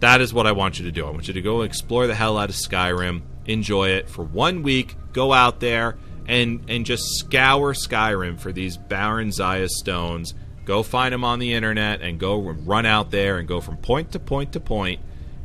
[0.00, 1.06] That is what I want you to do.
[1.06, 4.62] I want you to go explore the hell out of Skyrim, enjoy it for one
[4.62, 5.96] week, go out there
[6.26, 10.34] and and just scour Skyrim for these Barenziah stones.
[10.66, 14.10] Go find them on the internet and go run out there and go from point
[14.12, 15.00] to point to point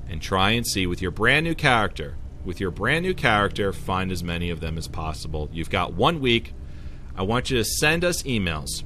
[0.10, 2.18] and try and see with your brand new character.
[2.44, 5.48] With your brand new character, find as many of them as possible.
[5.54, 6.56] You've got one week.
[7.16, 8.84] I want you to send us emails.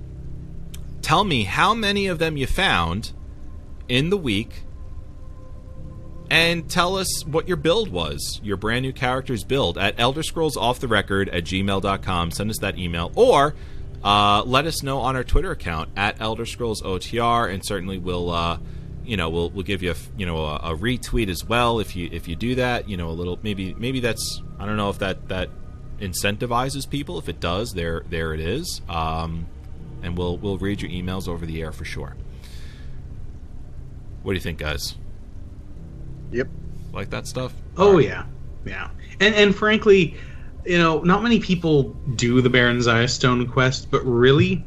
[1.02, 3.14] Tell me how many of them you found
[3.88, 4.64] in the week
[6.30, 10.58] and tell us what your build was, your brand new character's build at Elder Scrolls
[10.58, 12.32] Off the Record at gmail.com.
[12.32, 13.56] Send us that email or
[14.06, 18.30] uh, let us know on our Twitter account at Elder Scrolls OTR, and certainly we'll,
[18.30, 18.60] uh,
[19.04, 21.96] you know, we'll we'll give you a you know a, a retweet as well if
[21.96, 22.88] you if you do that.
[22.88, 25.50] You know, a little maybe maybe that's I don't know if that that
[26.00, 27.18] incentivizes people.
[27.18, 28.80] If it does, there there it is.
[28.88, 29.48] Um,
[30.04, 32.16] and we'll we'll read your emails over the air for sure.
[34.22, 34.96] What do you think, guys?
[36.32, 36.48] Yep.
[36.94, 37.54] Like that stuff?
[37.76, 38.26] Oh yeah,
[38.66, 38.90] yeah.
[39.20, 40.16] And and frankly,
[40.66, 44.66] you know, not many people do the Barenziah Stone quest, but really,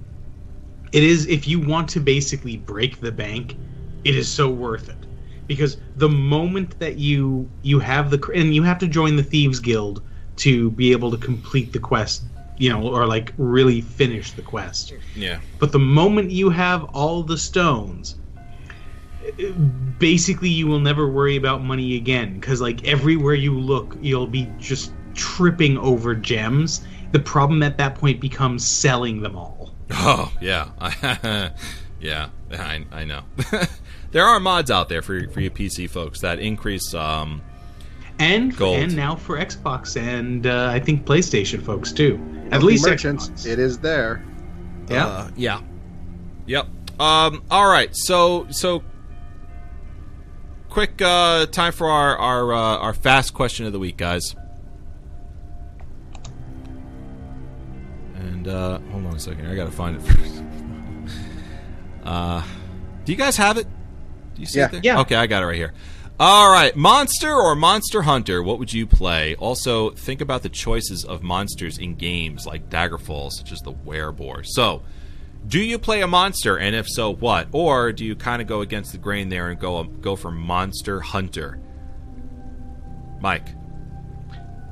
[0.93, 3.57] it is if you want to basically break the bank,
[4.05, 5.07] it is so worth it.
[5.47, 9.61] Because the moment that you you have the and you have to join the Thieves
[9.61, 10.03] Guild
[10.37, 12.25] to be able to complete the quest,
[12.59, 14.93] you know, or like really finish the quest.
[15.15, 15.41] Yeah.
[15.59, 18.17] But the moment you have all the stones,
[19.99, 24.53] basically you will never worry about money again because like everywhere you look, you'll be
[24.59, 26.87] just tripping over gems.
[27.13, 29.75] The problem at that point becomes selling them all.
[29.91, 30.69] Oh yeah,
[32.01, 32.29] yeah.
[32.53, 33.23] I, I know.
[34.13, 36.95] there are mods out there for for you PC folks that increase.
[36.95, 37.43] Um,
[38.19, 38.79] And Gold.
[38.79, 42.15] and now for Xbox and uh, I think PlayStation folks too.
[42.47, 43.47] At Wealthy least merchants, Xbox.
[43.47, 44.23] it is there.
[44.89, 45.07] yeah.
[45.07, 45.61] Uh, yeah.
[46.47, 46.67] Yep.
[47.01, 47.91] Um, all right.
[47.95, 48.83] So so
[50.69, 54.35] quick uh, time for our our uh, our fast question of the week, guys.
[58.19, 59.47] And uh, hold on a second.
[59.47, 60.43] I gotta find it first.
[62.05, 62.43] uh,
[63.05, 63.67] do you guys have it?
[64.35, 64.67] Do you see Yeah.
[64.67, 64.81] it there?
[64.85, 65.01] Yeah.
[65.01, 65.73] Okay, I got it right here.
[66.21, 68.43] All right, monster or monster hunter?
[68.43, 69.37] What would you play?
[69.37, 74.45] Also, think about the choices of monsters in games like Daggerfall, such as the Wereboar.
[74.45, 74.83] So,
[75.47, 77.47] do you play a monster, and if so, what?
[77.53, 81.01] Or do you kind of go against the grain there and go go for monster
[81.01, 81.61] hunter?
[83.21, 83.47] Mike,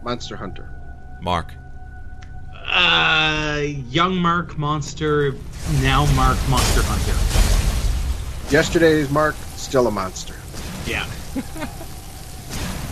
[0.04, 0.72] Monster Hunter.
[1.22, 1.52] Mark,
[2.66, 5.34] Uh, young Mark Monster,
[5.80, 8.52] now Mark Monster Hunter.
[8.52, 10.34] Yesterday's Mark, still a monster.
[10.86, 11.06] Yeah.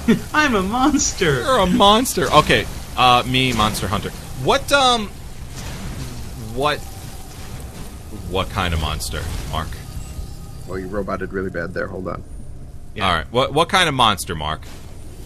[0.35, 1.41] I'm a monster.
[1.43, 2.31] you're a monster.
[2.31, 4.11] Okay, uh, me, monster hunter.
[4.43, 5.09] What um,
[6.55, 6.79] what
[8.29, 9.69] what kind of monster, Mark?
[10.67, 11.87] Well, you roboted really bad there.
[11.87, 12.23] Hold on.
[12.95, 13.07] Yeah.
[13.07, 14.63] All right, what what kind of monster, Mark?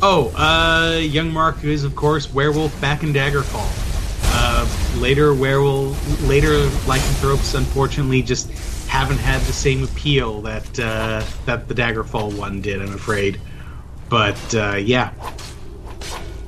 [0.01, 3.88] Oh, uh, young Mark is of course werewolf back in Daggerfall.
[4.31, 4.67] Uh,
[4.99, 6.57] later werewolf, later
[6.87, 8.51] lycanthropes, unfortunately, just
[8.89, 12.81] haven't had the same appeal that uh, that the Daggerfall one did.
[12.83, 13.41] I'm afraid.
[14.09, 15.13] But uh, yeah,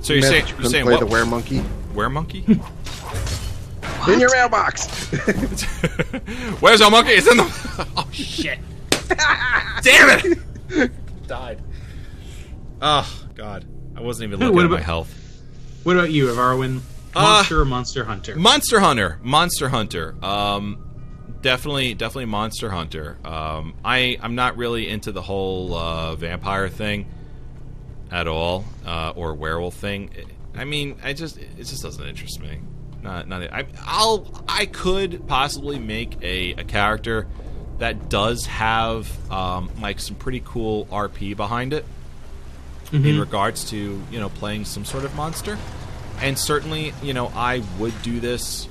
[0.01, 1.01] So you're saying you you're couldn't saying play what?
[1.01, 1.63] the weremonkey
[1.93, 2.49] Weremonkey?
[4.13, 4.87] in your mailbox.
[6.61, 7.13] Where's our monkey?
[7.13, 7.87] It's in the.
[7.97, 8.59] Oh shit!
[9.83, 10.39] Damn
[10.73, 10.91] it!
[11.27, 11.61] Died.
[12.83, 13.65] Oh god,
[13.97, 15.11] I wasn't even looking What at my health.
[15.83, 16.81] what about you, Evarwyn?
[17.15, 18.37] Uh, Monster or Monster Hunter?
[18.37, 20.15] Monster Hunter, Monster Hunter.
[20.23, 20.91] Um,
[21.43, 23.19] definitely, definitely Monster Hunter.
[23.25, 27.07] Um, I I'm not really into the whole uh, vampire thing
[28.11, 30.11] at all, uh, or werewolf thing.
[30.55, 32.61] I mean, I just it just doesn't interest me.
[33.03, 33.43] Not not.
[33.53, 37.27] I, I'll I could possibly make a, a character
[37.79, 41.85] that does have um, like some pretty cool RP behind it
[42.93, 45.57] in regards to you know playing some sort of monster
[46.23, 48.69] and certainly you know i would do this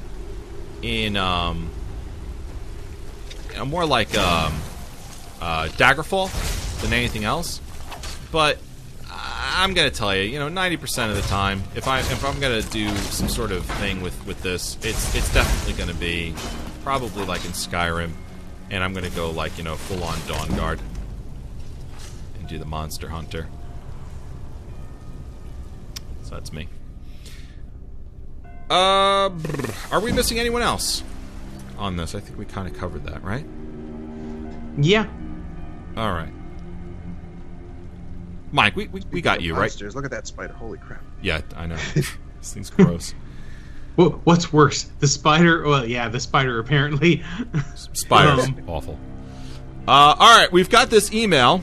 [0.81, 1.69] in um
[3.53, 4.53] you more like um
[5.41, 6.29] uh daggerfall
[6.81, 7.61] than anything else.
[8.31, 8.57] But
[9.11, 12.61] i'm gonna tell you you know 90% of the time if i if i'm gonna
[12.61, 16.33] do some sort of thing with with this it's it's definitely gonna be
[16.83, 18.11] probably like in skyrim.
[18.69, 20.79] And i'm gonna go like you know full on dawnguard
[22.37, 23.47] and do the monster hunter.
[26.23, 26.67] So that's me.
[28.69, 29.29] Uh,
[29.91, 31.03] are we missing anyone else
[31.77, 32.13] on this?
[32.15, 33.45] I think we kind of covered that, right?
[34.77, 35.07] yeah.
[35.97, 36.31] All right.
[38.51, 39.61] Mike, we, we, we got you, right?
[39.61, 39.95] Monsters.
[39.95, 40.53] Look at that spider.
[40.53, 41.01] Holy crap.
[41.21, 41.75] Yeah, I know.
[41.95, 43.13] this thing's gross.
[43.95, 45.63] Wha- What's worse, the spider?
[45.63, 47.23] Well, yeah, the spider apparently.
[47.93, 48.99] Spiders, Um, awful.
[49.87, 51.61] Uh, all right, we've got this email.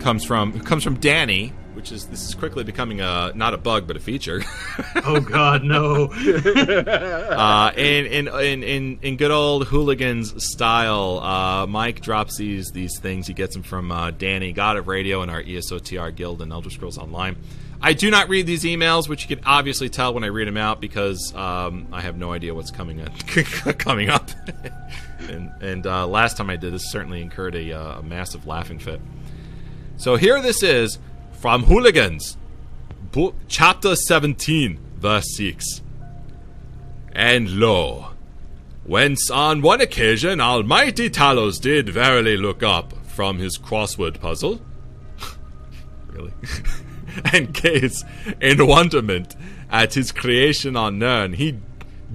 [0.00, 1.52] Comes from comes from Danny,
[1.86, 4.42] which is this is quickly becoming a not a bug but a feature.
[5.04, 6.06] oh God, no!
[6.10, 12.98] uh, in, in in in in good old hooligans style, uh, Mike drops these these
[12.98, 13.28] things.
[13.28, 16.70] He gets them from uh, Danny, God of Radio, and our ESOTR guild and Elder
[16.70, 17.36] Scrolls Online.
[17.80, 20.56] I do not read these emails, which you can obviously tell when I read them
[20.56, 23.16] out because um, I have no idea what's coming up,
[23.78, 24.28] coming up.
[25.28, 28.80] and and uh, last time I did this, certainly incurred a, uh, a massive laughing
[28.80, 29.00] fit.
[29.98, 30.98] So here this is
[31.36, 32.36] from Hooligans,
[33.12, 35.82] book chapter seventeen, verse six.
[37.12, 38.10] And lo,
[38.84, 44.60] whence on one occasion Almighty Talos did verily look up from his crossword puzzle,
[46.08, 46.32] really,
[47.32, 48.04] and gaze
[48.40, 49.34] in wonderment
[49.70, 51.58] at his creation on Nirn, he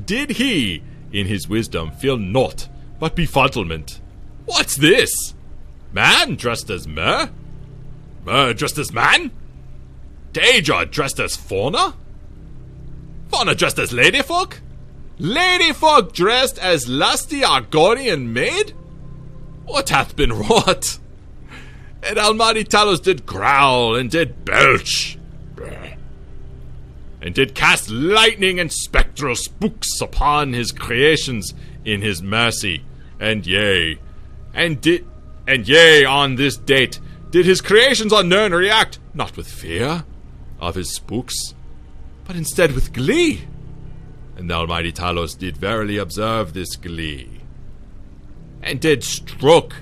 [0.06, 2.69] did he in his wisdom, feel naught
[2.99, 3.99] but befuddlement.
[4.45, 5.11] What's this?
[5.91, 7.31] Man dressed as mer?
[8.26, 9.31] Uh, Mer dressed as man?
[10.34, 11.95] Daedra dressed as fauna?
[13.30, 14.60] Fauna dressed as ladyfolk?
[15.19, 18.73] Ladyfolk dressed as lusty Argonian maid?
[19.65, 20.99] What hath been wrought?
[22.03, 25.18] And Almighty Talos did growl and did belch.
[27.22, 31.53] And did cast lightning and spectral spooks upon his creations
[31.85, 32.84] in his mercy.
[33.19, 33.99] And yea,
[34.56, 35.06] and did
[35.48, 36.99] and yea, on this date,
[37.32, 40.03] did his creations on Nirn react, not with fear
[40.60, 41.56] of his spooks,
[42.26, 43.48] but instead with glee.
[44.36, 47.41] And the Almighty Talos did verily observe this glee,
[48.62, 49.78] and did stroke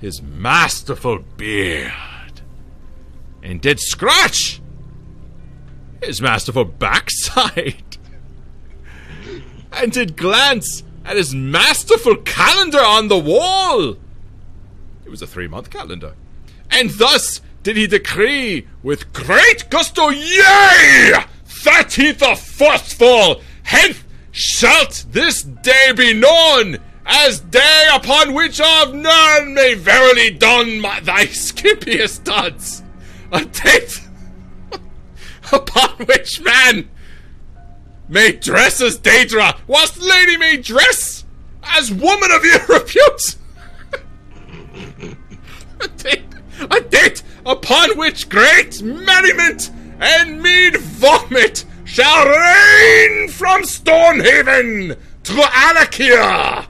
[0.00, 2.42] his masterful beard,
[3.42, 4.60] and did scratch
[6.02, 7.96] his masterful backside,
[9.72, 13.96] and did glance at his masterful calendar on the wall.
[15.04, 16.14] It was a three month calendar.
[16.70, 21.24] And thus did he decree with great gusto, yea!
[21.44, 28.94] Thirteenth of first fall, hence shalt this day be known as day upon which of
[28.94, 32.82] none may verily don my, thy skippiest duds.
[33.32, 34.00] A date
[35.52, 36.90] upon which man
[38.08, 41.24] may dress as Daedra, whilst lady may dress
[41.62, 43.36] as woman of your repute.
[45.80, 46.24] a date,
[46.70, 49.70] a date upon which great merriment
[50.00, 56.66] and mead vomit shall reign from Stonehaven to Alik'r.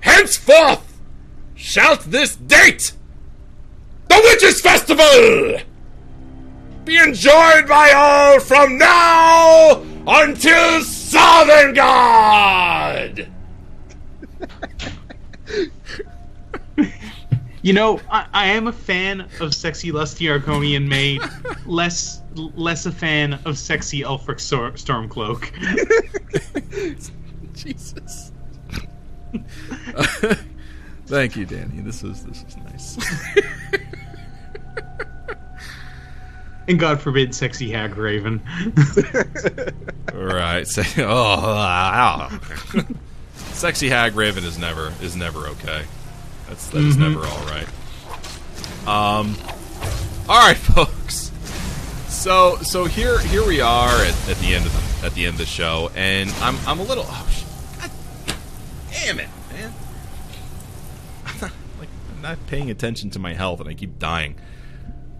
[0.00, 1.00] Henceforth
[1.54, 2.92] shalt this date,
[4.08, 5.60] the Witches' Festival,
[6.84, 11.80] be enjoyed by all from now until Sovngarde.
[17.64, 21.22] You know, I, I am a fan of sexy lusty Argonian maid,
[21.66, 25.50] less less a fan of sexy Ulfric Stor- Stormcloak.
[27.54, 28.32] Jesus.
[31.06, 31.80] Thank you, Danny.
[31.80, 32.98] This is this is nice.
[36.68, 38.42] And God forbid, sexy Hagraven.
[40.12, 40.66] right.
[40.66, 42.38] Say, oh, ah.
[43.52, 45.84] sexy hagraven is never is never okay.
[46.48, 47.68] That's that is never all right.
[48.86, 49.36] Um.
[50.28, 51.30] All right, folks.
[52.08, 55.34] So so here here we are at, at the end of the at the end
[55.34, 57.04] of the show, and I'm I'm a little.
[57.06, 57.44] Oh, sh-
[57.80, 57.90] God
[58.90, 59.72] damn it, man!
[61.26, 64.36] I'm not, like I'm not paying attention to my health, and I keep dying.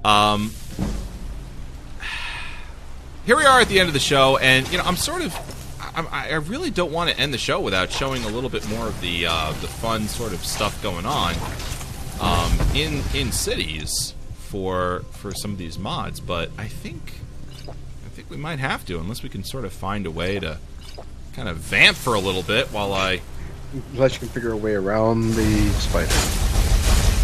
[0.04, 0.52] Um
[3.26, 5.34] here we are at the end of the show, and you know I'm sort of,
[5.96, 8.86] I, I really don't want to end the show without showing a little bit more
[8.86, 11.34] of the uh, the fun sort of stuff going on
[12.20, 16.20] um, in in cities for for some of these mods.
[16.20, 17.14] But I think
[17.68, 20.58] I think we might have to, unless we can sort of find a way to
[21.34, 23.20] kind of vamp for a little bit while I.
[23.92, 26.08] Unless you can figure a way around the spider.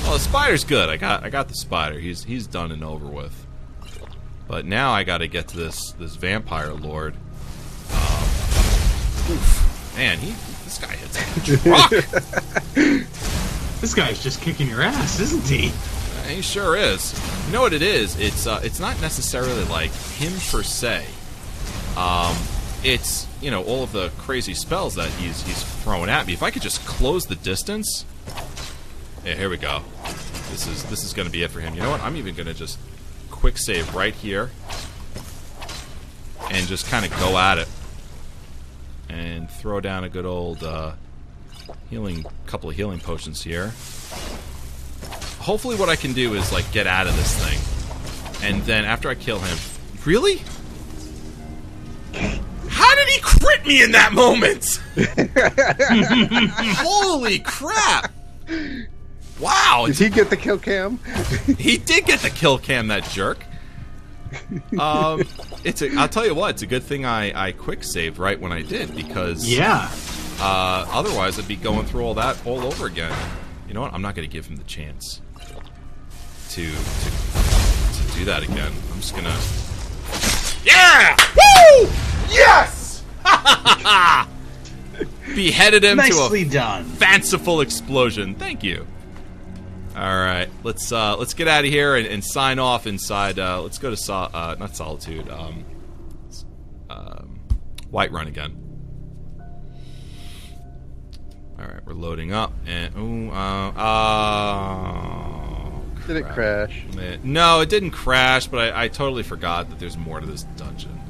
[0.03, 0.89] Well, the spider's good.
[0.89, 1.99] I got I got the spider.
[1.99, 3.47] He's he's done and over with.
[4.49, 7.15] But now I got to get to this this vampire lord.
[9.31, 10.35] Oof, man, he
[10.65, 11.41] this guy hits a
[13.81, 15.73] this guy's just kicking your ass, isn't he?
[16.29, 17.15] he sure is.
[17.47, 18.19] You know what it is?
[18.19, 21.07] It's uh, it's not necessarily like him per se.
[21.97, 22.37] Um,
[22.83, 26.33] it's you know all of the crazy spells that he's he's throwing at me.
[26.33, 28.05] If I could just close the distance.
[29.25, 29.83] Yeah, here we go.
[30.51, 31.75] This is this is going to be it for him.
[31.75, 32.01] You know what?
[32.01, 32.79] I'm even going to just
[33.31, 34.51] quick save right here
[36.51, 37.69] and just kind of go at it
[39.11, 40.93] and throw down a good old uh,
[41.89, 43.73] healing couple of healing potions here
[45.41, 49.09] hopefully what I can do is like get out of this thing and then after
[49.09, 49.59] I kill him
[50.05, 50.41] really
[52.69, 54.81] how did he crit me in that moment
[56.79, 58.13] holy crap
[59.41, 59.85] Wow!
[59.87, 60.99] Did he get the kill cam?
[61.57, 63.39] he did get the kill cam, that jerk.
[64.79, 65.23] Um,
[65.65, 65.91] it's a.
[65.97, 66.51] I'll tell you what.
[66.51, 69.91] It's a good thing I I quick saved right when I did because Yeah.
[70.41, 73.15] Uh, otherwise I'd be going through all that all over again.
[73.69, 73.93] You know what?
[73.93, 75.21] I'm not going to give him the chance
[76.51, 78.73] to to to do that again.
[78.93, 79.37] I'm just gonna.
[80.65, 81.17] Yeah!
[81.37, 81.89] Woo!
[82.31, 83.03] Yes!
[85.35, 86.85] Beheaded him Nicely to a done.
[86.85, 88.35] fanciful explosion.
[88.35, 88.87] Thank you.
[89.97, 93.41] All right, let's uh, let's get out of here and, and sign off inside.
[93.41, 95.65] Uh, let's go to Sol- uh, not Solitude, um,
[96.89, 97.41] um,
[97.93, 98.57] Whiterun again.
[101.59, 103.73] All right, we're loading up, and ooh, uh,
[104.97, 106.85] oh, Did it crash?
[106.95, 107.21] Man.
[107.25, 111.01] No, it didn't crash, but I, I totally forgot that there's more to this dungeon.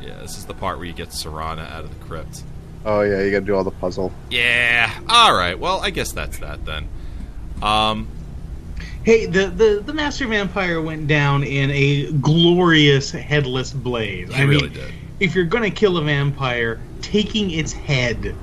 [0.00, 2.42] yeah, this is the part where you get Serana out of the crypt.
[2.86, 4.12] Oh yeah, you got to do all the puzzle.
[4.30, 4.90] Yeah.
[5.08, 5.58] All right.
[5.58, 6.88] Well, I guess that's that then.
[7.60, 8.08] Um.
[9.02, 14.28] Hey, the, the, the Master Vampire went down in a glorious headless blaze.
[14.28, 14.92] He I really mean, did.
[15.20, 18.34] if you're gonna kill a vampire, taking its head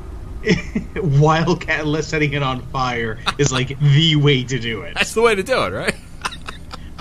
[1.02, 4.94] while cat- setting it on fire is like the way to do it.
[4.96, 5.96] That's the way to do it, right?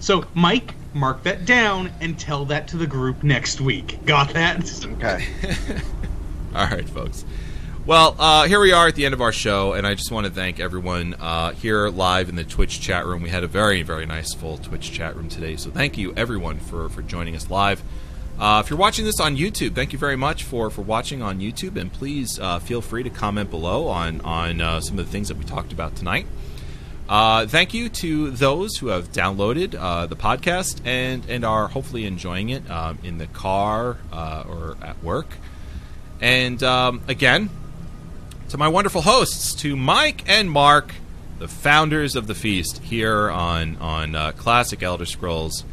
[0.01, 4.05] So, Mike, mark that down and tell that to the group next week.
[4.05, 4.85] Got that?
[4.85, 5.29] Okay.
[6.55, 7.25] All right, folks.
[7.87, 10.27] Well, uh, here we are at the end of our show, and I just want
[10.27, 13.23] to thank everyone uh, here live in the Twitch chat room.
[13.23, 16.59] We had a very, very nice full Twitch chat room today, so thank you everyone
[16.59, 17.83] for for joining us live.
[18.39, 21.41] Uh, if you're watching this on YouTube, thank you very much for for watching on
[21.41, 25.11] YouTube, and please uh, feel free to comment below on on uh, some of the
[25.11, 26.27] things that we talked about tonight.
[27.09, 32.51] Uh, thank you to those who have downloaded the podcast and and are hopefully enjoying
[32.51, 35.39] it um, in the car or at work.
[36.23, 37.51] And um, again,
[38.51, 40.95] to my wonderful hosts, to Mike and Mark,
[41.41, 45.65] the founders of the feast here on on uh, classic Elder Scrolls.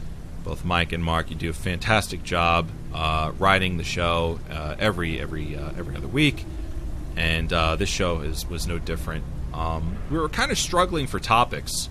[0.43, 5.21] Both Mike and Mark, you do a fantastic job uh, writing the show uh, every
[5.21, 6.43] every uh, every other week,
[7.15, 9.23] and uh, this show is was no different.
[9.53, 11.89] Um, we were kind of struggling for topics,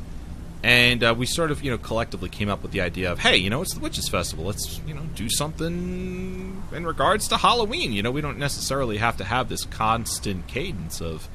[0.63, 3.37] and uh, we sort of you know collectively came up with the idea of hey
[3.37, 4.45] you know it's the witches festival.
[4.45, 7.93] Let's you know do something in regards to halloween.
[7.93, 11.29] You know we don't necessarily have to have this constant cadence of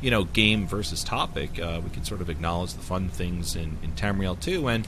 [0.00, 1.58] you know game versus topic.
[1.58, 4.68] Uh, we can sort of acknowledge the fun things in, in tamriel too.
[4.68, 4.86] And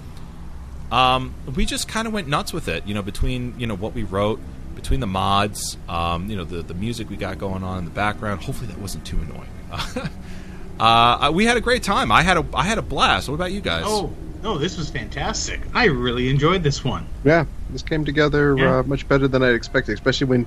[0.92, 3.94] um, we just kind of went nuts with it you know between you know what
[3.94, 4.40] we wrote
[4.74, 7.90] between the mods um, you know the, the music we got going on in the
[7.90, 8.42] background.
[8.42, 9.48] Hopefully that wasn't too annoying
[10.80, 13.52] uh, we had a great time i had a i had a blast what about
[13.52, 14.12] you guys Oh,
[14.44, 15.60] oh, this was fantastic.
[15.74, 17.06] I really enjoyed this one.
[17.24, 18.78] Yeah, this came together Yeah.
[18.78, 20.46] uh, much better than I'd expected, especially when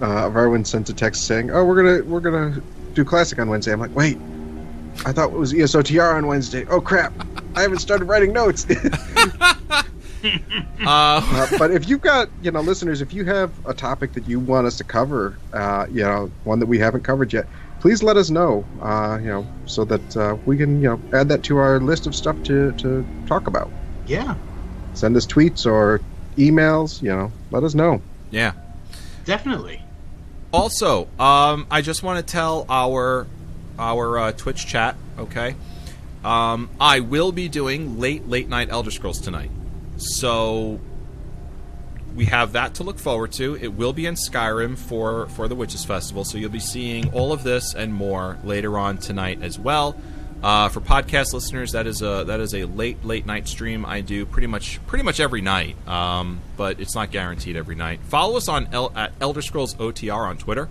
[0.00, 2.60] uh, Varwyn sent a text saying, "Oh, we're gonna we're gonna
[2.94, 4.18] do classic on Wednesday." I'm like, "Wait,
[5.06, 6.66] I thought it was ESOTR on Wednesday.
[6.68, 7.12] Oh crap,
[7.54, 8.66] I haven't started writing notes."
[10.22, 10.26] Uh,
[10.86, 14.38] Uh, but if you've got, you know, listeners, if you have a topic that you
[14.38, 17.46] want us to cover, uh, you know, one that we haven't covered yet,
[17.80, 21.28] please let us know, uh, you know, so that uh, we can, you know, add
[21.28, 23.70] that to our list of stuff to, to talk about.
[24.06, 24.34] Yeah,
[24.94, 26.00] Send us tweets or
[26.36, 28.02] emails, you know, let us know.
[28.30, 28.52] yeah.
[29.24, 29.82] definitely.
[30.52, 33.28] Also, um, I just want to tell our
[33.78, 34.96] our uh, Twitch chat.
[35.16, 35.54] Okay,
[36.24, 39.50] um, I will be doing late late night Elder Scrolls tonight,
[39.96, 40.80] so
[42.14, 43.56] we have that to look forward to.
[43.56, 47.32] It will be in Skyrim for for the Witches Festival, so you'll be seeing all
[47.32, 49.96] of this and more later on tonight as well.
[50.42, 54.00] Uh, for podcast listeners, that is a that is a late late night stream I
[54.00, 58.00] do pretty much pretty much every night, um, but it's not guaranteed every night.
[58.04, 60.70] Follow us on El- at Elder Scrolls OTR on Twitter,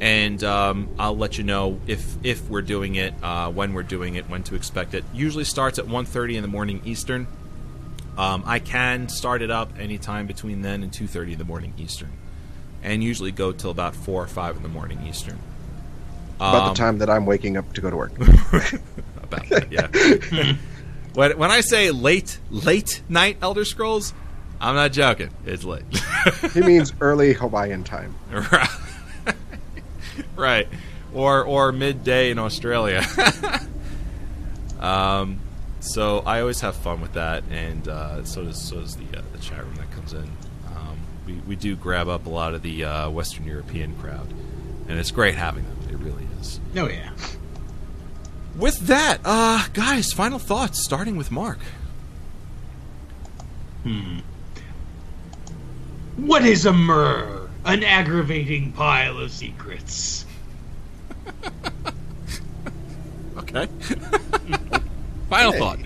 [0.00, 4.14] and um, I'll let you know if if we're doing it, uh, when we're doing
[4.14, 5.04] it, when to expect it.
[5.12, 7.26] Usually starts at 1.30 in the morning Eastern.
[8.20, 12.10] Um, I can start it up anytime between then and 2.30 in the morning Eastern.
[12.82, 15.38] And usually go till about 4 or 5 in the morning Eastern.
[16.36, 18.12] About Um, the time that I'm waking up to go to work.
[19.22, 20.54] About that, yeah.
[21.14, 24.12] when, when I say late, late night Elder Scrolls,
[24.60, 25.30] I'm not joking.
[25.46, 25.84] It's late.
[26.52, 28.14] he means early Hawaiian time.
[30.36, 30.68] right.
[31.14, 33.02] Or, or midday in Australia.
[34.78, 35.38] um,
[35.80, 39.22] so I always have fun with that, and uh, so does so does the uh,
[39.32, 40.30] the chat room that comes in.
[40.68, 44.32] Um, we we do grab up a lot of the uh, Western European crowd,
[44.88, 45.78] and it's great having them.
[45.90, 46.60] It really is.
[46.76, 47.10] Oh yeah.
[48.56, 50.84] With that, uh, guys, final thoughts.
[50.84, 51.58] Starting with Mark.
[53.84, 54.18] Hmm.
[56.16, 57.48] What is a myrrh?
[57.64, 60.26] An aggravating pile of secrets.
[63.52, 63.66] Okay.
[65.30, 65.78] final thought.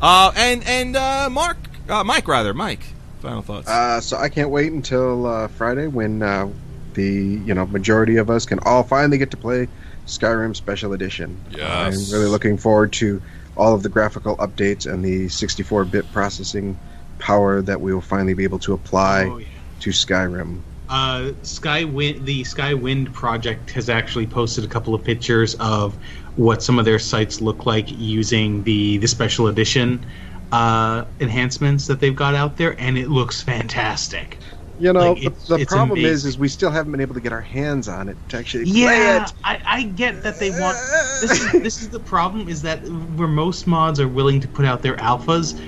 [0.00, 1.56] Uh, and and uh, Mark,
[1.88, 2.84] uh, Mike rather, Mike.
[3.20, 3.68] Final thoughts.
[3.68, 6.48] Uh, so I can't wait until uh, Friday when uh,
[6.94, 9.68] the you know majority of us can all finally get to play
[10.06, 11.40] Skyrim Special Edition.
[11.50, 12.10] Yes.
[12.12, 13.22] I'm really looking forward to
[13.56, 16.78] all of the graphical updates and the 64-bit processing
[17.18, 19.46] power that we will finally be able to apply Oh yeah.
[19.80, 20.60] to Skyrim.
[20.90, 25.96] Uh, Skywind, the Skywind project has actually posted a couple of pictures of
[26.36, 30.06] what some of their sites look like using the the special edition
[30.52, 34.40] uh, enhancements that they've got out there, and it looks fantastic.
[34.78, 36.28] You know, Like, the, the problem is, amazing.
[36.28, 39.06] is we still haven't been able to get our hands on it to actually play
[39.06, 39.32] Yeah, it.
[39.44, 40.76] I, I get that they want.
[41.20, 44.64] This is, this is the problem: is that where most mods are willing to put
[44.64, 45.58] out their alphas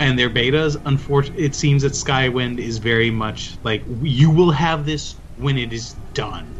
[0.00, 4.86] and their betas, unfortunately, it seems that Skywind is very much like you will have
[4.86, 6.57] this when it is done.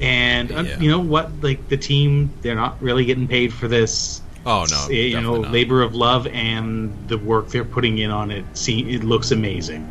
[0.00, 0.06] Yeah.
[0.06, 0.80] And uh, Yeah.
[0.80, 1.30] you know what?
[1.42, 4.22] Like the team, they're not really getting paid for this.
[4.46, 5.52] Oh no, you know, not.
[5.52, 8.44] labor of love and the work they're putting in on it.
[8.54, 9.86] See, it looks amazing.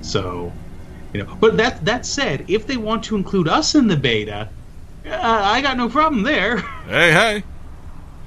[0.00, 0.52] So,
[1.12, 4.48] you know, but that that said, if they want to include us in the beta,
[5.04, 6.58] uh, I got no problem there.
[6.86, 7.44] Hey, hey.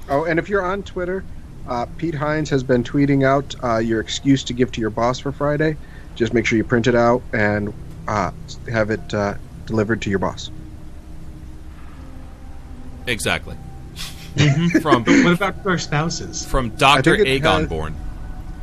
[0.08, 1.24] Oh, and if you're on Twitter,
[1.66, 5.18] uh, Pete Hines has been tweeting out uh, your excuse to give to your boss
[5.18, 5.76] for Friday.
[6.14, 7.74] Just make sure you print it out and
[8.06, 8.30] uh,
[8.70, 9.34] have it uh,
[9.66, 10.50] delivered to your boss.
[13.06, 13.56] Exactly.
[14.36, 14.78] Mm-hmm.
[14.80, 16.44] from But what about our spouses?
[16.44, 17.94] from Doctor think Aegon has- born.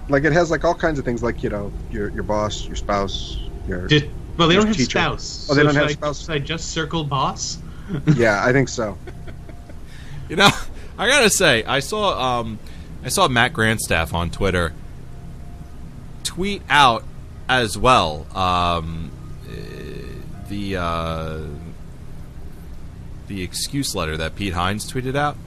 [0.10, 2.76] Like it has like all kinds of things, like you know your your boss, your
[2.76, 3.38] spouse,
[3.68, 4.06] your Just,
[4.38, 4.90] well, they don't have Teacher.
[5.00, 5.48] spouse.
[5.50, 6.28] Oh, they So don't have I- spouse?
[6.30, 7.60] I just circle boss?
[8.16, 8.98] yeah, I think so.
[10.30, 10.50] You know,
[10.98, 12.58] I gotta say, I saw um,
[13.04, 14.72] I saw Matt Grandstaff on Twitter
[16.24, 17.04] tweet out
[17.50, 19.12] as well um,
[19.46, 19.52] uh,
[20.48, 21.40] the uh,
[23.32, 25.38] the excuse letter that Pete Hines tweeted out,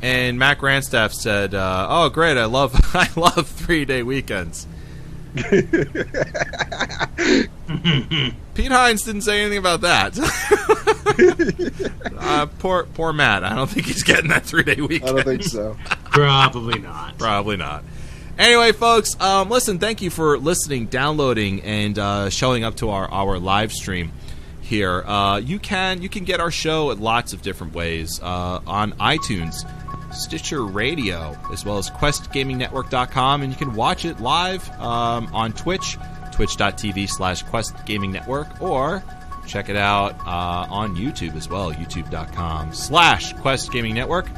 [0.00, 2.36] and Matt Grandstaff said, uh, "Oh, great!
[2.36, 4.66] I love I love three day weekends."
[8.54, 10.18] Pete Hines didn't say anything about that.
[12.18, 13.44] uh, poor poor Matt.
[13.44, 15.10] I don't think he's getting that three day weekend.
[15.10, 15.76] I don't think so.
[16.04, 17.18] Probably not.
[17.18, 17.84] Probably not.
[18.38, 23.06] Anyway, folks, um, listen, thank you for listening, downloading, and uh, showing up to our,
[23.10, 24.12] our live stream
[24.70, 25.02] here.
[25.02, 28.92] Uh, you can you can get our show at lots of different ways uh, on
[28.92, 29.66] iTunes,
[30.14, 35.98] Stitcher Radio, as well as QuestGamingNetwork.com, and you can watch it live um, on Twitch,
[36.32, 39.02] twitch.tv slash Quest Gaming Network, or
[39.46, 44.30] check it out uh, on YouTube as well, youtube.com slash Quest Gaming Network.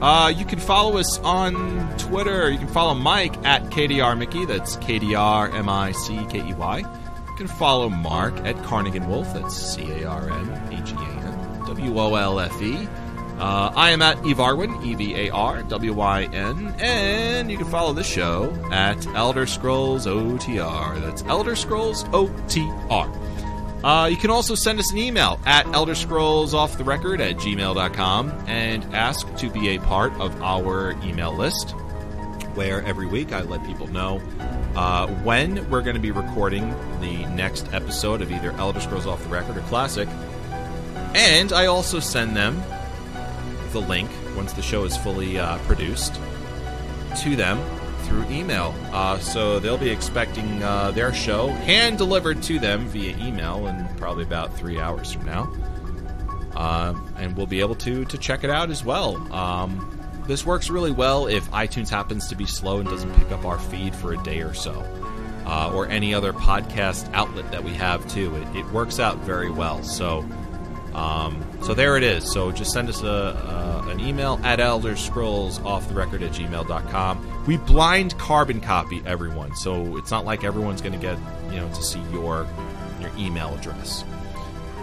[0.00, 2.50] Uh, you can follow us on Twitter.
[2.50, 4.46] You can follow Mike at KDR Mickey.
[4.46, 7.01] That's KDR M I C K E Y.
[7.42, 9.34] Can follow Mark at Carnagan Wolfe.
[9.34, 12.86] That's C A R N A G A N W O L F E.
[13.36, 16.72] Uh, I am at Evarwyn, E V A R W Y N.
[16.78, 21.00] And you can follow this show at Elder Scrolls OTR.
[21.00, 23.12] That's Elder Scrolls OTR.
[23.82, 29.50] Uh, you can also send us an email at elderscrollsofftherecord at gmail.com and ask to
[29.50, 31.74] be a part of our email list,
[32.54, 34.20] where every week I let people know
[34.74, 36.70] uh, when we're going to be recording
[37.00, 40.08] the next episode of either Elder Scrolls Off the Record or Classic.
[41.14, 42.62] And I also send them
[43.72, 46.14] the link once the show is fully uh, produced
[47.22, 47.60] to them
[48.02, 48.74] through email.
[48.92, 53.88] Uh, so they'll be expecting uh, their show hand delivered to them via email in
[53.96, 55.52] probably about three hours from now.
[56.54, 59.16] Um, and we'll be able to to check it out as well.
[59.32, 63.44] Um, this works really well if iTunes happens to be slow and doesn't pick up
[63.44, 64.84] our feed for a day or so,
[65.46, 68.34] uh, or any other podcast outlet that we have too.
[68.36, 69.82] It, it works out very well.
[69.82, 70.24] So.
[70.94, 72.30] Um, so there it is.
[72.30, 76.32] So just send us a, uh, an email at Elder Scrolls off the record at
[76.32, 77.44] gmail.com.
[77.46, 81.16] We blind carbon copy everyone, so it's not like everyone's going to get
[81.50, 82.46] you know to see your
[83.00, 84.04] your email address.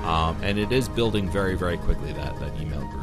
[0.04, 2.99] Um, and it is building very very quickly that that email group.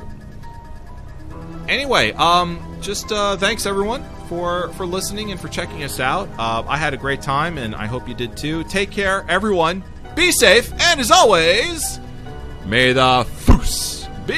[1.68, 6.28] Anyway, um, just uh, thanks everyone for for listening and for checking us out.
[6.38, 8.64] Uh, I had a great time, and I hope you did too.
[8.64, 9.82] Take care, everyone.
[10.14, 12.00] Be safe, and as always.
[12.64, 14.34] May the Fus be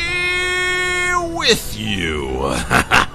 [1.36, 2.54] with you.